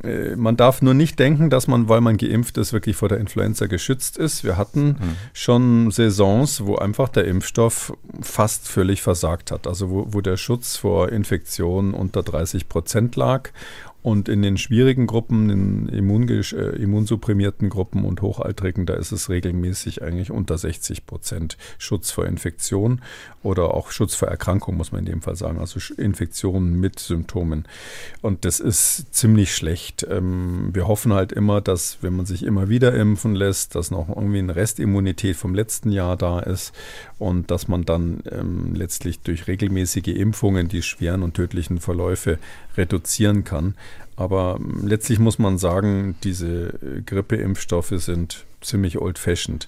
Äh, 0.02 0.36
man 0.36 0.56
darf 0.56 0.82
nur 0.82 0.94
nicht 0.94 1.18
denken, 1.18 1.50
dass 1.50 1.66
man, 1.66 1.88
weil 1.88 2.00
man 2.00 2.16
geimpft 2.16 2.58
ist, 2.58 2.72
wirklich 2.72 2.96
vor 2.96 3.08
der 3.08 3.18
Influenza 3.18 3.66
geschützt 3.66 4.16
ist. 4.16 4.44
Wir 4.44 4.56
hatten 4.56 4.86
mhm. 4.86 5.16
schon 5.32 5.90
Saisons, 5.90 6.64
wo 6.64 6.76
einfach 6.76 7.08
der 7.08 7.24
Impfstoff 7.26 7.92
fast 8.20 8.68
völlig 8.68 9.02
versagt 9.02 9.50
hat. 9.50 9.66
Also 9.66 9.90
wo, 9.90 10.06
wo 10.10 10.20
der 10.20 10.36
Schutz 10.36 10.76
vor 10.76 11.10
Infektionen 11.10 11.94
unter 11.94 12.22
30 12.22 12.68
Prozent 12.68 13.16
lag 13.16 13.50
und 14.02 14.28
in 14.28 14.42
den 14.42 14.56
schwierigen 14.56 15.06
Gruppen, 15.06 15.50
in 15.50 15.88
äh, 15.88 16.76
immunsupprimierten 16.76 17.68
Gruppen 17.68 18.04
und 18.04 18.22
Hochaltrigen, 18.22 18.86
da 18.86 18.94
ist 18.94 19.12
es 19.12 19.28
regelmäßig 19.28 20.02
eigentlich 20.02 20.30
unter 20.30 20.56
60 20.56 21.06
Prozent 21.06 21.58
Schutz 21.78 22.10
vor 22.10 22.26
Infektion 22.26 23.02
oder 23.42 23.74
auch 23.74 23.90
Schutz 23.90 24.14
vor 24.14 24.28
Erkrankung, 24.28 24.76
muss 24.76 24.92
man 24.92 25.00
in 25.00 25.12
dem 25.12 25.22
Fall 25.22 25.36
sagen, 25.36 25.58
also 25.58 25.80
Infektionen 25.94 26.80
mit 26.80 26.98
Symptomen. 26.98 27.66
Und 28.22 28.44
das 28.44 28.60
ist 28.60 29.14
ziemlich 29.14 29.54
schlecht. 29.54 30.06
Ähm, 30.08 30.70
wir 30.72 30.88
hoffen 30.88 31.12
halt 31.12 31.32
immer, 31.32 31.60
dass, 31.60 31.98
wenn 32.00 32.16
man 32.16 32.26
sich 32.26 32.42
immer 32.42 32.68
wieder 32.68 32.94
impfen 32.94 33.34
lässt, 33.34 33.74
dass 33.74 33.90
noch 33.90 34.08
irgendwie 34.08 34.38
eine 34.38 34.56
Restimmunität 34.56 35.36
vom 35.36 35.54
letzten 35.54 35.92
Jahr 35.92 36.16
da 36.16 36.40
ist 36.40 36.72
und 37.18 37.50
dass 37.50 37.68
man 37.68 37.84
dann 37.84 38.22
ähm, 38.30 38.74
letztlich 38.74 39.20
durch 39.20 39.46
regelmäßige 39.46 40.08
Impfungen 40.08 40.68
die 40.68 40.82
schweren 40.82 41.22
und 41.22 41.34
tödlichen 41.34 41.80
Verläufe 41.80 42.38
reduzieren 42.76 43.44
kann. 43.44 43.74
Aber 44.20 44.58
ähm, 44.60 44.86
letztlich 44.86 45.18
muss 45.18 45.38
man 45.38 45.56
sagen, 45.56 46.14
diese 46.22 46.78
äh, 46.82 47.00
Grippeimpfstoffe 47.06 47.94
sind 47.96 48.44
ziemlich 48.60 48.98
old-fashioned. 48.98 49.66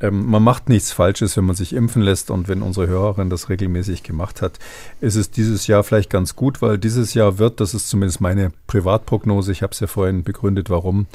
Ähm, 0.00 0.24
man 0.24 0.42
macht 0.42 0.70
nichts 0.70 0.90
Falsches, 0.92 1.36
wenn 1.36 1.44
man 1.44 1.54
sich 1.54 1.74
impfen 1.74 2.00
lässt 2.00 2.30
und 2.30 2.48
wenn 2.48 2.62
unsere 2.62 2.86
Hörerin 2.86 3.28
das 3.28 3.50
regelmäßig 3.50 4.02
gemacht 4.02 4.40
hat, 4.40 4.58
ist 5.02 5.16
es 5.16 5.30
dieses 5.30 5.66
Jahr 5.66 5.84
vielleicht 5.84 6.08
ganz 6.08 6.34
gut, 6.34 6.62
weil 6.62 6.78
dieses 6.78 7.12
Jahr 7.12 7.38
wird, 7.38 7.60
das 7.60 7.74
ist 7.74 7.90
zumindest 7.90 8.22
meine 8.22 8.52
Privatprognose, 8.66 9.52
ich 9.52 9.62
habe 9.62 9.72
es 9.72 9.80
ja 9.80 9.86
vorhin 9.86 10.24
begründet, 10.24 10.70
warum, 10.70 11.06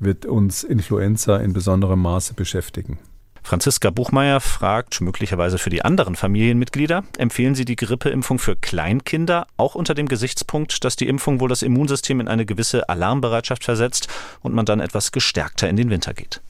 wird 0.00 0.26
uns 0.26 0.64
Influenza 0.64 1.36
in 1.36 1.52
besonderem 1.52 2.02
Maße 2.02 2.34
beschäftigen. 2.34 2.98
Franziska 3.46 3.90
Buchmeier 3.90 4.40
fragt 4.40 5.00
möglicherweise 5.00 5.58
für 5.58 5.70
die 5.70 5.84
anderen 5.84 6.16
Familienmitglieder, 6.16 7.04
empfehlen 7.16 7.54
Sie 7.54 7.64
die 7.64 7.76
Grippeimpfung 7.76 8.40
für 8.40 8.56
Kleinkinder, 8.56 9.46
auch 9.56 9.76
unter 9.76 9.94
dem 9.94 10.08
Gesichtspunkt, 10.08 10.84
dass 10.84 10.96
die 10.96 11.06
Impfung 11.06 11.38
wohl 11.38 11.48
das 11.48 11.62
Immunsystem 11.62 12.18
in 12.18 12.26
eine 12.26 12.44
gewisse 12.44 12.88
Alarmbereitschaft 12.88 13.62
versetzt 13.62 14.08
und 14.42 14.52
man 14.52 14.66
dann 14.66 14.80
etwas 14.80 15.12
gestärkter 15.12 15.68
in 15.68 15.76
den 15.76 15.90
Winter 15.90 16.12
geht? 16.12 16.40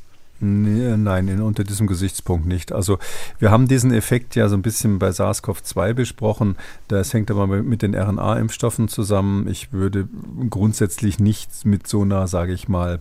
Nee, 0.40 0.96
nein, 0.96 1.28
in, 1.28 1.42
unter 1.42 1.64
diesem 1.64 1.86
Gesichtspunkt 1.86 2.46
nicht. 2.46 2.72
Also 2.72 2.98
wir 3.38 3.50
haben 3.50 3.68
diesen 3.68 3.92
Effekt 3.92 4.34
ja 4.34 4.48
so 4.48 4.56
ein 4.56 4.62
bisschen 4.62 4.98
bei 4.98 5.10
SARS-CoV-2 5.10 5.92
besprochen. 5.92 6.56
Das 6.88 7.12
hängt 7.12 7.30
aber 7.30 7.46
mit 7.46 7.82
den 7.82 7.94
RNA-Impfstoffen 7.94 8.88
zusammen. 8.88 9.48
Ich 9.48 9.72
würde 9.72 10.08
grundsätzlich 10.50 11.18
nicht 11.18 11.64
mit 11.64 11.86
so 11.86 12.02
einer, 12.02 12.26
sage 12.28 12.52
ich 12.52 12.68
mal, 12.68 13.00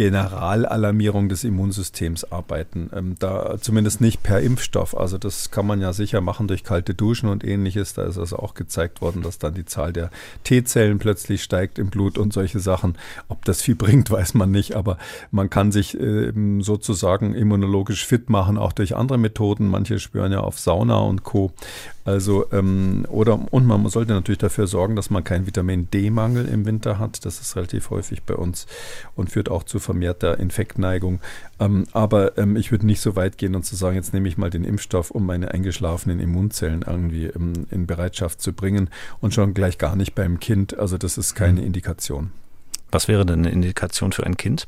Generalalarmierung 0.00 1.28
des 1.28 1.44
Immunsystems 1.44 2.32
arbeiten. 2.32 2.88
Ähm, 2.96 3.16
da 3.18 3.58
zumindest 3.60 4.00
nicht 4.00 4.22
per 4.22 4.40
Impfstoff. 4.40 4.96
Also 4.96 5.18
das 5.18 5.50
kann 5.50 5.66
man 5.66 5.82
ja 5.82 5.92
sicher 5.92 6.22
machen 6.22 6.48
durch 6.48 6.64
kalte 6.64 6.94
Duschen 6.94 7.28
und 7.28 7.44
ähnliches. 7.44 7.92
Da 7.92 8.04
ist 8.04 8.16
also 8.16 8.38
auch 8.38 8.54
gezeigt 8.54 9.02
worden, 9.02 9.20
dass 9.20 9.38
dann 9.38 9.52
die 9.52 9.66
Zahl 9.66 9.92
der 9.92 10.10
T-Zellen 10.42 11.00
plötzlich 11.00 11.42
steigt 11.42 11.78
im 11.78 11.90
Blut 11.90 12.16
und 12.16 12.32
solche 12.32 12.60
Sachen. 12.60 12.96
Ob 13.28 13.44
das 13.44 13.60
viel 13.60 13.74
bringt, 13.76 14.10
weiß 14.10 14.32
man 14.32 14.50
nicht. 14.50 14.74
Aber 14.74 14.96
man 15.32 15.50
kann 15.50 15.70
sich 15.70 16.00
äh, 16.00 16.32
sozusagen 16.60 17.34
immunologisch 17.34 18.06
fit 18.06 18.30
machen, 18.30 18.56
auch 18.56 18.72
durch 18.72 18.96
andere 18.96 19.18
Methoden. 19.18 19.68
Manche 19.68 19.98
spüren 19.98 20.32
ja 20.32 20.40
auf 20.40 20.58
Sauna 20.58 20.96
und 21.00 21.24
Co. 21.24 21.52
Also, 22.04 22.46
ähm, 22.52 23.04
oder, 23.08 23.38
und 23.52 23.66
man 23.66 23.86
sollte 23.88 24.12
natürlich 24.12 24.38
dafür 24.38 24.66
sorgen, 24.66 24.96
dass 24.96 25.10
man 25.10 25.22
keinen 25.22 25.46
Vitamin 25.46 25.90
D-Mangel 25.90 26.48
im 26.48 26.64
Winter 26.64 26.98
hat. 26.98 27.24
Das 27.24 27.40
ist 27.40 27.56
relativ 27.56 27.90
häufig 27.90 28.22
bei 28.22 28.34
uns 28.34 28.66
und 29.14 29.30
führt 29.30 29.50
auch 29.50 29.64
zu 29.64 29.78
vermehrter 29.78 30.38
Infektneigung. 30.38 31.20
Ähm, 31.58 31.86
aber 31.92 32.38
ähm, 32.38 32.56
ich 32.56 32.70
würde 32.70 32.86
nicht 32.86 33.00
so 33.00 33.16
weit 33.16 33.36
gehen 33.38 33.54
und 33.54 33.64
zu 33.64 33.76
sagen, 33.76 33.96
jetzt 33.96 34.14
nehme 34.14 34.28
ich 34.28 34.38
mal 34.38 34.50
den 34.50 34.64
Impfstoff, 34.64 35.10
um 35.10 35.26
meine 35.26 35.52
eingeschlafenen 35.52 36.20
Immunzellen 36.20 36.82
irgendwie 36.86 37.26
ähm, 37.26 37.66
in 37.70 37.86
Bereitschaft 37.86 38.40
zu 38.40 38.52
bringen 38.52 38.88
und 39.20 39.34
schon 39.34 39.52
gleich 39.52 39.76
gar 39.76 39.96
nicht 39.96 40.14
beim 40.14 40.40
Kind. 40.40 40.78
Also, 40.78 40.96
das 40.96 41.18
ist 41.18 41.34
keine 41.34 41.60
mhm. 41.60 41.66
Indikation. 41.66 42.32
Was 42.90 43.08
wäre 43.08 43.26
denn 43.26 43.40
eine 43.40 43.50
Indikation 43.50 44.12
für 44.12 44.24
ein 44.24 44.36
Kind? 44.36 44.66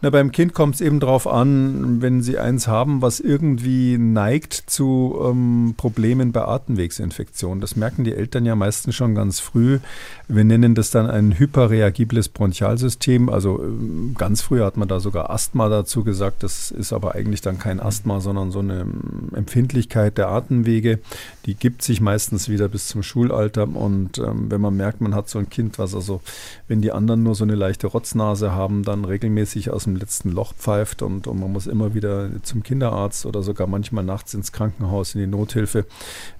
Na, 0.00 0.10
beim 0.10 0.30
Kind 0.30 0.54
kommt 0.54 0.76
es 0.76 0.80
eben 0.80 1.00
darauf 1.00 1.26
an, 1.26 2.00
wenn 2.00 2.22
Sie 2.22 2.38
eins 2.38 2.68
haben, 2.68 3.02
was 3.02 3.18
irgendwie 3.18 3.98
neigt 3.98 4.54
zu 4.54 5.18
ähm, 5.24 5.74
Problemen 5.76 6.30
bei 6.30 6.42
Atemwegsinfektionen. 6.42 7.60
Das 7.60 7.74
merken 7.74 8.04
die 8.04 8.14
Eltern 8.14 8.46
ja 8.46 8.54
meistens 8.54 8.94
schon 8.94 9.16
ganz 9.16 9.40
früh. 9.40 9.80
Wir 10.28 10.44
nennen 10.44 10.76
das 10.76 10.92
dann 10.92 11.10
ein 11.10 11.36
hyperreagibles 11.36 12.28
Bronchialsystem. 12.28 13.28
Also 13.28 13.60
ähm, 13.60 14.14
ganz 14.16 14.40
früh 14.40 14.60
hat 14.60 14.76
man 14.76 14.86
da 14.86 15.00
sogar 15.00 15.30
Asthma 15.30 15.68
dazu 15.68 16.04
gesagt. 16.04 16.44
Das 16.44 16.70
ist 16.70 16.92
aber 16.92 17.16
eigentlich 17.16 17.40
dann 17.40 17.58
kein 17.58 17.80
Asthma, 17.80 18.20
sondern 18.20 18.52
so 18.52 18.60
eine 18.60 18.82
ähm, 18.82 19.30
Empfindlichkeit 19.34 20.16
der 20.16 20.28
Atemwege. 20.28 21.00
Die 21.46 21.56
gibt 21.56 21.82
sich 21.82 22.00
meistens 22.00 22.48
wieder 22.48 22.68
bis 22.68 22.86
zum 22.86 23.02
Schulalter. 23.02 23.68
Und 23.68 24.18
ähm, 24.18 24.48
wenn 24.48 24.60
man 24.60 24.76
merkt, 24.76 25.00
man 25.00 25.16
hat 25.16 25.28
so 25.28 25.40
ein 25.40 25.50
Kind, 25.50 25.76
was 25.80 25.96
also, 25.96 26.20
wenn 26.68 26.82
die 26.82 26.92
anderen 26.92 27.24
nur 27.24 27.34
so 27.34 27.42
eine 27.42 27.56
leichte 27.56 27.88
Rotznase 27.88 28.52
haben, 28.52 28.84
dann 28.84 29.04
regelmäßig 29.04 29.70
aus 29.70 29.87
dem 29.88 29.96
letzten 29.96 30.30
Loch 30.30 30.54
pfeift 30.54 31.02
und, 31.02 31.26
und 31.26 31.40
man 31.40 31.52
muss 31.52 31.66
immer 31.66 31.94
wieder 31.94 32.28
zum 32.42 32.62
Kinderarzt 32.62 33.26
oder 33.26 33.42
sogar 33.42 33.66
manchmal 33.66 34.04
nachts 34.04 34.34
ins 34.34 34.52
Krankenhaus, 34.52 35.14
in 35.14 35.20
die 35.20 35.26
Nothilfe, 35.26 35.86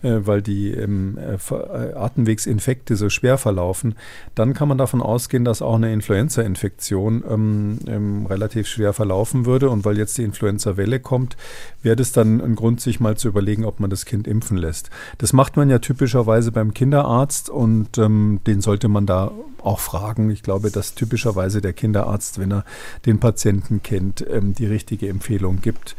äh, 0.03 0.21
weil 0.21 0.43
die 0.43 0.71
ähm, 0.73 1.19
äh, 1.19 1.35
äh, 1.55 1.95
Atemwegsinfekte 1.95 2.97
so 2.97 3.09
schwer 3.09 3.39
verlaufen, 3.39 3.95
dann 4.35 4.55
kann 4.55 4.69
man 4.69 4.79
davon 4.79 5.03
ausgehen, 5.03 5.45
dass 5.45 5.63
auch 5.63 5.77
eine 5.77 5.93
Influenza-Infektion 5.93 7.25
ähm, 7.29 7.79
ähm, 7.87 8.27
relativ 8.27 8.67
schwer 8.67 8.93
verlaufen 8.93 9.47
würde. 9.47 9.71
Und 9.71 9.85
weil 9.85 9.99
jetzt 9.99 10.19
die 10.19 10.25
Influenza-Welle 10.25 11.01
kommt, 11.01 11.37
wäre 11.83 11.97
das 11.97 12.13
dann 12.13 12.41
ein 12.41 12.55
Grund, 12.55 12.81
sich 12.81 13.01
mal 13.01 13.17
zu 13.17 13.29
überlegen, 13.29 13.65
ob 13.65 13.81
man 13.81 13.91
das 13.91 14.05
Kind 14.05 14.27
impfen 14.27 14.57
lässt. 14.57 14.91
Das 15.19 15.33
macht 15.33 15.57
man 15.57 15.71
ja 15.71 15.79
typischerweise 15.79 16.53
beim 16.53 16.75
Kinderarzt 16.75 17.51
und 17.51 17.99
ähm, 17.99 18.41
den 18.47 18.61
sollte 18.61 18.89
man 18.89 19.07
da 19.07 19.33
auch 19.63 19.81
fragen. 19.81 20.31
Ich 20.31 20.43
glaube, 20.43 20.71
dass 20.71 20.95
typischerweise 20.95 21.61
der 21.61 21.73
Kinderarzt, 21.73 22.39
wenn 22.39 22.53
er 22.53 22.65
den 23.07 23.19
Patienten 23.19 23.38
kennt, 23.83 24.25
ähm, 24.29 24.55
die 24.55 24.67
richtige 24.67 25.09
Empfehlung 25.09 25.61
gibt. 25.61 25.97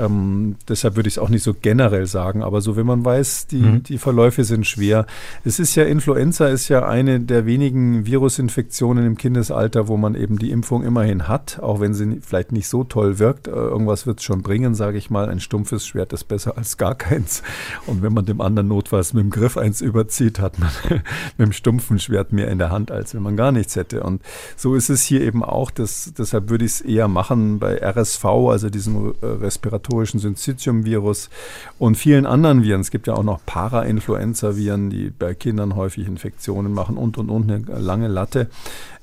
Ähm, 0.00 0.56
deshalb 0.68 0.96
würde 0.96 1.08
ich 1.08 1.14
es 1.14 1.18
auch 1.18 1.28
nicht 1.28 1.42
so 1.42 1.54
generell 1.54 2.06
sagen, 2.06 2.42
aber 2.42 2.60
so, 2.60 2.76
wenn 2.76 2.86
man 2.86 3.04
weiß, 3.04 3.48
die, 3.48 3.56
mhm. 3.56 3.82
die 3.82 3.98
Verläufe 3.98 4.44
sind 4.44 4.66
schwer. 4.66 5.06
Es 5.44 5.58
ist 5.58 5.74
ja, 5.74 5.84
Influenza 5.84 6.48
ist 6.48 6.68
ja 6.68 6.88
eine 6.88 7.20
der 7.20 7.44
wenigen 7.44 8.06
Virusinfektionen 8.06 9.06
im 9.06 9.16
Kindesalter, 9.18 9.88
wo 9.88 9.96
man 9.96 10.14
eben 10.14 10.38
die 10.38 10.50
Impfung 10.50 10.84
immerhin 10.84 11.28
hat, 11.28 11.58
auch 11.60 11.80
wenn 11.80 11.92
sie 11.92 12.20
vielleicht 12.22 12.52
nicht 12.52 12.68
so 12.68 12.84
toll 12.84 13.18
wirkt. 13.18 13.46
Äh, 13.46 13.50
irgendwas 13.50 14.06
wird 14.06 14.20
es 14.20 14.24
schon 14.24 14.42
bringen, 14.42 14.74
sage 14.74 14.96
ich 14.96 15.10
mal. 15.10 15.28
Ein 15.28 15.40
stumpfes 15.40 15.86
Schwert 15.86 16.12
ist 16.12 16.24
besser 16.24 16.56
als 16.56 16.78
gar 16.78 16.94
keins. 16.94 17.42
Und 17.86 18.02
wenn 18.02 18.14
man 18.14 18.24
dem 18.24 18.40
anderen 18.40 18.68
notfalls 18.68 19.12
mit 19.12 19.24
dem 19.24 19.30
Griff 19.30 19.58
eins 19.58 19.80
überzieht, 19.82 20.40
hat 20.40 20.58
man 20.58 20.70
mit 21.36 21.48
dem 21.48 21.52
stumpfen 21.52 21.98
Schwert 21.98 22.32
mehr 22.32 22.48
in 22.48 22.58
der 22.58 22.70
Hand, 22.70 22.90
als 22.90 23.14
wenn 23.14 23.22
man 23.22 23.36
gar 23.36 23.52
nichts 23.52 23.76
hätte. 23.76 24.02
Und 24.02 24.22
so 24.56 24.74
ist 24.74 24.88
es 24.88 25.02
hier 25.02 25.20
eben 25.20 25.44
auch. 25.44 25.70
Das, 25.70 26.12
deshalb 26.16 26.48
würde 26.48 26.64
ich 26.64 26.72
es 26.72 26.80
eher 26.80 27.08
machen 27.08 27.58
bei 27.58 27.76
RSV, 27.82 28.24
also 28.24 28.70
diesem 28.70 29.14
äh, 29.20 29.26
Respirator 29.26 29.79
respiratorischen 29.80 30.20
Syncytium-Virus 30.20 31.30
und 31.78 31.96
vielen 31.96 32.26
anderen 32.26 32.62
Viren. 32.62 32.80
Es 32.80 32.90
gibt 32.90 33.06
ja 33.06 33.14
auch 33.14 33.22
noch 33.22 33.40
Para-Influenza-Viren, 33.44 34.90
die 34.90 35.10
bei 35.10 35.34
Kindern 35.34 35.76
häufig 35.76 36.06
Infektionen 36.06 36.72
machen 36.72 36.96
und 36.96 37.18
und 37.18 37.30
und 37.30 37.50
eine 37.50 37.80
lange 37.80 38.08
Latte. 38.08 38.48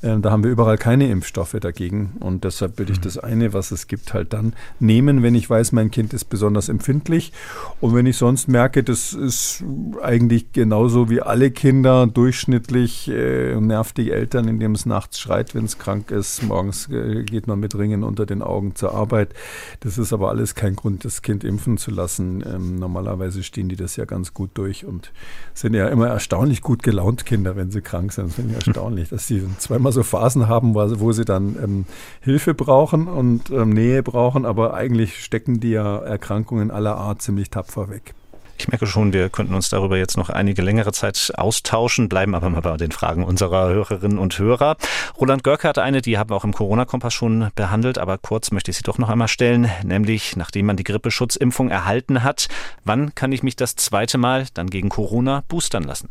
Ähm, 0.04 0.22
da 0.22 0.30
haben 0.30 0.44
wir 0.44 0.52
überall 0.52 0.78
keine 0.78 1.10
Impfstoffe 1.10 1.56
dagegen. 1.60 2.14
Und 2.20 2.44
deshalb 2.44 2.78
würde 2.78 2.92
ich 2.92 3.00
mhm. 3.00 3.04
das 3.04 3.18
eine, 3.18 3.54
was 3.54 3.72
es 3.72 3.88
gibt, 3.88 4.14
halt 4.14 4.34
dann 4.34 4.54
nehmen, 4.80 5.24
wenn 5.24 5.34
ich 5.34 5.50
weiß, 5.50 5.72
mein 5.72 5.90
Kind 5.90 6.14
ist 6.14 6.26
besonders 6.26 6.70
empfindlich. 6.70 7.34
Und 7.82 7.96
wenn 7.96 8.06
ich 8.06 8.18
sonst 8.18 8.48
merke, 8.48 8.84
das 8.84 9.14
ist 9.14 9.64
eigentlich 10.02 10.52
genauso 10.52 11.10
wie 11.10 11.22
alle 11.22 11.50
Kinder 11.50 12.06
durchschnittlich, 12.06 13.10
äh, 13.10 13.60
nervt 13.60 13.98
die 13.98 14.12
Eltern, 14.12 14.48
indem 14.48 14.74
es 14.74 14.86
nachts 14.86 15.20
schreit, 15.20 15.56
wenn 15.56 15.66
es 15.66 15.80
krank 15.80 16.12
ist. 16.12 16.44
Morgens 16.44 16.90
äh, 16.90 17.24
geht 17.24 17.48
man 17.48 17.60
mit 17.60 17.76
Ringen 17.76 18.04
unter 18.04 18.28
den 18.28 18.44
Augen 18.44 18.76
zur 18.76 18.94
Arbeit. 18.94 19.34
Das 19.80 19.98
ist 19.98 20.14
aber 20.14 20.30
alles 20.30 20.54
kein 20.54 20.67
Grund, 20.76 21.06
das 21.06 21.22
Kind 21.22 21.44
impfen 21.44 21.78
zu 21.78 21.92
lassen. 21.92 22.44
Ähm, 22.46 22.76
normalerweise 22.76 23.44
stehen 23.44 23.70
die 23.70 23.76
das 23.76 23.96
ja 23.96 24.06
ganz 24.06 24.34
gut 24.34 24.52
durch 24.56 24.86
und 24.86 25.12
sind 25.54 25.74
ja 25.74 25.88
immer 25.88 26.08
erstaunlich 26.08 26.62
gut 26.62 26.84
gelaunt 26.84 27.26
Kinder, 27.26 27.56
wenn 27.56 27.72
sie 27.72 27.82
krank 27.82 28.14
sind. 28.14 28.28
Das 28.28 28.36
finde 28.36 28.52
ich 28.52 28.56
erstaunlich, 28.68 29.10
dass 29.10 29.28
sie 29.28 29.44
zweimal 29.58 29.92
so 29.92 30.04
Phasen 30.04 30.48
haben, 30.48 30.76
wo 30.76 31.12
sie 31.12 31.26
dann 31.26 31.56
ähm, 31.64 31.86
Hilfe 32.22 32.54
brauchen 32.54 33.08
und 33.08 33.50
ähm, 33.50 33.70
Nähe 33.70 34.04
brauchen, 34.04 34.46
aber 34.46 34.74
eigentlich 34.74 35.24
stecken 35.24 35.60
die 35.60 35.72
ja 35.72 35.98
Erkrankungen 35.98 36.72
aller 36.72 36.98
Art 36.98 37.22
ziemlich 37.22 37.50
tapfer 37.50 37.90
weg. 37.90 38.14
Ich 38.60 38.68
merke 38.68 38.88
schon, 38.88 39.14
wir 39.14 39.30
könnten 39.30 39.54
uns 39.54 39.70
darüber 39.70 39.98
jetzt 39.98 40.18
noch 40.18 40.30
einige 40.30 40.64
längere 40.64 40.92
Zeit 40.92 41.32
austauschen, 41.38 42.10
bleiben 42.10 42.34
aber 42.34 42.50
mal 42.50 42.62
bei 42.62 42.76
den 42.78 42.92
Fragen 42.92 43.24
unserer 43.24 43.70
Hörerinnen 43.70 44.18
und 44.18 44.40
Hörer. 44.40 44.78
Roland 45.20 45.44
Görke 45.44 45.68
hat 45.68 45.78
eine, 45.78 46.02
die 46.02 46.18
haben 46.18 46.32
wir 46.32 46.36
auch 46.36 46.44
im 46.44 46.54
Corona-Kompass 46.54 47.14
schon 47.14 47.50
behandelt, 47.56 48.00
aber 48.00 48.18
kurz 48.18 48.52
möchte 48.52 48.72
ich 48.72 48.78
sie 48.78 48.84
doch 48.84 48.98
noch 48.98 49.10
einmal 49.10 49.28
stellen, 49.28 49.70
nämlich 49.84 50.36
nachdem 50.36 50.66
man 50.66 50.76
die 50.76 50.84
Grippeschutzimpfung 50.84 51.70
erhalten 51.70 52.24
hat, 52.24 52.48
wann 52.84 53.14
kann 53.14 53.32
ich 53.32 53.44
mich 53.44 53.56
das 53.56 53.76
zweite 53.76 54.18
Mal 54.18 54.48
dann 54.56 54.70
gegen 54.70 54.90
Corona 54.90 55.44
boostern 55.48 55.84
lassen? 55.84 56.10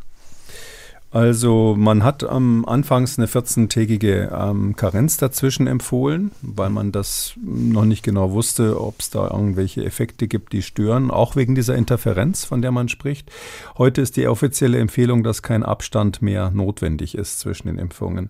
Also 1.16 1.74
man 1.78 2.04
hat 2.04 2.24
am 2.24 2.66
Anfangs 2.66 3.18
eine 3.18 3.26
14-tägige 3.26 4.30
ähm, 4.38 4.76
Karenz 4.76 5.16
dazwischen 5.16 5.66
empfohlen, 5.66 6.30
weil 6.42 6.68
man 6.68 6.92
das 6.92 7.32
noch 7.42 7.86
nicht 7.86 8.02
genau 8.02 8.32
wusste, 8.32 8.78
ob 8.78 9.00
es 9.00 9.08
da 9.08 9.30
irgendwelche 9.30 9.82
Effekte 9.82 10.28
gibt, 10.28 10.52
die 10.52 10.60
stören, 10.60 11.10
auch 11.10 11.34
wegen 11.34 11.54
dieser 11.54 11.74
Interferenz, 11.74 12.44
von 12.44 12.60
der 12.60 12.70
man 12.70 12.90
spricht. 12.90 13.30
Heute 13.78 14.02
ist 14.02 14.18
die 14.18 14.28
offizielle 14.28 14.78
Empfehlung, 14.78 15.22
dass 15.22 15.40
kein 15.40 15.62
Abstand 15.62 16.20
mehr 16.20 16.50
notwendig 16.50 17.16
ist 17.16 17.40
zwischen 17.40 17.68
den 17.68 17.78
Impfungen. 17.78 18.28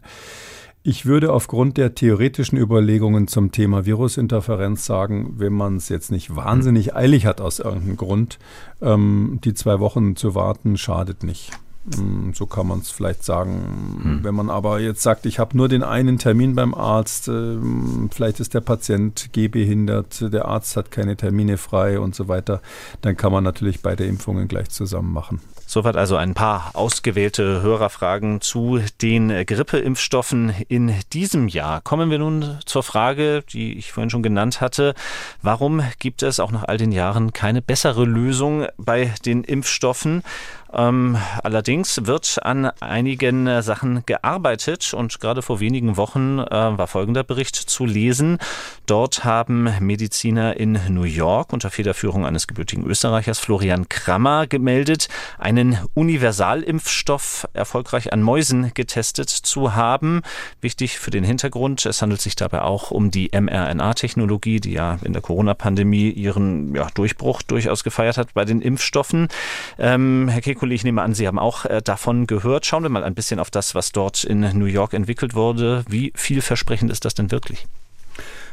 Ich 0.84 1.06
würde 1.06 1.32
aufgrund 1.32 1.78
der 1.78 1.96
theoretischen 1.96 2.56
Überlegungen 2.56 3.26
zum 3.26 3.50
Thema 3.50 3.84
Virusinterferenz 3.84 4.86
sagen, 4.86 5.34
wenn 5.38 5.54
man 5.54 5.78
es 5.78 5.88
jetzt 5.88 6.12
nicht 6.12 6.36
wahnsinnig 6.36 6.94
eilig 6.94 7.26
hat 7.26 7.40
aus 7.40 7.58
irgendeinem 7.58 7.96
Grund, 7.96 8.38
ähm, 8.80 9.40
die 9.42 9.54
zwei 9.54 9.80
Wochen 9.80 10.14
zu 10.14 10.36
warten, 10.36 10.76
schadet 10.76 11.24
nicht. 11.24 11.50
Hm, 11.94 12.34
so 12.34 12.46
kann 12.46 12.66
man 12.66 12.80
es 12.80 12.90
vielleicht 12.90 13.24
sagen. 13.24 14.00
Hm. 14.02 14.24
Wenn 14.24 14.34
man 14.34 14.50
aber 14.50 14.80
jetzt 14.80 15.02
sagt, 15.02 15.26
ich 15.26 15.38
habe 15.38 15.56
nur 15.56 15.68
den 15.68 15.82
einen 15.82 16.18
Termin 16.18 16.54
beim 16.54 16.74
Arzt, 16.74 17.28
äh, 17.28 17.56
vielleicht 18.10 18.40
ist 18.40 18.54
der 18.54 18.60
Patient 18.60 19.32
gehbehindert, 19.32 20.32
der 20.32 20.46
Arzt 20.46 20.76
hat 20.76 20.90
keine 20.90 21.16
Termine 21.16 21.58
frei 21.58 22.00
und 22.00 22.14
so 22.14 22.28
weiter, 22.28 22.60
dann 23.02 23.16
kann 23.16 23.32
man 23.32 23.44
natürlich 23.44 23.82
beide 23.82 24.04
Impfungen 24.04 24.48
gleich 24.48 24.70
zusammen 24.70 25.12
machen. 25.12 25.40
Soweit 25.68 25.96
also 25.96 26.14
ein 26.14 26.34
paar 26.34 26.70
ausgewählte 26.74 27.60
Hörerfragen 27.60 28.40
zu 28.40 28.80
den 29.02 29.30
Grippeimpfstoffen 29.44 30.54
in 30.68 30.94
diesem 31.12 31.48
Jahr. 31.48 31.80
Kommen 31.80 32.08
wir 32.08 32.20
nun 32.20 32.58
zur 32.66 32.84
Frage, 32.84 33.42
die 33.52 33.76
ich 33.76 33.90
vorhin 33.90 34.08
schon 34.08 34.22
genannt 34.22 34.60
hatte. 34.60 34.94
Warum 35.42 35.82
gibt 35.98 36.22
es 36.22 36.38
auch 36.38 36.52
nach 36.52 36.62
all 36.62 36.76
den 36.76 36.92
Jahren 36.92 37.32
keine 37.32 37.62
bessere 37.62 38.04
Lösung 38.04 38.66
bei 38.76 39.12
den 39.24 39.42
Impfstoffen? 39.42 40.22
Ähm, 40.76 41.16
allerdings 41.42 42.06
wird 42.06 42.38
an 42.42 42.66
einigen 42.80 43.46
äh, 43.46 43.62
Sachen 43.62 44.04
gearbeitet 44.04 44.92
und 44.92 45.20
gerade 45.20 45.40
vor 45.40 45.60
wenigen 45.60 45.96
Wochen 45.96 46.38
äh, 46.38 46.50
war 46.50 46.86
folgender 46.86 47.24
Bericht 47.24 47.56
zu 47.56 47.86
lesen. 47.86 48.38
Dort 48.84 49.24
haben 49.24 49.70
Mediziner 49.80 50.56
in 50.56 50.78
New 50.90 51.04
York 51.04 51.52
unter 51.52 51.70
Federführung 51.70 52.26
eines 52.26 52.46
gebürtigen 52.46 52.84
Österreichers 52.84 53.38
Florian 53.38 53.88
Krammer 53.88 54.46
gemeldet, 54.46 55.08
einen 55.38 55.78
Universalimpfstoff 55.94 57.48
erfolgreich 57.54 58.12
an 58.12 58.22
Mäusen 58.22 58.72
getestet 58.74 59.30
zu 59.30 59.74
haben. 59.74 60.22
Wichtig 60.60 60.98
für 60.98 61.10
den 61.10 61.24
Hintergrund, 61.24 61.86
es 61.86 62.02
handelt 62.02 62.20
sich 62.20 62.36
dabei 62.36 62.62
auch 62.62 62.90
um 62.90 63.10
die 63.10 63.30
mRNA-Technologie, 63.32 64.60
die 64.60 64.72
ja 64.72 64.98
in 65.02 65.14
der 65.14 65.22
Corona-Pandemie 65.22 66.10
ihren 66.10 66.74
ja, 66.74 66.88
Durchbruch 66.94 67.42
durchaus 67.42 67.82
gefeiert 67.82 68.18
hat 68.18 68.34
bei 68.34 68.44
den 68.44 68.60
Impfstoffen. 68.60 69.28
Ähm, 69.78 70.28
Herr 70.28 70.42
Kekulé, 70.42 70.65
ich 70.74 70.84
nehme 70.84 71.02
an, 71.02 71.14
Sie 71.14 71.26
haben 71.26 71.38
auch 71.38 71.64
äh, 71.64 71.80
davon 71.82 72.26
gehört. 72.26 72.66
Schauen 72.66 72.82
wir 72.82 72.90
mal 72.90 73.04
ein 73.04 73.14
bisschen 73.14 73.38
auf 73.38 73.50
das, 73.50 73.74
was 73.74 73.92
dort 73.92 74.24
in 74.24 74.40
New 74.58 74.66
York 74.66 74.92
entwickelt 74.94 75.34
wurde. 75.34 75.84
Wie 75.88 76.12
vielversprechend 76.14 76.90
ist 76.90 77.04
das 77.04 77.14
denn 77.14 77.30
wirklich? 77.30 77.66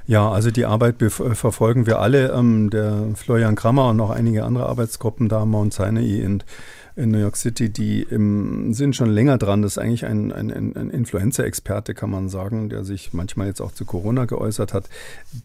Ja, 0.05 0.29
also 0.29 0.51
die 0.51 0.65
Arbeit 0.65 0.95
verfolgen 0.99 1.85
wir 1.85 1.99
alle. 1.99 2.31
Ähm, 2.33 2.69
der 2.69 3.07
Florian 3.15 3.55
Krammer 3.55 3.89
und 3.89 3.97
noch 3.97 4.09
einige 4.09 4.43
andere 4.43 4.65
Arbeitsgruppen 4.65 5.29
da, 5.29 5.45
Mount 5.45 5.73
Sinai 5.73 6.25
und 6.25 6.45
in 6.95 7.11
New 7.11 7.17
York 7.17 7.37
City, 7.37 7.69
die 7.69 8.03
im, 8.03 8.73
sind 8.73 8.95
schon 8.95 9.09
länger 9.09 9.37
dran. 9.37 9.61
Das 9.61 9.73
ist 9.73 9.77
eigentlich 9.77 10.05
ein, 10.05 10.31
ein, 10.31 10.51
ein 10.51 10.89
Influenza-Experte, 10.91 11.95
kann 11.95 12.11
man 12.11 12.29
sagen, 12.29 12.69
der 12.69 12.83
sich 12.83 13.13
manchmal 13.13 13.47
jetzt 13.47 13.61
auch 13.61 13.71
zu 13.71 13.85
Corona 13.85 14.25
geäußert 14.25 14.73
hat. 14.73 14.85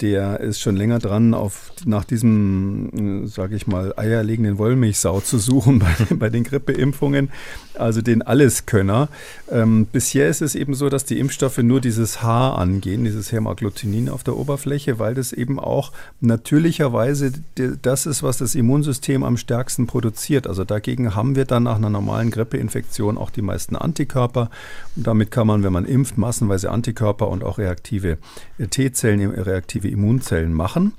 Der 0.01 0.40
ist 0.40 0.61
schon 0.61 0.76
länger 0.76 0.99
dran, 0.99 1.32
auf, 1.32 1.72
nach 1.86 2.05
diesem, 2.05 3.26
sage 3.26 3.57
ich 3.57 3.66
mal, 3.66 3.94
eierlegenden 3.96 4.59
Wollmilchsau 4.59 5.20
zu 5.20 5.38
suchen 5.38 5.78
bei, 6.11 6.14
bei 6.14 6.28
den 6.28 6.44
Grippeimpfungen, 6.44 7.30
also 7.74 8.03
den 8.03 8.20
Alleskönner. 8.20 9.09
Ähm, 9.51 9.86
bisher 9.90 10.28
ist 10.28 10.42
es 10.42 10.55
eben 10.55 10.74
so, 10.74 10.90
dass 10.90 11.07
die 11.07 11.18
Impfstoffe 11.18 11.59
nur 11.59 11.80
dieses 11.80 12.22
H 12.22 12.55
angehen, 12.55 13.05
dieses 13.05 13.32
Hämagglutinin 13.32 14.11
auf 14.11 14.22
der 14.22 14.36
Oberfläche, 14.36 14.99
weil 14.99 15.14
das 15.14 15.32
eben 15.32 15.59
auch 15.59 15.92
natürlicherweise 16.20 17.32
das 17.80 18.05
ist, 18.05 18.22
was 18.22 18.38
das 18.38 18.55
Immunsystem 18.55 19.22
am 19.22 19.38
stärksten 19.38 19.86
produziert. 19.86 20.46
Also 20.46 20.64
dagegen 20.64 21.14
haben 21.14 21.36
wir 21.36 21.38
wir 21.39 21.47
dann 21.47 21.62
nach 21.62 21.76
einer 21.76 21.89
normalen 21.89 22.30
Grippeinfektion 22.30 23.16
auch 23.16 23.30
die 23.30 23.41
meisten 23.41 23.76
Antikörper. 23.76 24.51
Und 24.95 25.07
damit 25.07 25.30
kann 25.30 25.47
man, 25.47 25.62
wenn 25.62 25.72
man 25.72 25.86
impft, 25.86 26.18
massenweise 26.18 26.70
Antikörper 26.70 27.28
und 27.28 27.43
auch 27.43 27.57
reaktive 27.57 28.18
T-Zellen, 28.59 29.30
reaktive 29.30 29.89
Immunzellen 29.89 30.53
machen. 30.53 30.93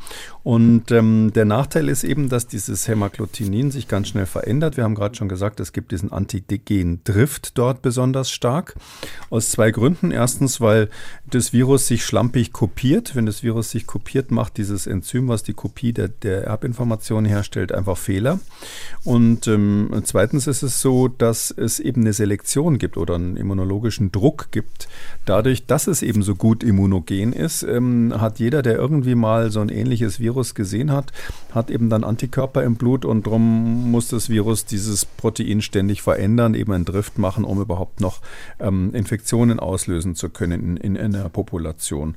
Und 0.50 0.90
ähm, 0.90 1.32
der 1.36 1.46
Nachteil 1.46 1.90
ist 1.90 2.04
eben, 2.04 2.28
dass 2.28 2.48
dieses 2.48 2.88
Hämagglutinin 2.88 3.70
sich 3.70 3.88
ganz 3.88 4.08
schnell 4.08 4.26
verändert. 4.26 4.78
Wir 4.78 4.84
haben 4.84 4.96
gerade 4.96 5.14
schon 5.14 5.30
gesagt, 5.30 5.60
es 5.60 5.74
gibt 5.74 5.92
diesen 5.92 6.12
Antigen-Drift 6.12 7.56
dort 7.56 7.84
besonders 7.84 8.32
stark. 8.32 8.74
Aus 9.30 9.52
zwei 9.52 9.70
Gründen. 9.70 10.10
Erstens, 10.10 10.60
weil 10.60 10.90
das 11.30 11.54
Virus 11.54 11.86
sich 11.86 12.04
schlampig 12.04 12.52
kopiert. 12.52 13.16
Wenn 13.16 13.28
das 13.28 13.44
Virus 13.44 13.70
sich 13.70 13.86
kopiert, 13.86 14.32
macht 14.32 14.58
dieses 14.58 14.88
Enzym, 14.88 15.28
was 15.28 15.44
die 15.44 15.54
Kopie 15.54 15.94
der, 15.94 16.08
der 16.08 16.46
Erbinformation 16.46 17.26
herstellt, 17.26 17.72
einfach 17.72 18.00
Fehler. 18.00 18.40
Und 19.04 19.46
ähm, 19.46 20.02
zweitens 20.04 20.48
ist 20.48 20.64
es 20.64 20.82
so, 20.82 21.10
dass 21.10 21.52
es 21.52 21.80
eben 21.80 22.02
eine 22.02 22.14
Selektion 22.14 22.80
gibt 22.80 22.98
oder 22.98 23.14
einen 23.14 23.38
immunologischen 23.38 24.12
Druck 24.12 24.48
gibt. 24.50 24.88
Dadurch, 25.28 25.68
dass 25.68 25.86
es 25.86 26.02
eben 26.02 26.24
so 26.24 26.34
gut 26.34 26.64
immunogen 26.64 27.34
ist, 27.34 27.62
ähm, 27.62 28.16
hat 28.18 28.40
jeder, 28.40 28.64
der 28.64 28.78
irgendwie 28.78 29.14
mal 29.14 29.52
so 29.52 29.60
ein 29.60 29.70
ähnliches 29.70 30.20
Virus 30.20 30.39
Virus 30.40 30.56
gesehen 30.56 30.92
hat, 30.92 31.12
hat 31.54 31.70
eben 31.70 31.90
dann 31.90 32.06
Antikörper 32.06 32.64
im 32.64 32.76
Blut 32.76 33.04
und 33.04 33.28
darum 33.28 33.92
muss 33.92 34.08
das 34.08 34.30
Virus 34.30 34.64
dieses 34.66 35.06
Protein 35.06 35.62
ständig 35.62 36.02
verändern, 36.02 36.54
eben 36.54 36.72
einen 36.72 36.86
Drift 36.86 37.18
machen, 37.18 37.44
um 37.44 37.62
überhaupt 37.62 38.00
noch 38.00 38.22
ähm, 38.60 38.92
Infektionen 38.94 39.60
auslösen 39.60 40.16
zu 40.16 40.30
können 40.30 40.78
in, 40.78 40.78
in, 40.78 40.96
in 40.96 41.16
einer 41.16 41.30
Population. 41.30 42.16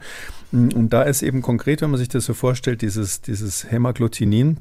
Und 0.53 0.91
da 0.91 1.03
ist 1.03 1.23
eben 1.23 1.43
konkret, 1.43 1.83
wenn 1.83 1.91
man 1.91 1.99
sich 1.99 2.09
das 2.09 2.27
so 2.27 2.35
vorstellt, 2.35 2.83
dieses, 2.83 3.23
dieses 3.23 3.71
Hämagglutinin, 3.71 4.59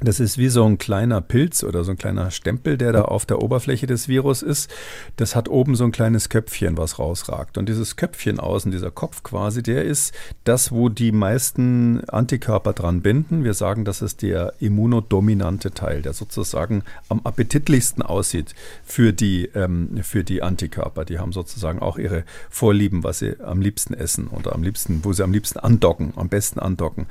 das 0.00 0.20
ist 0.20 0.38
wie 0.38 0.48
so 0.48 0.64
ein 0.64 0.78
kleiner 0.78 1.20
Pilz 1.20 1.62
oder 1.62 1.84
so 1.84 1.92
ein 1.92 1.98
kleiner 1.98 2.30
Stempel, 2.30 2.76
der 2.76 2.92
da 2.92 3.02
auf 3.02 3.26
der 3.26 3.42
Oberfläche 3.42 3.86
des 3.86 4.08
Virus 4.08 4.42
ist. 4.42 4.70
Das 5.16 5.36
hat 5.36 5.48
oben 5.48 5.76
so 5.76 5.84
ein 5.84 5.92
kleines 5.92 6.28
Köpfchen, 6.28 6.76
was 6.76 6.98
rausragt. 6.98 7.58
Und 7.58 7.68
dieses 7.68 7.96
Köpfchen 7.96 8.40
außen, 8.40 8.72
dieser 8.72 8.90
Kopf 8.90 9.22
quasi, 9.22 9.62
der 9.62 9.84
ist 9.84 10.12
das, 10.44 10.72
wo 10.72 10.88
die 10.88 11.12
meisten 11.12 12.02
Antikörper 12.08 12.72
dran 12.72 13.02
binden. 13.02 13.44
Wir 13.44 13.54
sagen, 13.54 13.84
das 13.84 14.02
ist 14.02 14.22
der 14.22 14.54
immunodominante 14.58 15.70
Teil, 15.70 16.02
der 16.02 16.12
sozusagen 16.12 16.82
am 17.08 17.20
appetitlichsten 17.24 18.02
aussieht 18.02 18.54
für 18.84 19.12
die, 19.12 19.46
ähm, 19.54 20.00
für 20.02 20.24
die 20.24 20.42
Antikörper. 20.42 21.04
Die 21.04 21.18
haben 21.18 21.32
sozusagen 21.32 21.78
auch 21.78 21.98
ihre 21.98 22.24
Vorlieben, 22.50 23.04
was 23.04 23.20
sie 23.20 23.40
am 23.40 23.60
liebsten 23.60 23.94
essen 23.94 24.28
oder 24.28 24.54
am 24.54 24.62
liebsten, 24.62 25.04
wo 25.04 25.12
sie 25.12 25.22
am 25.22 25.32
liebsten 25.32 25.60
andocken, 25.60 26.12
am 26.16 26.28
besten 26.28 26.58
andocken. 26.58 27.06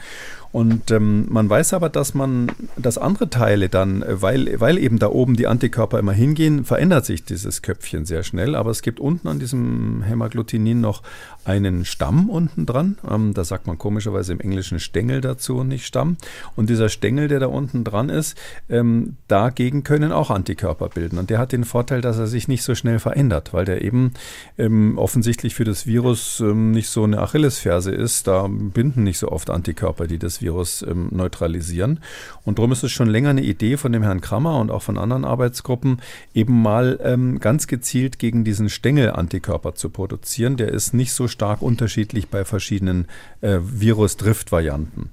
Und 0.54 0.92
ähm, 0.92 1.26
man 1.30 1.50
weiß 1.50 1.74
aber, 1.74 1.90
dass 1.90 2.14
man, 2.14 2.52
dass 2.78 3.00
andere 3.00 3.32
Teile 3.32 3.70
dann, 3.70 4.04
äh, 4.04 4.22
weil, 4.22 4.62
weil 4.62 4.78
eben 4.78 5.00
da 5.00 5.08
oben 5.08 5.36
die 5.36 5.48
Antikörper 5.48 5.98
immer 5.98 6.14
hingehen, 6.14 6.64
verändert 6.64 7.08
sich 7.08 7.26
dieses 7.26 7.64
Köpfchen 7.64 8.06
sehr 8.06 8.22
schnell. 8.22 8.54
Aber 8.54 8.70
es 8.70 8.84
gibt 8.84 9.00
unten 9.00 9.28
an 9.28 9.40
diesem 9.40 10.04
Hämagglutinin 10.04 10.80
noch 10.80 11.02
einen 11.46 11.86
Stamm 11.86 12.30
unten 12.30 12.66
dran. 12.66 12.98
Ähm, 13.10 13.34
da 13.34 13.44
sagt 13.44 13.68
man 13.68 13.78
komischerweise 13.78 14.34
im 14.34 14.40
Englischen 14.40 14.80
Stängel 14.80 15.22
dazu 15.22 15.58
und 15.58 15.68
nicht 15.68 15.86
Stamm. 15.86 16.18
Und 16.56 16.70
dieser 16.70 16.90
Stängel, 16.90 17.28
der 17.28 17.40
da 17.40 17.48
unten 17.48 17.84
dran 17.84 18.10
ist, 18.10 18.38
ähm, 18.70 19.18
dagegen 19.28 19.84
können 19.84 20.12
auch 20.12 20.30
Antikörper 20.30 20.90
bilden. 20.90 21.18
Und 21.18 21.30
der 21.30 21.40
hat 21.40 21.52
den 21.52 21.64
Vorteil, 21.64 22.02
dass 22.02 22.18
er 22.18 22.28
sich 22.28 22.48
nicht 22.48 22.64
so 22.64 22.76
schnell 22.76 23.00
verändert, 23.00 23.54
weil 23.54 23.66
der 23.66 23.82
eben 23.82 24.14
ähm, 24.58 24.98
offensichtlich 24.98 25.56
für 25.56 25.66
das 25.66 25.86
Virus 25.86 26.40
ähm, 26.40 26.72
nicht 26.72 26.90
so 26.90 27.04
eine 27.04 27.20
Achillesferse 27.20 27.92
ist. 27.92 28.28
Da 28.28 28.48
binden 28.48 29.04
nicht 29.04 29.18
so 29.18 29.30
oft 29.30 29.50
Antikörper, 29.50 30.08
die 30.08 30.20
das 30.20 30.42
Virus 30.42 30.82
ähm, 30.82 31.10
neutralisieren. 31.12 32.00
Und 32.46 32.60
darum 32.60 32.72
ist 32.72 32.84
es 32.84 32.92
schon 32.92 33.10
länger 33.10 33.30
eine 33.30 33.44
Idee 33.44 33.78
von 33.78 33.92
dem 33.92 34.04
Herrn 34.04 34.22
Krammer 34.22 34.60
und 34.60 34.72
auch 34.72 34.82
von 34.82 34.98
anderen 34.98 35.26
Arbeitsgruppen, 35.26 36.02
eben 36.34 36.62
mal 36.62 37.00
ähm, 37.04 37.40
ganz 37.40 37.68
gezielt 37.68 38.20
gegen 38.20 38.44
diesen 38.44 38.70
Stängel 38.70 39.12
Antikörper 39.12 39.76
zu 39.76 39.90
produzieren. 39.90 40.58
Der 40.58 40.70
ist 40.70 40.94
nicht 40.94 41.14
so 41.14 41.28
stark 41.34 41.62
unterschiedlich 41.62 42.30
bei 42.30 42.46
verschiedenen 42.46 43.08
äh, 43.42 43.60
Virus-Drift-Varianten. 43.62 45.10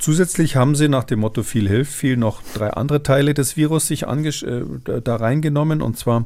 Zusätzlich 0.00 0.56
haben 0.56 0.76
sie 0.76 0.88
nach 0.88 1.04
dem 1.04 1.20
Motto 1.20 1.42
viel 1.42 1.68
hilft 1.68 1.92
viel 1.92 2.16
noch 2.16 2.40
drei 2.54 2.70
andere 2.70 3.02
Teile 3.02 3.34
des 3.34 3.58
Virus 3.58 3.86
sich 3.86 4.04
äh, 4.04 4.62
da 5.04 5.16
reingenommen. 5.16 5.82
Und 5.82 5.98
zwar, 5.98 6.24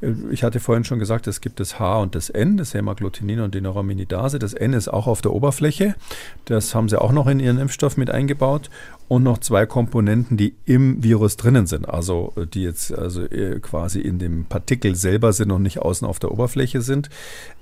äh, 0.00 0.12
ich 0.30 0.44
hatte 0.44 0.60
vorhin 0.60 0.84
schon 0.84 1.00
gesagt, 1.00 1.26
es 1.26 1.40
gibt 1.40 1.58
das 1.58 1.80
H 1.80 1.98
und 1.98 2.14
das 2.14 2.30
N, 2.30 2.56
das 2.56 2.72
Hämagglutinin 2.72 3.40
und 3.40 3.52
die 3.52 3.60
Neuraminidase. 3.60 4.38
Das 4.38 4.54
N 4.54 4.74
ist 4.74 4.86
auch 4.86 5.08
auf 5.08 5.22
der 5.22 5.32
Oberfläche. 5.32 5.96
Das 6.44 6.72
haben 6.76 6.88
sie 6.88 7.00
auch 7.00 7.10
noch 7.10 7.26
in 7.26 7.40
ihren 7.40 7.58
Impfstoff 7.58 7.96
mit 7.96 8.10
eingebaut 8.10 8.70
und 9.08 9.22
noch 9.22 9.38
zwei 9.38 9.66
Komponenten, 9.66 10.36
die 10.36 10.54
im 10.64 11.02
Virus 11.02 11.36
drinnen 11.36 11.66
sind, 11.66 11.88
also 11.88 12.32
äh, 12.36 12.46
die 12.46 12.62
jetzt 12.62 12.92
also 12.92 13.22
äh, 13.22 13.60
quasi 13.60 14.00
in 14.00 14.18
dem 14.18 14.46
Partikel 14.46 14.96
selber 14.96 15.32
sind 15.32 15.52
und 15.52 15.62
nicht 15.62 15.78
außen 15.78 16.06
auf 16.06 16.18
der 16.18 16.32
Oberfläche 16.32 16.80
sind. 16.80 17.08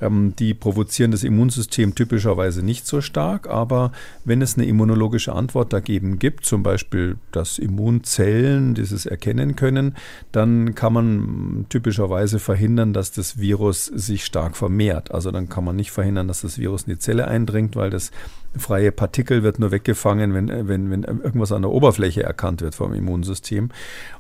Ähm, 0.01 0.35
die 0.39 0.55
provozieren 0.55 1.11
das 1.11 1.23
Immunsystem 1.23 1.95
typischerweise 1.95 2.65
nicht 2.65 2.87
so 2.87 3.01
stark, 3.01 3.49
aber 3.49 3.93
wenn 4.25 4.41
es 4.41 4.57
eine 4.57 4.67
immunologische 4.67 5.35
Antwort 5.35 5.73
dagegen 5.73 6.19
gibt, 6.19 6.47
zum 6.47 6.63
Beispiel, 6.63 7.17
dass 7.31 7.59
Immunzellen 7.59 8.75
dieses 8.75 9.05
erkennen 9.05 9.55
können, 9.55 9.97
dann 10.33 10.75
kann 10.75 10.93
man 10.93 11.67
typischerweise 11.69 12.39
verhindern, 12.39 12.93
dass 12.95 13.13
das 13.13 13.39
Virus 13.39 13.87
sich 13.87 14.25
stark 14.25 14.57
vermehrt. 14.57 15.13
Also 15.13 15.31
dann 15.31 15.49
kann 15.49 15.65
man 15.65 15.77
nicht 15.77 15.91
verhindern, 15.91 16.29
dass 16.29 16.41
das 16.41 16.59
Virus 16.59 16.85
in 16.85 16.95
die 16.95 16.99
Zelle 16.99 17.29
eindringt, 17.29 17.77
weil 17.77 17.91
das 17.91 18.11
freie 18.57 18.93
Partikel 18.93 19.43
wird 19.43 19.59
nur 19.59 19.71
weggefangen, 19.71 20.35
wenn, 20.35 20.69
wenn, 20.69 20.91
wenn 20.91 21.03
irgendwas 21.03 21.53
an 21.53 21.63
der 21.63 21.71
Oberfläche 21.71 22.23
erkannt 22.23 22.61
wird 22.61 22.75
vom 22.75 22.95
Immunsystem. 22.95 23.71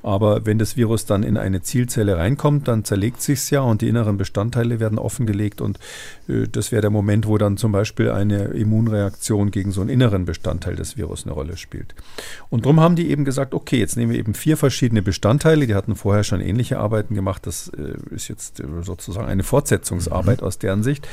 Aber 0.02 0.44
wenn 0.46 0.58
das 0.58 0.76
Virus 0.76 1.06
dann 1.06 1.22
in 1.22 1.36
eine 1.36 1.62
Zielzelle 1.62 2.16
reinkommt, 2.16 2.68
dann 2.68 2.84
zerlegt 2.84 3.22
sich 3.22 3.50
ja 3.50 3.60
und 3.60 3.82
die 3.82 3.88
inneren 3.88 4.16
Bestandteile 4.16 4.80
werden 4.80 4.98
offengelegt 4.98 5.60
und 5.60 5.78
äh, 6.28 6.46
das 6.50 6.72
wäre 6.72 6.82
der 6.82 6.90
Moment, 6.90 7.26
wo 7.26 7.38
dann 7.38 7.56
zum 7.56 7.72
Beispiel 7.72 8.10
eine 8.10 8.44
Immunreaktion 8.44 9.50
gegen 9.50 9.72
so 9.72 9.80
einen 9.80 9.90
inneren 9.90 10.24
Bestandteil 10.24 10.76
des 10.76 10.96
Virus 10.96 11.24
eine 11.24 11.32
Rolle 11.32 11.56
spielt. 11.56 11.94
Und 12.50 12.64
darum 12.64 12.80
haben 12.80 12.96
die 12.96 13.10
eben 13.10 13.24
gesagt, 13.24 13.54
okay, 13.54 13.78
jetzt 13.78 13.96
nehmen 13.96 14.12
wir 14.12 14.18
eben 14.18 14.34
vier 14.34 14.56
verschiedene 14.56 15.02
Bestandteile, 15.02 15.66
die 15.66 15.74
hatten 15.74 15.94
vorher 15.94 16.24
schon 16.24 16.40
ähnliche 16.40 16.78
Arbeiten 16.78 17.14
gemacht, 17.14 17.46
das 17.46 17.68
äh, 17.68 18.14
ist 18.14 18.28
jetzt 18.28 18.60
äh, 18.60 18.64
sozusagen 18.82 19.26
eine 19.26 19.42
Fortsetzungsarbeit 19.42 20.40
mhm. 20.40 20.46
aus 20.46 20.58
deren 20.58 20.82
Sicht 20.82 21.08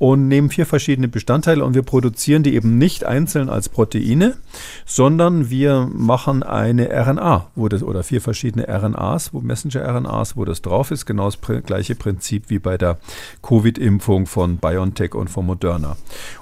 und 0.00 0.28
nehmen 0.28 0.48
vier 0.48 0.64
verschiedene 0.64 1.08
Bestandteile 1.08 1.62
und 1.62 1.74
wir 1.74 1.82
produzieren 1.82 2.42
die 2.42 2.54
eben 2.54 2.78
nicht 2.78 3.04
einzeln 3.04 3.50
als 3.50 3.68
Proteine, 3.68 4.38
sondern 4.86 5.50
wir 5.50 5.90
machen 5.92 6.42
eine 6.42 6.88
RNA, 6.88 7.48
wo 7.54 7.68
das, 7.68 7.82
oder 7.82 8.02
vier 8.02 8.22
verschiedene 8.22 8.66
RNAs, 8.66 9.34
wo 9.34 9.42
Messenger-RNAs, 9.42 10.38
wo 10.38 10.46
das 10.46 10.62
drauf 10.62 10.90
ist, 10.90 11.04
genau 11.04 11.26
das 11.26 11.38
gleiche 11.66 11.94
Prinzip 11.96 12.44
wie 12.48 12.58
bei 12.58 12.78
der 12.78 12.96
Covid-Impfung 13.42 14.24
von 14.24 14.56
BioNTech 14.56 15.14
und 15.14 15.28
von 15.28 15.44
Moderna. 15.44 15.98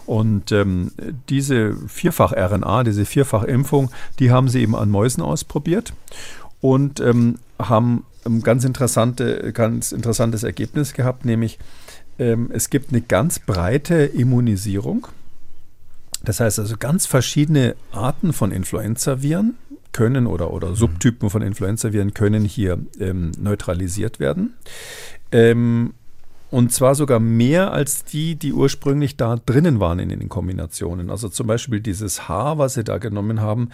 Und 0.06 0.52
ähm, 0.52 0.92
diese 1.28 1.74
Vierfach-RNA, 1.74 2.84
diese 2.84 3.04
Vierfach-Impfung, 3.04 3.90
die 4.20 4.30
haben 4.30 4.46
sie 4.46 4.62
eben 4.62 4.76
an 4.76 4.88
Mäusen 4.88 5.20
ausprobiert 5.20 5.94
und 6.60 7.00
ähm, 7.00 7.40
haben 7.58 8.04
ein 8.24 8.40
ganz, 8.40 8.64
interessante, 8.64 9.52
ganz 9.52 9.90
interessantes 9.90 10.44
Ergebnis 10.44 10.92
gehabt, 10.92 11.24
nämlich 11.24 11.58
ähm, 12.18 12.50
es 12.52 12.70
gibt 12.70 12.90
eine 12.90 13.00
ganz 13.00 13.38
breite 13.38 14.04
Immunisierung. 14.04 15.08
Das 16.24 16.40
heißt 16.40 16.58
also 16.58 16.76
ganz 16.76 17.06
verschiedene 17.06 17.76
Arten 17.92 18.32
von 18.32 18.50
Influenzaviren 18.50 19.56
können 19.92 20.26
oder, 20.26 20.52
oder 20.52 20.74
Subtypen 20.74 21.30
von 21.30 21.42
Influenzaviren 21.42 22.14
können 22.14 22.44
hier 22.44 22.78
ähm, 23.00 23.32
neutralisiert 23.40 24.20
werden. 24.20 24.54
Ähm, 25.32 25.94
und 26.50 26.72
zwar 26.72 26.94
sogar 26.94 27.20
mehr 27.20 27.72
als 27.72 28.04
die, 28.04 28.36
die 28.36 28.52
ursprünglich 28.52 29.16
da 29.16 29.36
drinnen 29.36 29.80
waren 29.80 29.98
in 29.98 30.08
den 30.08 30.28
Kombinationen. 30.28 31.10
Also 31.10 31.28
zum 31.28 31.46
Beispiel 31.46 31.80
dieses 31.80 32.28
H, 32.28 32.56
was 32.56 32.74
sie 32.74 32.84
da 32.84 32.98
genommen 32.98 33.40
haben, 33.40 33.68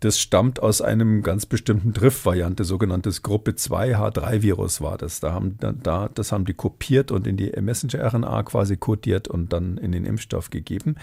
das 0.00 0.18
stammt 0.18 0.62
aus 0.62 0.80
einem 0.80 1.22
ganz 1.22 1.46
bestimmten 1.46 1.92
Drift-Variante, 1.92 2.64
sogenanntes 2.64 3.22
Gruppe 3.22 3.56
2 3.56 3.96
H3-Virus 3.96 4.80
war 4.80 4.96
das. 4.96 5.20
Da 5.20 5.32
haben, 5.32 5.58
da, 5.60 6.08
das 6.14 6.30
haben 6.30 6.44
die 6.44 6.54
kopiert 6.54 7.10
und 7.10 7.26
in 7.26 7.36
die 7.36 7.50
Messenger-RNA 7.50 8.44
quasi 8.44 8.76
kodiert 8.76 9.26
und 9.26 9.52
dann 9.52 9.76
in 9.78 9.90
den 9.90 10.04
Impfstoff 10.04 10.50
gegeben. 10.50 10.96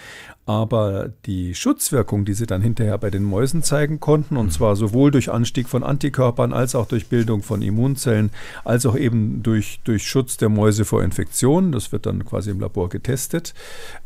Aber 0.48 1.10
die 1.26 1.54
Schutzwirkung, 1.54 2.24
die 2.24 2.34
sie 2.34 2.46
dann 2.46 2.62
hinterher 2.62 2.98
bei 2.98 3.10
den 3.10 3.22
Mäusen 3.22 3.62
zeigen 3.62 4.00
konnten, 4.00 4.36
und 4.36 4.52
zwar 4.52 4.74
sowohl 4.74 5.10
durch 5.10 5.30
Anstieg 5.30 5.68
von 5.68 5.84
Antikörpern 5.84 6.52
als 6.52 6.74
auch 6.74 6.88
durch 6.88 7.08
Bildung 7.08 7.42
von 7.42 7.62
Immunzellen, 7.62 8.30
als 8.64 8.86
auch 8.86 8.96
eben 8.96 9.42
durch, 9.42 9.80
durch 9.84 10.08
Schutz 10.08 10.36
der 10.38 10.48
Mäuse 10.48 10.84
vor 10.84 11.04
Infektionen, 11.04 11.28
Infektion, 11.28 11.72
das 11.72 11.92
wird 11.92 12.06
dann 12.06 12.24
quasi 12.24 12.50
im 12.50 12.60
Labor 12.60 12.88
getestet. 12.88 13.54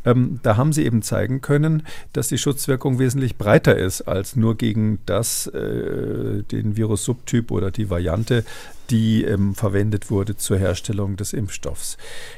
Ähm, 0.05 0.39
da 0.43 0.57
haben 0.57 0.73
sie 0.73 0.85
eben 0.85 1.01
zeigen 1.01 1.41
können, 1.41 1.83
dass 2.11 2.27
die 2.27 2.37
Schutzwirkung 2.37 2.99
wesentlich 2.99 3.37
breiter 3.37 3.77
ist 3.77 4.01
als 4.01 4.35
nur 4.35 4.57
gegen 4.57 4.99
das, 5.05 5.47
äh, 5.47 6.43
den 6.43 6.75
Virus-Subtyp 6.75 7.51
oder 7.51 7.71
die 7.71 7.89
Variante, 7.89 8.43
die 8.89 9.23
ähm, 9.23 9.55
verwendet 9.55 10.11
wurde 10.11 10.35
zur 10.35 10.57
Herstellung 10.57 11.15
des 11.15 11.33
Impfstoffs. 11.33 11.97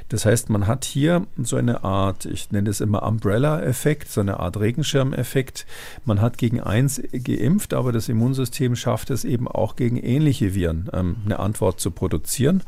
Das 0.09 0.25
heißt, 0.25 0.49
man 0.49 0.67
hat 0.67 0.85
hier 0.85 1.25
so 1.37 1.55
eine 1.55 1.83
Art, 1.83 2.25
ich 2.25 2.51
nenne 2.51 2.69
es 2.69 2.81
immer 2.81 3.03
Umbrella-Effekt, 3.03 4.09
so 4.09 4.21
eine 4.21 4.39
Art 4.39 4.59
Regenschirmeffekt. 4.59 5.65
Man 6.05 6.21
hat 6.21 6.37
gegen 6.37 6.61
eins 6.61 7.01
geimpft, 7.11 7.73
aber 7.73 7.91
das 7.91 8.09
Immunsystem 8.09 8.75
schafft 8.75 9.09
es 9.09 9.23
eben 9.25 9.47
auch 9.47 9.75
gegen 9.75 9.97
ähnliche 9.97 10.53
Viren 10.53 10.89
ähm, 10.93 11.17
eine 11.25 11.39
Antwort 11.39 11.79
zu 11.79 11.91
produzieren. 11.91 12.63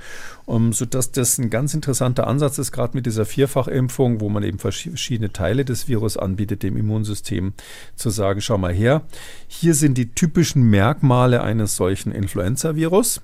Um, 0.47 0.71
sodass 0.71 1.11
das 1.11 1.37
ein 1.39 1.49
ganz 1.49 1.73
interessanter 1.73 2.25
Ansatz 2.25 2.57
ist, 2.57 2.71
gerade 2.71 2.95
mit 2.95 3.05
dieser 3.05 3.25
Vierfachimpfung, 3.25 4.21
wo 4.21 4.29
man 4.29 4.43
eben 4.43 4.59
verschiedene 4.59 5.33
Teile 5.33 5.65
des 5.65 5.89
Virus 5.89 6.15
anbietet, 6.15 6.63
dem 6.63 6.77
Immunsystem 6.77 7.51
zu 7.97 8.09
sagen, 8.09 8.39
schau 8.39 8.57
mal 8.57 8.71
her, 8.71 9.01
hier 9.49 9.73
sind 9.73 9.97
die 9.97 10.13
typischen 10.13 10.63
Merkmale 10.63 11.43
eines 11.43 11.75
solchen 11.75 12.13
Influenza-Virus. 12.13 13.21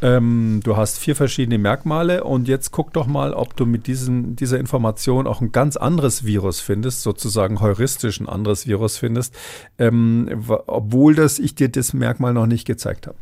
Ähm, 0.00 0.60
du 0.62 0.76
hast 0.76 1.00
vier 1.00 1.16
verschiedene 1.16 1.58
Merkmale 1.58 2.22
und 2.22 2.46
jetzt 2.46 2.70
guck 2.70 2.92
doch 2.92 3.08
mal, 3.08 3.34
ob 3.34 3.56
du 3.56 3.66
mit 3.66 3.88
diesem, 3.88 4.36
dieser 4.36 4.60
Information 4.60 5.26
auch 5.26 5.40
ein 5.40 5.50
ganz 5.50 5.76
anderes 5.76 6.24
Virus 6.24 6.60
findest, 6.60 7.02
sozusagen 7.02 7.60
heuristisch 7.60 8.20
ein 8.20 8.28
anderes 8.28 8.68
Virus 8.68 8.96
findest, 8.96 9.34
ähm, 9.76 10.28
obwohl 10.68 11.16
das 11.16 11.40
ich 11.40 11.56
dir 11.56 11.68
das 11.68 11.94
Merkmal 11.94 12.32
noch 12.32 12.46
nicht 12.46 12.64
gezeigt 12.64 13.08
habe. 13.08 13.16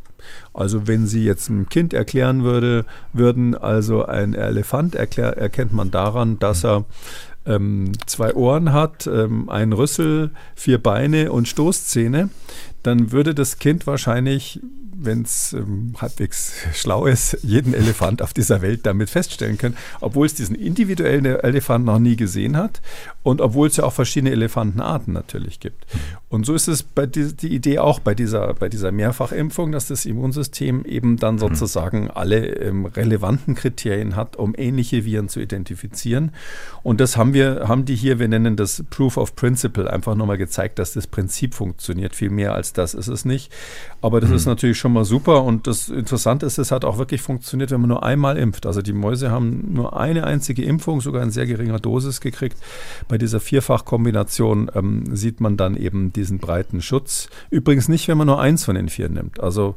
Also 0.53 0.87
wenn 0.87 1.07
Sie 1.07 1.23
jetzt 1.23 1.49
einem 1.49 1.69
Kind 1.69 1.93
erklären 1.93 2.43
würde, 2.43 2.85
würden, 3.13 3.55
also 3.55 4.05
ein 4.05 4.33
Elefant 4.33 4.95
erklär, 4.95 5.37
erkennt 5.37 5.73
man 5.73 5.91
daran, 5.91 6.39
dass 6.39 6.63
er 6.63 6.85
ähm, 7.45 7.91
zwei 8.05 8.33
Ohren 8.35 8.73
hat, 8.73 9.07
ähm, 9.07 9.49
einen 9.49 9.73
Rüssel, 9.73 10.31
vier 10.55 10.81
Beine 10.81 11.31
und 11.31 11.47
Stoßzähne, 11.47 12.29
dann 12.83 13.11
würde 13.11 13.35
das 13.35 13.59
Kind 13.59 13.87
wahrscheinlich 13.87 14.59
wenn 15.01 15.21
es 15.21 15.53
ähm, 15.53 15.93
halbwegs 15.99 16.53
schlau 16.73 17.05
ist, 17.05 17.37
jeden 17.41 17.73
Elefant 17.73 18.21
auf 18.21 18.33
dieser 18.33 18.61
Welt 18.61 18.85
damit 18.85 19.09
feststellen 19.09 19.57
können, 19.57 19.77
obwohl 20.01 20.25
es 20.25 20.33
diesen 20.33 20.55
individuellen 20.55 21.25
Elefant 21.25 21.85
noch 21.85 21.99
nie 21.99 22.15
gesehen 22.15 22.57
hat 22.57 22.81
und 23.23 23.41
obwohl 23.41 23.67
es 23.67 23.77
ja 23.77 23.85
auch 23.85 23.93
verschiedene 23.93 24.31
Elefantenarten 24.31 25.13
natürlich 25.13 25.59
gibt. 25.59 25.85
Und 26.27 26.45
so 26.45 26.53
ist 26.53 26.67
es 26.67 26.83
bei 26.83 27.05
die, 27.05 27.35
die 27.35 27.53
Idee 27.53 27.79
auch 27.79 27.99
bei 27.99 28.13
dieser, 28.13 28.53
bei 28.53 28.69
dieser 28.69 28.91
Mehrfachimpfung, 28.91 29.71
dass 29.71 29.87
das 29.87 30.05
Immunsystem 30.05 30.85
eben 30.85 31.17
dann 31.17 31.35
mhm. 31.35 31.39
sozusagen 31.39 32.11
alle 32.11 32.47
ähm, 32.57 32.85
relevanten 32.85 33.55
Kriterien 33.55 34.15
hat, 34.15 34.35
um 34.35 34.53
ähnliche 34.57 35.05
Viren 35.05 35.29
zu 35.29 35.39
identifizieren. 35.39 36.31
Und 36.83 36.99
das 36.99 37.17
haben 37.17 37.33
wir, 37.33 37.67
haben 37.67 37.85
die 37.85 37.95
hier, 37.95 38.19
wir 38.19 38.27
nennen 38.27 38.55
das 38.55 38.83
Proof 38.89 39.17
of 39.17 39.35
Principle, 39.35 39.91
einfach 39.91 40.15
nochmal 40.15 40.37
gezeigt, 40.37 40.79
dass 40.79 40.93
das 40.93 41.07
Prinzip 41.07 41.53
funktioniert. 41.53 42.15
Viel 42.15 42.29
mehr 42.29 42.53
als 42.53 42.68
das 42.77 42.93
ist 42.93 43.07
es 43.07 43.25
nicht. 43.25 43.51
Aber 44.01 44.21
das 44.21 44.29
mhm. 44.29 44.35
ist 44.35 44.45
natürlich 44.45 44.77
schon 44.77 44.93
mal 44.93 45.05
super. 45.05 45.43
Und 45.43 45.67
das 45.67 45.89
Interessante 45.89 46.45
ist, 46.45 46.57
es 46.57 46.71
hat 46.71 46.85
auch 46.85 46.97
wirklich 46.97 47.21
funktioniert, 47.21 47.71
wenn 47.71 47.81
man 47.81 47.89
nur 47.89 48.03
einmal 48.03 48.37
impft. 48.37 48.65
Also 48.65 48.81
die 48.81 48.93
Mäuse 48.93 49.31
haben 49.31 49.73
nur 49.73 49.99
eine 49.99 50.25
einzige 50.25 50.63
Impfung, 50.63 51.01
sogar 51.01 51.23
in 51.23 51.31
sehr 51.31 51.45
geringer 51.45 51.79
Dosis 51.79 52.21
gekriegt. 52.21 52.57
Bei 53.07 53.17
dieser 53.17 53.39
Vierfachkombination 53.39 54.71
ähm, 54.75 55.15
sieht 55.15 55.41
man 55.41 55.57
dann 55.57 55.75
eben 55.75 56.13
diesen 56.13 56.39
breiten 56.39 56.81
Schutz. 56.81 57.29
Übrigens 57.49 57.87
nicht, 57.87 58.07
wenn 58.07 58.17
man 58.17 58.27
nur 58.27 58.39
eins 58.39 58.65
von 58.65 58.75
den 58.75 58.89
vier 58.89 59.09
nimmt. 59.09 59.39
Also 59.39 59.75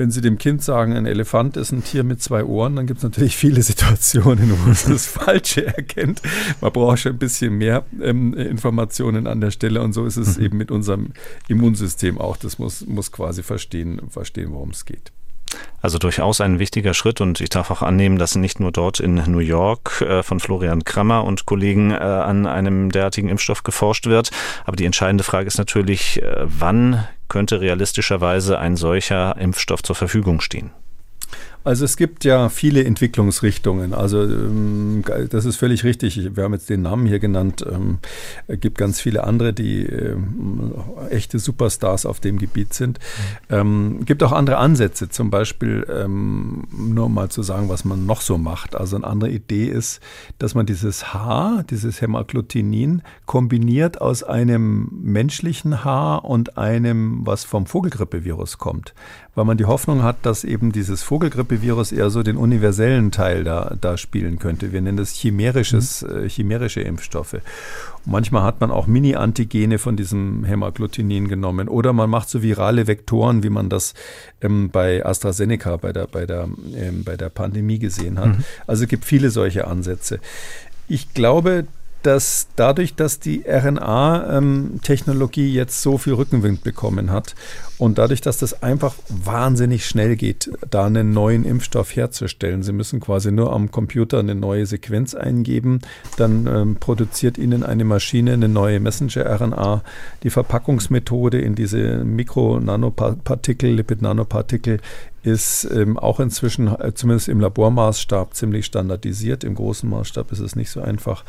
wenn 0.00 0.10
Sie 0.10 0.22
dem 0.22 0.38
Kind 0.38 0.64
sagen, 0.64 0.96
ein 0.96 1.04
Elefant 1.04 1.58
ist 1.58 1.72
ein 1.72 1.84
Tier 1.84 2.04
mit 2.04 2.22
zwei 2.22 2.42
Ohren, 2.42 2.74
dann 2.74 2.86
gibt 2.86 3.00
es 3.00 3.04
natürlich 3.04 3.36
viele 3.36 3.60
Situationen, 3.70 4.50
wo 4.64 4.70
es 4.70 4.84
das 4.84 5.06
Falsche 5.06 5.66
erkennt. 5.66 6.22
Man 6.62 6.72
braucht 6.72 7.00
schon 7.00 7.12
ein 7.12 7.18
bisschen 7.18 7.58
mehr 7.58 7.84
ähm, 8.02 8.32
Informationen 8.32 9.26
an 9.26 9.42
der 9.42 9.50
Stelle 9.50 9.82
und 9.82 9.92
so 9.92 10.06
ist 10.06 10.16
es 10.16 10.38
mhm. 10.38 10.44
eben 10.44 10.56
mit 10.56 10.70
unserem 10.70 11.12
Immunsystem 11.48 12.18
auch. 12.18 12.38
Das 12.38 12.58
muss, 12.58 12.86
muss 12.86 13.12
quasi 13.12 13.42
verstehen, 13.42 14.00
verstehen 14.08 14.52
worum 14.52 14.70
es 14.70 14.86
geht. 14.86 15.12
Also 15.82 15.98
durchaus 15.98 16.40
ein 16.40 16.58
wichtiger 16.58 16.94
Schritt 16.94 17.20
und 17.20 17.42
ich 17.42 17.50
darf 17.50 17.70
auch 17.70 17.82
annehmen, 17.82 18.16
dass 18.16 18.36
nicht 18.36 18.58
nur 18.58 18.72
dort 18.72 19.00
in 19.00 19.16
New 19.16 19.40
York 19.40 20.00
äh, 20.00 20.22
von 20.22 20.40
Florian 20.40 20.82
Krammer 20.84 21.24
und 21.24 21.44
Kollegen 21.44 21.90
äh, 21.90 21.96
an 21.96 22.46
einem 22.46 22.90
derartigen 22.90 23.28
Impfstoff 23.28 23.64
geforscht 23.64 24.06
wird. 24.06 24.30
Aber 24.64 24.76
die 24.76 24.86
entscheidende 24.86 25.24
Frage 25.24 25.46
ist 25.46 25.58
natürlich, 25.58 26.22
äh, 26.22 26.46
wann 26.46 27.06
könnte 27.30 27.62
realistischerweise 27.62 28.58
ein 28.58 28.76
solcher 28.76 29.38
Impfstoff 29.38 29.82
zur 29.82 29.96
Verfügung 29.96 30.42
stehen? 30.42 30.72
Also 31.62 31.84
es 31.84 31.98
gibt 31.98 32.24
ja 32.24 32.48
viele 32.48 32.84
Entwicklungsrichtungen. 32.84 33.92
Also 33.92 34.22
ähm, 34.22 35.04
das 35.28 35.44
ist 35.44 35.56
völlig 35.56 35.84
richtig. 35.84 36.34
Wir 36.34 36.44
haben 36.44 36.54
jetzt 36.54 36.70
den 36.70 36.82
Namen 36.82 37.06
hier 37.06 37.18
genannt. 37.18 37.64
Ähm, 37.70 37.98
es 38.46 38.60
gibt 38.60 38.78
ganz 38.78 38.98
viele 39.00 39.24
andere, 39.24 39.52
die 39.52 39.84
ähm, 39.84 40.72
echte 41.10 41.38
Superstars 41.38 42.06
auf 42.06 42.20
dem 42.20 42.38
Gebiet 42.38 42.72
sind. 42.72 42.98
Es 43.48 44.06
gibt 44.06 44.22
auch 44.22 44.32
andere 44.32 44.58
Ansätze. 44.58 45.08
Zum 45.08 45.30
Beispiel, 45.30 45.86
nur 46.06 47.08
mal 47.08 47.28
zu 47.28 47.42
sagen, 47.42 47.68
was 47.68 47.84
man 47.84 48.06
noch 48.06 48.20
so 48.20 48.38
macht. 48.38 48.76
Also 48.76 48.96
eine 48.96 49.06
andere 49.06 49.30
Idee 49.30 49.66
ist, 49.66 50.00
dass 50.38 50.54
man 50.54 50.66
dieses 50.66 51.12
Haar, 51.12 51.64
dieses 51.68 52.00
Hämagglutinin, 52.00 53.02
kombiniert 53.26 54.00
aus 54.00 54.22
einem 54.22 54.88
menschlichen 55.02 55.84
Haar 55.84 56.24
und 56.24 56.58
einem, 56.58 57.26
was 57.26 57.44
vom 57.44 57.66
Vogelgrippevirus 57.66 58.58
kommt 58.58 58.94
weil 59.34 59.44
man 59.44 59.56
die 59.56 59.64
Hoffnung 59.64 60.02
hat, 60.02 60.26
dass 60.26 60.44
eben 60.44 60.72
dieses 60.72 61.02
Vogelgrippevirus 61.50 61.92
eher 61.92 62.10
so 62.10 62.22
den 62.22 62.36
universellen 62.36 63.10
Teil 63.10 63.44
da, 63.44 63.76
da 63.80 63.96
spielen 63.96 64.38
könnte. 64.38 64.72
Wir 64.72 64.80
nennen 64.80 64.96
das 64.96 65.14
chimärisches, 65.14 66.02
mhm. 66.02 66.24
äh, 66.24 66.28
chimärische 66.28 66.80
Impfstoffe. 66.80 67.36
manchmal 68.04 68.42
hat 68.44 68.60
man 68.60 68.70
auch 68.70 68.86
Mini-Antigene 68.86 69.78
von 69.78 69.96
diesem 69.96 70.44
Hämagglutinin 70.44 71.28
genommen 71.28 71.68
oder 71.68 71.92
man 71.92 72.08
macht 72.08 72.28
so 72.28 72.42
virale 72.42 72.86
Vektoren, 72.86 73.42
wie 73.42 73.50
man 73.50 73.68
das 73.68 73.94
ähm, 74.40 74.70
bei 74.70 75.04
AstraZeneca 75.04 75.76
bei 75.76 75.92
der, 75.92 76.06
bei 76.06 76.26
der, 76.26 76.48
ähm, 76.74 77.04
bei 77.04 77.16
der 77.16 77.28
Pandemie 77.28 77.78
gesehen 77.78 78.18
hat. 78.18 78.38
Mhm. 78.38 78.44
Also 78.66 78.84
es 78.84 78.88
gibt 78.88 79.04
viele 79.04 79.30
solche 79.30 79.66
Ansätze. 79.66 80.20
Ich 80.88 81.14
glaube, 81.14 81.66
dass 82.02 82.48
dadurch, 82.56 82.94
dass 82.94 83.20
die 83.20 83.44
RNA-Technologie 83.46 85.48
ähm, 85.48 85.54
jetzt 85.54 85.82
so 85.82 85.98
viel 85.98 86.14
Rückenwind 86.14 86.62
bekommen 86.62 87.10
hat 87.10 87.34
und 87.78 87.98
dadurch, 87.98 88.20
dass 88.20 88.38
das 88.38 88.62
einfach 88.62 88.94
wahnsinnig 89.08 89.86
schnell 89.86 90.16
geht, 90.16 90.50
da 90.70 90.86
einen 90.86 91.12
neuen 91.12 91.44
Impfstoff 91.44 91.94
herzustellen, 91.94 92.62
Sie 92.62 92.72
müssen 92.72 93.00
quasi 93.00 93.32
nur 93.32 93.52
am 93.52 93.70
Computer 93.70 94.20
eine 94.20 94.34
neue 94.34 94.66
Sequenz 94.66 95.14
eingeben, 95.14 95.80
dann 96.16 96.46
ähm, 96.46 96.76
produziert 96.76 97.38
Ihnen 97.38 97.62
eine 97.62 97.84
Maschine 97.84 98.34
eine 98.34 98.48
neue 98.48 98.80
Messenger-RNA. 98.80 99.82
Die 100.22 100.30
Verpackungsmethode 100.30 101.40
in 101.40 101.54
diese 101.54 102.04
Mikro-Nanopartikel, 102.04 103.70
Lipid-Nanopartikel 103.70 104.80
ist 105.22 105.68
ähm, 105.70 105.98
auch 105.98 106.18
inzwischen, 106.18 106.68
äh, 106.68 106.94
zumindest 106.94 107.28
im 107.28 107.40
Labormaßstab, 107.40 108.34
ziemlich 108.34 108.66
standardisiert. 108.66 109.44
Im 109.44 109.54
großen 109.54 109.88
Maßstab 109.88 110.32
ist 110.32 110.38
es 110.40 110.56
nicht 110.56 110.70
so 110.70 110.80
einfach. 110.80 111.24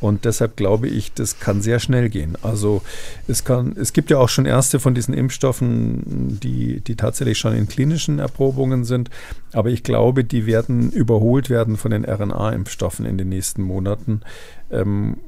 Und 0.00 0.24
deshalb 0.24 0.56
glaube 0.56 0.88
ich, 0.88 1.12
das 1.12 1.38
kann 1.38 1.62
sehr 1.62 1.78
schnell 1.78 2.08
gehen. 2.08 2.36
Also 2.42 2.82
es 3.28 3.44
kann, 3.44 3.76
es 3.78 3.92
gibt 3.92 4.10
ja 4.10 4.18
auch 4.18 4.28
schon 4.28 4.46
erste 4.46 4.80
von 4.80 4.94
diesen 4.94 5.14
Impfstoffen, 5.14 6.40
die, 6.40 6.80
die 6.80 6.96
tatsächlich 6.96 7.38
schon 7.38 7.54
in 7.54 7.68
klinischen 7.68 8.18
Erprobungen 8.18 8.84
sind. 8.84 9.10
Aber 9.52 9.70
ich 9.70 9.84
glaube, 9.84 10.24
die 10.24 10.46
werden 10.46 10.90
überholt 10.90 11.48
werden 11.48 11.76
von 11.76 11.92
den 11.92 12.04
RNA-Impfstoffen 12.04 13.06
in 13.06 13.16
den 13.16 13.28
nächsten 13.28 13.62
Monaten. 13.62 14.22
Ähm, 14.70 15.18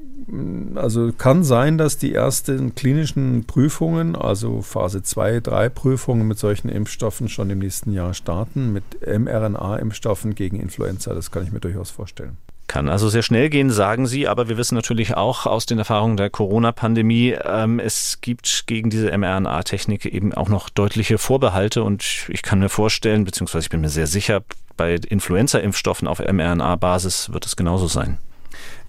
also 0.75 1.13
kann 1.13 1.43
sein, 1.45 1.79
dass 1.79 1.97
die 1.97 2.15
ersten 2.15 2.75
klinischen 2.75 3.45
Prüfungen, 3.45 4.15
also 4.15 4.63
Phase 4.63 5.03
2, 5.03 5.41
3 5.41 5.69
Prüfungen 5.71 6.27
mit 6.27 6.39
solchen 6.39 6.69
Impfstoffen 6.69 7.29
schon 7.29 7.51
im 7.51 7.61
nächsten 7.61 7.93
Jahr 7.93 8.15
starten, 8.15 8.73
mit 8.73 8.85
mRNA-Impfstoffen 9.01 10.35
gegen 10.35 10.61
Influenza. 10.61 11.15
Das 11.15 11.31
kann 11.31 11.45
ich 11.45 11.53
mir 11.53 11.61
durchaus 11.61 11.91
vorstellen. 11.91 12.37
Kann 12.67 12.91
also 12.91 13.09
sehr 13.09 13.23
schnell 13.23 13.49
gehen, 13.49 13.71
sagen 13.71 14.07
Sie, 14.07 14.29
aber 14.29 14.51
wir 14.51 14.59
wissen 14.59 14.75
natürlich 14.75 15.17
auch 15.17 15.47
aus 15.47 15.65
den 15.65 15.79
Erfahrungen 15.79 16.19
der 16.19 16.29
Corona-Pandemie, 16.29 17.35
ähm, 17.43 17.81
es 17.81 18.21
gibt 18.21 18.65
gegen 18.67 18.91
diese 18.91 19.17
mRNA-Technik 19.17 20.05
eben 20.05 20.35
auch 20.35 20.51
noch 20.51 20.69
deutliche 20.69 21.17
Vorbehalte 21.17 21.83
und 21.83 22.05
ich 22.29 22.43
kann 22.43 22.59
mir 22.59 22.69
vorstellen, 22.69 23.25
beziehungsweise 23.25 23.65
ich 23.65 23.71
bin 23.71 23.81
mir 23.81 23.89
sehr 23.89 24.07
sicher, 24.07 24.43
bei 24.77 24.97
Influenza-Impfstoffen 24.97 26.07
auf 26.07 26.19
mRNA-Basis 26.19 27.33
wird 27.33 27.47
es 27.47 27.57
genauso 27.57 27.87
sein. 27.87 28.19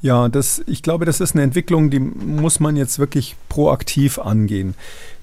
Ja, 0.01 0.30
das, 0.30 0.63
ich 0.65 0.82
glaube, 0.82 1.05
das 1.05 1.20
ist 1.20 1.34
eine 1.34 1.43
Entwicklung, 1.43 1.89
die 1.89 1.99
muss 1.99 2.59
man 2.59 2.78
jetzt 2.78 2.99
wirklich 2.99 3.36
proaktiv 3.49 4.17
angehen. 4.17 4.76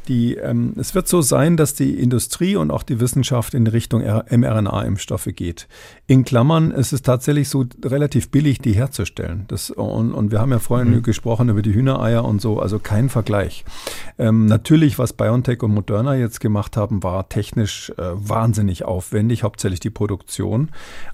Die, 0.09 0.35
ähm, 0.35 0.75
es 0.77 0.95
wird 0.95 1.09
so 1.09 1.21
sein, 1.23 1.57
dass 1.57 1.75
die 1.75 1.95
Industrie 1.95 2.57
und 2.57 2.71
auch 2.71 2.83
die 2.83 3.01
Wissenschaft 3.01 3.55
in 3.55 3.67
Richtung 3.67 4.03
mRNA-Impfstoffe 4.03 5.29
geht. 5.35 5.69
In 6.07 6.25
Klammern, 6.25 6.71
es 6.71 6.93
ist 6.93 7.05
tatsächlich 7.05 7.49
so 7.49 7.65
relativ 7.85 8.31
billig, 8.31 8.61
die 8.61 8.75
herzustellen. 8.75 9.45
Das, 9.49 9.71
und, 9.71 10.13
und 10.13 10.31
wir 10.31 10.41
haben 10.41 10.53
ja 10.53 10.59
vorhin 10.59 10.91
mhm. 10.91 11.03
gesprochen 11.03 11.49
über 11.49 11.63
die 11.63 11.75
Hühnereier 11.75 12.25
und 12.25 12.41
so, 12.41 12.61
also 12.61 12.79
kein 12.79 13.09
Vergleich. 13.09 13.65
Ähm, 14.19 14.47
natürlich, 14.47 14.99
was 14.99 15.13
BioNTech 15.13 15.63
und 15.63 15.75
Moderna 15.75 16.15
jetzt 16.15 16.41
gemacht 16.41 16.77
haben, 16.77 17.03
war 17.03 17.29
technisch 17.29 17.91
äh, 17.99 18.03
wahnsinnig 18.15 18.85
aufwendig, 18.85 19.43
hauptsächlich 19.43 19.81
die 19.81 19.91
Produktion. 19.91 20.71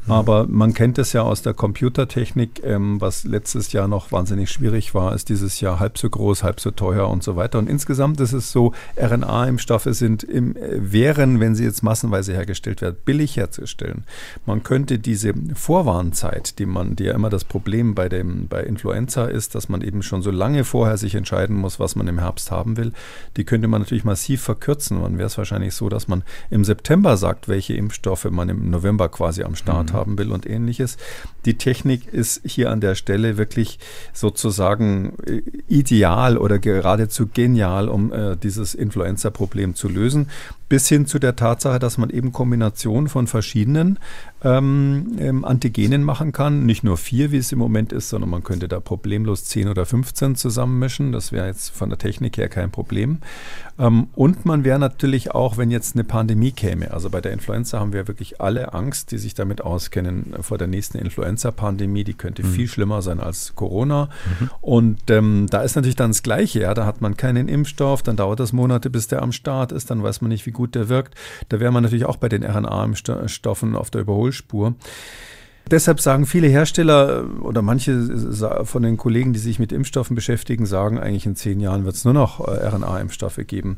Mhm. 0.07 0.13
Aber 0.13 0.47
man 0.47 0.75
kennt 0.75 0.99
es 0.99 1.13
ja 1.13 1.23
aus 1.23 1.43
der 1.43 1.55
Computertechnik, 1.55 2.63
ähm, 2.65 3.01
was 3.01 3.25
letztes 3.25 3.73
Jahr 3.73 3.89
noch 3.89 4.13
wahnsinnig 4.13 4.51
schwierig 4.51 4.95
war, 4.95 5.15
ist 5.15 5.29
dieses 5.29 5.61
Jahr 5.61 5.81
halb 5.81 5.99
so 5.99 6.11
groß, 6.11 6.43
halb 6.43 6.61
so 6.61 6.71
teuer 6.71 7.09
und 7.09 7.23
so 7.23 7.37
weiter. 7.37 7.59
Und 7.59 7.69
insgesamt 7.69 8.21
ist 8.21 8.33
es 8.33 8.53
so, 8.53 8.73
RNA-Impfstoffe 8.97 9.89
sind 9.91 10.23
im, 10.23 10.55
wären, 10.59 11.41
wenn 11.41 11.55
sie 11.55 11.65
jetzt 11.65 11.83
massenweise 11.83 12.33
hergestellt 12.33 12.81
werden, 12.81 12.97
billig 13.05 13.37
herzustellen. 13.37 14.05
Man 14.47 14.63
könnte 14.63 14.99
diese 14.99 15.35
Vorwarnzeit, 15.55 16.59
die 16.59 16.67
man, 16.67 16.97
die 16.97 17.05
ja 17.05 17.15
immer 17.15 17.31
das 17.31 17.45
Problem 17.45 17.95
bei 17.95 18.09
dem, 18.09 18.49
bei 18.49 18.63
Influenza 18.63 19.27
ist, 19.27 19.55
dass 19.55 19.69
man 19.69 19.83
eben 19.83 20.03
schon 20.03 20.23
so 20.23 20.31
lange 20.31 20.65
vorher 20.65 20.97
sich 20.97 21.15
entscheiden 21.15 21.57
muss, 21.57 21.81
was 21.81 21.97
man 21.97 22.09
im 22.09 22.19
Herbst 22.19 22.51
haben 22.51 22.77
will, 22.77 22.93
die 23.37 23.45
könnte 23.45 23.69
man 23.69 23.83
natürlich 23.83 24.05
massiv 24.05 24.43
verkürzen. 24.43 25.01
Man 25.01 25.19
wäre 25.19 25.27
es 25.27 25.39
wahrscheinlich 25.39 25.75
so, 25.75 25.89
dass 25.89 26.09
man 26.09 26.23
im 26.51 26.65
September 26.65 27.17
sagt, 27.17 27.49
welche 27.49 27.75
Impfstoffe 27.75 28.25
man 28.31 28.49
im 28.49 28.71
November 28.71 29.09
quasi 29.09 29.43
am 29.43 29.57
Start 29.57 29.93
mhm. 29.93 29.97
haben 29.97 30.19
will 30.19 30.33
und 30.33 30.47
ähnliches. 30.47 30.97
Die 31.45 31.59
Technik 31.59 32.07
ist 32.13 32.41
hier 32.45 32.71
an 32.71 32.81
der 32.81 32.95
Stelle 32.95 33.37
wirklich 33.37 33.79
sozusagen 34.13 35.15
äh, 35.27 35.43
ideal 35.69 36.39
oder 36.39 36.59
geradezu 36.59 37.27
genial, 37.27 37.89
um 37.89 38.13
äh, 38.13 38.37
dieses 38.37 38.72
Influenza-Problem 38.75 39.75
zu 39.75 39.89
lösen 39.89 40.31
bis 40.73 40.89
hin 40.89 41.05
zu 41.05 41.19
der 41.19 41.37
Tatsache, 41.37 41.79
dass 41.79 41.99
man 41.99 42.09
eben 42.09 42.33
Kombinationen 42.33 43.11
von 43.11 43.27
verschiedenen 43.27 43.99
ähm, 44.43 45.19
ähm, 45.19 45.45
Antigenen 45.45 46.03
machen 46.03 46.33
kann. 46.33 46.65
Nicht 46.65 46.83
nur 46.83 46.97
vier, 46.97 47.31
wie 47.31 47.37
es 47.37 47.53
im 47.53 47.59
Moment 47.59 47.93
ist, 47.93 48.09
sondern 48.09 48.31
man 48.31 48.43
könnte 48.43 48.69
da 48.69 48.81
problemlos 48.81 49.45
10 49.45 49.69
oder 49.69 49.85
15 49.85 50.35
zusammenmischen. 50.35 51.13
Das 51.13 51.31
wäre 51.31 51.47
jetzt 51.47 51.77
von 51.77 51.91
der 51.91 51.99
Technik 51.99 52.39
her 52.39 52.49
kein 52.49 52.71
Problem. 52.71 53.19
Ähm, 53.79 54.07
und 54.15 54.47
man 54.47 54.65
wäre 54.65 54.79
natürlich 54.79 55.33
auch, 55.33 55.59
wenn 55.59 55.71
jetzt 55.71 55.95
eine 55.95 56.05
Pandemie 56.05 56.53
käme, 56.53 56.91
also 56.93 57.11
bei 57.11 57.21
der 57.21 57.33
Influenza 57.33 57.79
haben 57.79 57.93
wir 57.93 58.09
wirklich 58.09 58.41
alle 58.41 58.73
Angst, 58.73 59.11
die 59.11 59.19
sich 59.19 59.35
damit 59.35 59.61
auskennen, 59.61 60.33
vor 60.41 60.57
der 60.57 60.69
nächsten 60.69 60.97
Influenza-Pandemie, 60.97 62.05
die 62.05 62.15
könnte 62.15 62.45
mhm. 62.45 62.49
viel 62.49 62.67
schlimmer 62.67 63.03
sein 63.03 63.21
als 63.21 63.55
Corona. 63.57 64.09
Mhm. 64.41 64.51
Und 64.63 65.11
ähm, 65.11 65.49
da 65.51 65.61
ist 65.61 65.77
natürlich 65.77 65.97
dann 65.97 66.13
das 66.13 66.23
Gleiche, 66.23 66.61
ja, 66.61 66.73
da 66.73 66.87
hat 66.87 67.03
man 67.03 67.19
keinen 67.19 67.49
Impfstoff, 67.49 68.03
dann 68.03 68.17
dauert 68.17 68.41
das 68.41 68.55
Monate, 68.55 68.89
bis 68.89 69.09
der 69.09 69.21
am 69.21 69.33
Start 69.33 69.71
ist, 69.71 69.91
dann 69.91 70.03
weiß 70.03 70.23
man 70.23 70.31
nicht, 70.31 70.47
wie 70.47 70.51
gut 70.51 70.62
gut 70.63 70.77
der 70.77 70.89
wirkt. 70.89 71.15
Da 71.49 71.59
wäre 71.59 71.73
man 71.73 71.83
natürlich 71.83 72.05
auch 72.05 72.17
bei 72.17 72.29
den 72.29 72.45
RNA-Stoffen 72.45 73.75
auf 73.75 73.91
der 73.91 74.03
Überholspur. 74.03 74.75
Deshalb 75.71 76.01
sagen 76.01 76.27
viele 76.27 76.49
Hersteller 76.49 77.21
äh, 77.21 77.43
oder 77.43 77.63
manche 77.63 78.65
von 78.65 78.83
den 78.83 78.97
Kollegen, 78.97 79.33
die 79.33 79.39
sich 79.39 79.59
mit 79.59 79.73
Impfstoffen 79.73 80.15
beschäftigen, 80.15 80.67
sagen 80.67 80.99
eigentlich 80.99 81.27
in 81.27 81.37
zehn 81.37 81.61
Jahren 81.61 81.85
wird 81.85 81.97
es 81.97 82.05
nur 82.05 82.15
noch 82.15 82.41
äh, 82.41 82.67
RNA-Impfstoffe 82.67 83.41
geben. 83.47 83.77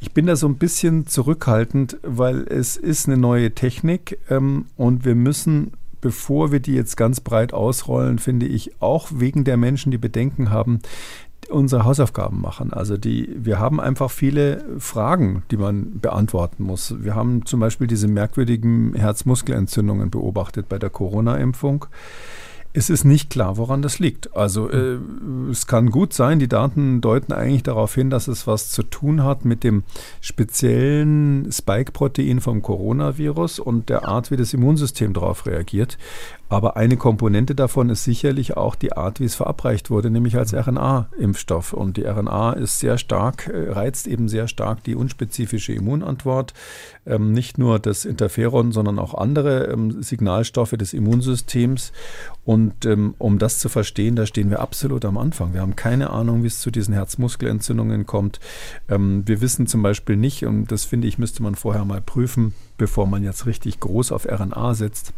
Ich 0.00 0.12
bin 0.12 0.26
da 0.26 0.36
so 0.36 0.48
ein 0.48 0.56
bisschen 0.56 1.06
zurückhaltend, 1.06 1.98
weil 2.02 2.46
es 2.48 2.76
ist 2.76 3.06
eine 3.06 3.16
neue 3.16 3.52
Technik 3.52 4.18
ähm, 4.30 4.66
und 4.76 5.04
wir 5.04 5.14
müssen 5.14 5.72
bevor 6.02 6.52
wir 6.52 6.60
die 6.60 6.74
jetzt 6.74 6.96
ganz 6.96 7.20
breit 7.20 7.52
ausrollen, 7.52 8.20
finde 8.20 8.46
ich, 8.46 8.80
auch 8.80 9.08
wegen 9.12 9.42
der 9.42 9.56
Menschen, 9.56 9.90
die 9.90 9.98
Bedenken 9.98 10.50
haben, 10.50 10.80
unsere 11.48 11.84
Hausaufgaben 11.84 12.40
machen. 12.40 12.72
Also 12.72 12.96
die, 12.96 13.34
wir 13.36 13.58
haben 13.58 13.80
einfach 13.80 14.10
viele 14.10 14.64
Fragen, 14.78 15.42
die 15.50 15.56
man 15.56 16.00
beantworten 16.00 16.64
muss. 16.64 16.94
Wir 17.02 17.14
haben 17.14 17.44
zum 17.46 17.60
Beispiel 17.60 17.86
diese 17.86 18.08
merkwürdigen 18.08 18.94
Herzmuskelentzündungen 18.94 20.10
beobachtet 20.10 20.68
bei 20.68 20.78
der 20.78 20.90
Corona-Impfung. 20.90 21.86
Es 22.78 22.90
ist 22.90 23.04
nicht 23.04 23.30
klar, 23.30 23.56
woran 23.56 23.80
das 23.80 24.00
liegt. 24.00 24.36
Also 24.36 24.70
äh, 24.70 24.98
es 25.50 25.66
kann 25.66 25.90
gut 25.90 26.12
sein, 26.12 26.38
die 26.38 26.46
Daten 26.46 27.00
deuten 27.00 27.32
eigentlich 27.32 27.62
darauf 27.62 27.94
hin, 27.94 28.10
dass 28.10 28.28
es 28.28 28.46
was 28.46 28.68
zu 28.68 28.82
tun 28.82 29.24
hat 29.24 29.46
mit 29.46 29.64
dem 29.64 29.82
speziellen 30.20 31.50
Spike-Protein 31.50 32.42
vom 32.42 32.60
Coronavirus 32.60 33.60
und 33.60 33.88
der 33.88 34.06
Art, 34.06 34.30
wie 34.30 34.36
das 34.36 34.52
Immunsystem 34.52 35.14
darauf 35.14 35.46
reagiert. 35.46 35.96
Aber 36.48 36.76
eine 36.76 36.96
Komponente 36.96 37.56
davon 37.56 37.90
ist 37.90 38.04
sicherlich 38.04 38.56
auch 38.56 38.76
die 38.76 38.92
Art, 38.92 39.18
wie 39.18 39.24
es 39.24 39.34
verabreicht 39.34 39.90
wurde, 39.90 40.10
nämlich 40.10 40.36
als 40.36 40.54
RNA-Impfstoff. 40.54 41.72
Und 41.72 41.96
die 41.96 42.04
RNA 42.04 42.52
ist 42.52 42.78
sehr 42.78 42.98
stark, 42.98 43.48
äh, 43.48 43.72
reizt 43.72 44.06
eben 44.06 44.28
sehr 44.28 44.46
stark 44.46 44.84
die 44.84 44.94
unspezifische 44.94 45.72
Immunantwort. 45.72 46.54
Ähm, 47.04 47.32
nicht 47.32 47.58
nur 47.58 47.80
das 47.80 48.04
Interferon, 48.04 48.70
sondern 48.70 49.00
auch 49.00 49.14
andere 49.14 49.64
ähm, 49.64 50.00
Signalstoffe 50.02 50.70
des 50.70 50.92
Immunsystems. 50.92 51.92
Und 52.44 52.86
ähm, 52.86 53.14
um 53.18 53.40
das 53.40 53.58
zu 53.58 53.68
verstehen, 53.68 54.14
da 54.14 54.24
stehen 54.24 54.50
wir 54.50 54.60
absolut 54.60 55.04
am 55.04 55.18
Anfang. 55.18 55.52
Wir 55.52 55.62
haben 55.62 55.74
keine 55.74 56.10
Ahnung, 56.10 56.44
wie 56.44 56.48
es 56.48 56.60
zu 56.60 56.70
diesen 56.70 56.94
Herzmuskelentzündungen 56.94 58.06
kommt. 58.06 58.38
Wir 58.88 59.40
wissen 59.40 59.66
zum 59.66 59.82
Beispiel 59.82 60.16
nicht, 60.16 60.44
und 60.44 60.70
das 60.70 60.84
finde 60.84 61.08
ich, 61.08 61.18
müsste 61.18 61.42
man 61.42 61.56
vorher 61.56 61.84
mal 61.84 62.00
prüfen, 62.00 62.54
bevor 62.78 63.06
man 63.06 63.24
jetzt 63.24 63.46
richtig 63.46 63.80
groß 63.80 64.12
auf 64.12 64.26
RNA 64.26 64.74
setzt 64.74 65.12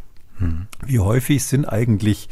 wie 0.86 0.98
häufig 0.98 1.44
sind 1.44 1.66
eigentlich 1.66 2.28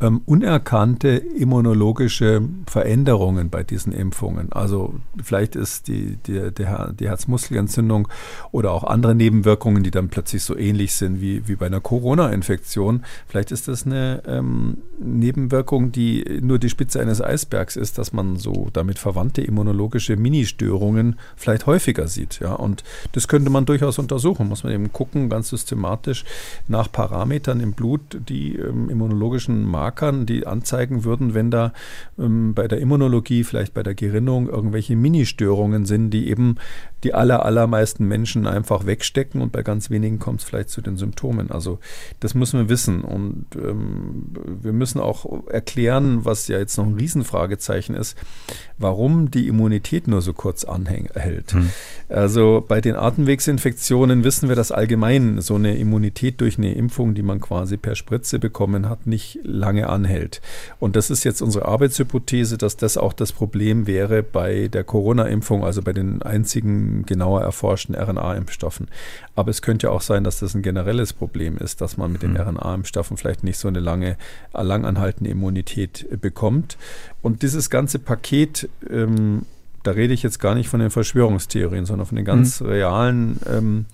ähm, 0.00 0.22
unerkannte 0.26 1.08
immunologische 1.08 2.42
Veränderungen 2.66 3.50
bei 3.50 3.64
diesen 3.64 3.92
Impfungen. 3.92 4.52
Also 4.52 4.94
vielleicht 5.20 5.56
ist 5.56 5.88
die, 5.88 6.18
die, 6.26 6.52
die, 6.52 6.66
die 6.98 7.08
Herzmuskelentzündung 7.08 8.06
oder 8.52 8.72
auch 8.72 8.84
andere 8.84 9.14
Nebenwirkungen, 9.14 9.82
die 9.82 9.90
dann 9.90 10.08
plötzlich 10.08 10.44
so 10.44 10.56
ähnlich 10.56 10.94
sind 10.94 11.20
wie, 11.20 11.48
wie 11.48 11.56
bei 11.56 11.66
einer 11.66 11.80
Corona-Infektion. 11.80 13.04
Vielleicht 13.26 13.50
ist 13.50 13.66
das 13.66 13.86
eine 13.86 14.22
ähm, 14.26 14.78
Nebenwirkung, 15.00 15.90
die 15.90 16.40
nur 16.42 16.60
die 16.60 16.70
Spitze 16.70 17.00
eines 17.00 17.20
Eisbergs 17.20 17.74
ist, 17.74 17.98
dass 17.98 18.12
man 18.12 18.36
so 18.36 18.68
damit 18.72 19.00
verwandte 19.00 19.42
immunologische 19.42 20.16
Ministörungen 20.16 21.18
vielleicht 21.34 21.66
häufiger 21.66 22.06
sieht. 22.06 22.38
Ja? 22.38 22.52
Und 22.52 22.84
das 23.12 23.26
könnte 23.26 23.50
man 23.50 23.66
durchaus 23.66 23.98
untersuchen. 23.98 24.48
Muss 24.48 24.62
man 24.62 24.72
eben 24.72 24.92
gucken, 24.92 25.28
ganz 25.28 25.48
systematisch 25.48 26.24
nach 26.68 26.90
Parametern 26.90 27.58
im 27.58 27.72
Blut, 27.72 28.00
die 28.28 28.54
ähm, 28.54 28.90
immunologischen 28.90 29.64
Marker 29.64 29.87
Markern, 29.88 30.26
die 30.26 30.46
anzeigen 30.46 31.04
würden, 31.04 31.32
wenn 31.32 31.50
da 31.50 31.72
ähm, 32.18 32.52
bei 32.52 32.68
der 32.68 32.78
Immunologie, 32.78 33.42
vielleicht 33.42 33.72
bei 33.72 33.82
der 33.82 33.94
Gerinnung 33.94 34.46
irgendwelche 34.46 34.96
Ministörungen 34.96 35.86
sind, 35.86 36.10
die 36.10 36.28
eben 36.28 36.56
die 37.04 37.14
aller, 37.14 37.44
allermeisten 37.44 38.06
Menschen 38.06 38.46
einfach 38.46 38.86
wegstecken 38.86 39.40
und 39.40 39.52
bei 39.52 39.62
ganz 39.62 39.90
wenigen 39.90 40.18
kommt 40.18 40.40
es 40.40 40.46
vielleicht 40.46 40.70
zu 40.70 40.80
den 40.80 40.96
Symptomen. 40.96 41.50
Also 41.50 41.78
das 42.20 42.34
müssen 42.34 42.58
wir 42.58 42.68
wissen 42.68 43.02
und 43.02 43.46
ähm, 43.54 44.26
wir 44.62 44.72
müssen 44.72 45.00
auch 45.00 45.46
erklären, 45.48 46.24
was 46.24 46.48
ja 46.48 46.58
jetzt 46.58 46.76
noch 46.76 46.86
ein 46.86 46.94
Riesenfragezeichen 46.94 47.94
ist, 47.94 48.16
warum 48.78 49.30
die 49.30 49.46
Immunität 49.46 50.08
nur 50.08 50.22
so 50.22 50.32
kurz 50.32 50.64
anhält. 50.64 51.52
Hm. 51.52 51.70
Also 52.08 52.64
bei 52.66 52.80
den 52.80 52.96
Atemwegsinfektionen 52.96 54.24
wissen 54.24 54.48
wir, 54.48 54.56
dass 54.56 54.72
allgemein 54.72 55.40
so 55.40 55.54
eine 55.54 55.76
Immunität 55.76 56.40
durch 56.40 56.58
eine 56.58 56.74
Impfung, 56.74 57.14
die 57.14 57.22
man 57.22 57.40
quasi 57.40 57.76
per 57.76 57.94
Spritze 57.94 58.38
bekommen 58.38 58.88
hat, 58.88 59.06
nicht 59.06 59.38
lange 59.44 59.88
anhält. 59.88 60.40
Und 60.80 60.96
das 60.96 61.10
ist 61.10 61.24
jetzt 61.24 61.42
unsere 61.42 61.66
Arbeitshypothese, 61.66 62.58
dass 62.58 62.76
das 62.76 62.96
auch 62.96 63.12
das 63.12 63.32
Problem 63.32 63.86
wäre 63.86 64.22
bei 64.22 64.68
der 64.68 64.84
Corona-Impfung, 64.84 65.64
also 65.64 65.82
bei 65.82 65.92
den 65.92 66.22
einzigen 66.22 66.87
genauer 67.06 67.42
erforschten 67.42 67.94
RNA-Impfstoffen. 67.94 68.88
Aber 69.34 69.50
es 69.50 69.62
könnte 69.62 69.86
ja 69.86 69.92
auch 69.92 70.00
sein, 70.00 70.24
dass 70.24 70.40
das 70.40 70.54
ein 70.54 70.62
generelles 70.62 71.12
Problem 71.12 71.56
ist, 71.56 71.80
dass 71.80 71.96
man 71.96 72.12
mit 72.12 72.22
den 72.22 72.32
mhm. 72.32 72.40
RNA-Impfstoffen 72.40 73.16
vielleicht 73.16 73.44
nicht 73.44 73.58
so 73.58 73.68
eine 73.68 73.80
lange, 73.80 74.16
langanhaltende 74.52 75.30
Immunität 75.30 76.06
bekommt. 76.20 76.76
Und 77.22 77.42
dieses 77.42 77.70
ganze 77.70 77.98
Paket 77.98 78.68
ähm, 78.88 79.42
da 79.82 79.92
rede 79.92 80.12
ich 80.12 80.22
jetzt 80.22 80.38
gar 80.38 80.54
nicht 80.54 80.68
von 80.68 80.80
den 80.80 80.90
Verschwörungstheorien, 80.90 81.86
sondern 81.86 82.06
von 82.06 82.16
den 82.16 82.24
ganz 82.24 82.60
mhm. 82.60 82.66
realen 82.66 83.40
ähm, 83.48 83.86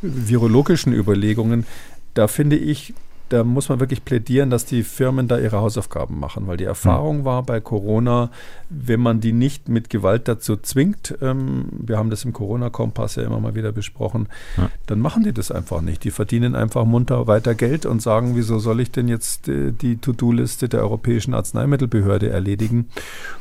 virologischen 0.00 0.92
Überlegungen. 0.92 1.66
Da 2.14 2.28
finde 2.28 2.56
ich, 2.56 2.94
da 3.32 3.44
muss 3.44 3.70
man 3.70 3.80
wirklich 3.80 4.04
plädieren, 4.04 4.50
dass 4.50 4.66
die 4.66 4.82
Firmen 4.82 5.26
da 5.26 5.38
ihre 5.38 5.56
Hausaufgaben 5.56 6.20
machen, 6.20 6.46
weil 6.46 6.58
die 6.58 6.64
Erfahrung 6.64 7.20
mhm. 7.20 7.24
war 7.24 7.42
bei 7.42 7.60
Corona, 7.60 8.30
wenn 8.68 9.00
man 9.00 9.20
die 9.20 9.32
nicht 9.32 9.70
mit 9.70 9.88
Gewalt 9.88 10.28
dazu 10.28 10.56
zwingt, 10.56 11.16
ähm, 11.22 11.66
wir 11.72 11.96
haben 11.96 12.10
das 12.10 12.26
im 12.26 12.34
Corona-Kompass 12.34 13.16
ja 13.16 13.22
immer 13.22 13.40
mal 13.40 13.54
wieder 13.54 13.72
besprochen, 13.72 14.28
ja. 14.58 14.70
dann 14.84 15.00
machen 15.00 15.22
die 15.22 15.32
das 15.32 15.50
einfach 15.50 15.80
nicht. 15.80 16.04
Die 16.04 16.10
verdienen 16.10 16.54
einfach 16.54 16.84
munter 16.84 17.26
weiter 17.26 17.54
Geld 17.54 17.86
und 17.86 18.02
sagen, 18.02 18.36
wieso 18.36 18.58
soll 18.58 18.80
ich 18.80 18.90
denn 18.90 19.08
jetzt 19.08 19.48
äh, 19.48 19.72
die 19.72 19.96
To-Do-Liste 19.96 20.68
der 20.68 20.82
Europäischen 20.82 21.32
Arzneimittelbehörde 21.32 22.28
erledigen, 22.28 22.90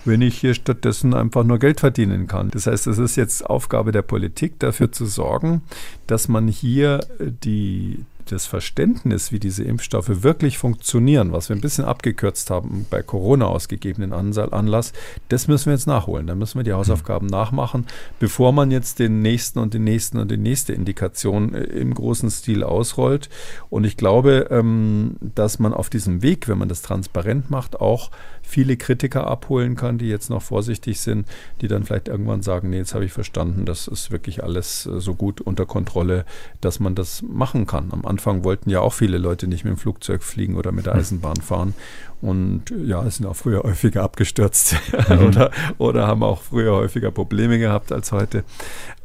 wenn 0.06 0.22
ich 0.22 0.38
hier 0.38 0.54
stattdessen 0.54 1.14
einfach 1.14 1.44
nur 1.44 1.60
Geld 1.60 1.82
verdienen 1.82 2.28
kann. 2.28 2.50
Das 2.52 2.66
heißt, 2.66 2.88
es 2.88 2.98
ist 2.98 3.18
jetzt 3.18 3.46
Aufgabe 3.46 3.92
der 3.92 4.04
Politik, 4.04 4.58
dafür 4.60 4.92
zu 4.92 5.06
sorgen, 5.06 5.64
dass 6.08 6.30
man 6.30 6.48
hier 6.48 7.02
die 7.20 8.06
das 8.26 8.46
Verständnis, 8.46 9.32
wie 9.32 9.40
diese 9.40 9.64
Impfstoffe 9.64 10.24
wirklich 10.24 10.58
funktionieren, 10.58 11.32
was 11.32 11.50
wir 11.50 11.56
ein 11.56 11.62
bisschen 11.62 11.86
abgekürzt 11.86 12.50
haben 12.50 12.86
bei 12.90 13.02
Corona 13.02 13.46
ausgegebenen 13.46 14.14
Anlass, 14.14 14.94
das 15.30 15.48
müssen 15.48 15.68
wir 15.68 15.74
jetzt 15.74 15.88
nachholen. 15.88 16.28
Da 16.28 16.36
müssen 16.36 16.60
wir 16.60 16.64
die 16.64 16.74
Hausaufgaben 16.74 17.28
mhm. 17.28 17.32
nachmachen, 17.32 17.88
bevor 18.20 18.52
man 18.52 18.72
jetzt 18.72 19.00
den 19.00 19.22
nächsten 19.22 19.60
und 19.60 19.74
den 19.74 19.84
nächsten 19.84 20.18
und 20.18 20.32
die 20.32 20.38
nächste 20.38 20.74
Indikation 20.74 21.54
äh, 21.54 21.64
im 21.64 21.94
großen 21.94 22.30
Stil 22.30 22.64
ausrollt. 22.64 23.30
Und 23.70 23.86
ich 23.86 23.98
glaube, 23.98 24.48
ähm, 24.50 25.16
dass 25.20 25.60
man 25.60 25.74
auf 25.74 25.90
diesem 25.90 26.22
Weg, 26.22 26.48
wenn 26.48 26.58
man 26.58 26.70
das 26.70 26.82
transparent 26.82 27.50
macht, 27.50 27.80
auch 27.80 28.12
viele 28.52 28.76
Kritiker 28.76 29.28
abholen 29.28 29.76
kann, 29.76 29.98
die 29.98 30.10
jetzt 30.10 30.30
noch 30.30 30.42
vorsichtig 30.42 31.00
sind, 31.00 31.26
die 31.62 31.70
dann 31.70 31.86
vielleicht 31.86 32.10
irgendwann 32.10 32.42
sagen, 32.42 32.70
nee, 32.70 32.78
jetzt 32.78 32.94
habe 32.94 33.06
ich 33.06 33.14
verstanden, 33.14 33.66
das 33.66 33.88
ist 33.88 34.12
wirklich 34.12 34.44
alles 34.44 34.86
äh, 34.86 35.00
so 35.00 35.16
gut 35.16 35.40
unter 35.40 35.66
Kontrolle, 35.66 36.26
dass 36.60 36.82
man 36.82 36.94
das 36.94 37.22
machen 37.22 37.66
kann. 37.66 37.92
Am 37.92 38.06
Anfang 38.06 38.44
wollten 38.44 38.70
ja 38.70 38.82
auch 38.82 38.92
viele 38.92 39.18
Leute 39.18 39.48
nicht 39.48 39.64
mit 39.64 39.72
dem 39.72 39.78
Flugzeug 39.78 40.22
fliegen 40.22 40.58
oder 40.58 40.74
mit 40.74 40.86
der 40.86 40.94
hm. 40.94 41.00
Eisenbahn 41.00 41.38
fahren. 41.38 41.74
Und 42.22 42.66
ja, 42.86 43.10
sind 43.10 43.26
auch 43.26 43.36
früher 43.36 43.64
häufiger 43.64 44.04
abgestürzt 44.04 44.76
mhm. 45.10 45.26
oder, 45.26 45.52
oder 45.80 46.08
haben 46.08 46.22
auch 46.22 46.42
früher 46.42 46.74
häufiger 46.74 47.10
Probleme 47.10 47.58
gehabt 47.58 47.92
als 47.92 48.12
heute. 48.12 48.44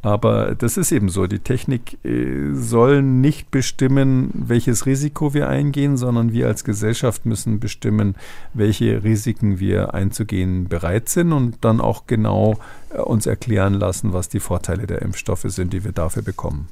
Aber 0.03 0.55
das 0.55 0.77
ist 0.77 0.93
eben 0.93 1.09
so. 1.09 1.27
Die 1.27 1.39
Technik 1.39 2.05
äh, 2.05 2.53
soll 2.53 3.03
nicht 3.03 3.51
bestimmen, 3.51 4.31
welches 4.35 4.87
Risiko 4.87 5.35
wir 5.35 5.49
eingehen, 5.49 5.97
sondern 5.97 6.33
wir 6.33 6.47
als 6.47 6.63
Gesellschaft 6.63 7.25
müssen 7.27 7.59
bestimmen, 7.59 8.17
welche 8.53 9.03
Risiken 9.03 9.59
wir 9.59 9.95
einzugehen 9.95 10.69
bereit 10.69 11.09
sind 11.09 11.33
und 11.33 11.65
dann 11.65 11.81
auch 11.81 12.07
genau 12.07 12.59
äh, 12.91 12.99
uns 12.99 13.27
erklären 13.27 13.75
lassen, 13.75 14.13
was 14.13 14.29
die 14.29 14.41
Vorteile 14.41 14.87
der 14.87 15.03
Impfstoffe 15.03 15.47
sind, 15.47 15.73
die 15.73 15.85
wir 15.85 15.93
dafür 15.93 16.23
bekommen. 16.23 16.69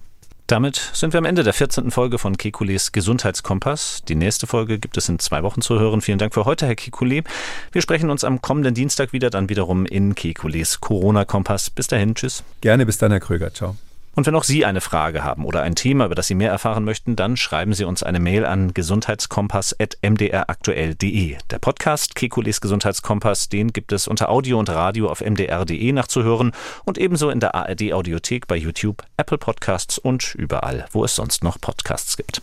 Damit 0.46 0.76
sind 0.92 1.14
wir 1.14 1.18
am 1.18 1.24
Ende 1.24 1.42
der 1.42 1.54
14. 1.54 1.90
Folge 1.90 2.18
von 2.18 2.36
Kekules 2.36 2.92
Gesundheitskompass. 2.92 4.02
Die 4.06 4.14
nächste 4.14 4.46
Folge 4.46 4.78
gibt 4.78 4.98
es 4.98 5.08
in 5.08 5.18
zwei 5.18 5.42
Wochen 5.42 5.62
zu 5.62 5.78
hören. 5.78 6.02
Vielen 6.02 6.18
Dank 6.18 6.34
für 6.34 6.44
heute, 6.44 6.66
Herr 6.66 6.76
Kekule. 6.76 7.24
Wir 7.72 7.80
sprechen 7.80 8.10
uns 8.10 8.24
am 8.24 8.42
kommenden 8.42 8.74
Dienstag 8.74 9.14
wieder, 9.14 9.30
dann 9.30 9.48
wiederum 9.48 9.86
in 9.86 10.14
Kekules 10.14 10.80
Corona-Kompass. 10.80 11.70
Bis 11.70 11.86
dahin, 11.86 12.14
tschüss. 12.14 12.44
Gerne, 12.60 12.84
bis 12.84 12.98
dann, 12.98 13.10
Herr 13.10 13.20
Kröger. 13.20 13.54
Ciao. 13.54 13.76
Und 14.14 14.26
wenn 14.26 14.34
auch 14.34 14.44
Sie 14.44 14.64
eine 14.64 14.80
Frage 14.80 15.22
haben 15.24 15.44
oder 15.44 15.60
ein 15.62 15.74
Thema, 15.74 16.06
über 16.06 16.14
das 16.14 16.28
Sie 16.28 16.34
mehr 16.34 16.50
erfahren 16.50 16.84
möchten, 16.84 17.16
dann 17.16 17.36
schreiben 17.36 17.74
Sie 17.74 17.84
uns 17.84 18.02
eine 18.02 18.20
Mail 18.20 18.46
an 18.46 18.72
gesundheitskompass.mdraktuell.de. 18.74 21.36
Der 21.50 21.58
Podcast 21.58 22.14
Kekules 22.14 22.60
Gesundheitskompass, 22.60 23.48
den 23.48 23.72
gibt 23.72 23.90
es 23.92 24.06
unter 24.08 24.28
Audio 24.30 24.58
und 24.58 24.68
Radio 24.70 25.08
auf 25.08 25.20
mdr.de 25.20 25.92
nachzuhören 25.92 26.52
und 26.84 26.98
ebenso 26.98 27.30
in 27.30 27.40
der 27.40 27.54
ARD 27.54 27.92
Audiothek 27.92 28.46
bei 28.46 28.56
YouTube, 28.56 29.02
Apple 29.16 29.38
Podcasts 29.38 29.96
und 29.98 30.34
überall, 30.34 30.84
wo 30.92 31.04
es 31.04 31.16
sonst 31.16 31.42
noch 31.42 31.60
Podcasts 31.60 32.16
gibt. 32.16 32.42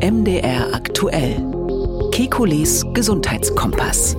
MDR 0.00 0.74
aktuell. 0.74 1.36
Kekules 2.12 2.84
Gesundheitskompass. 2.92 4.16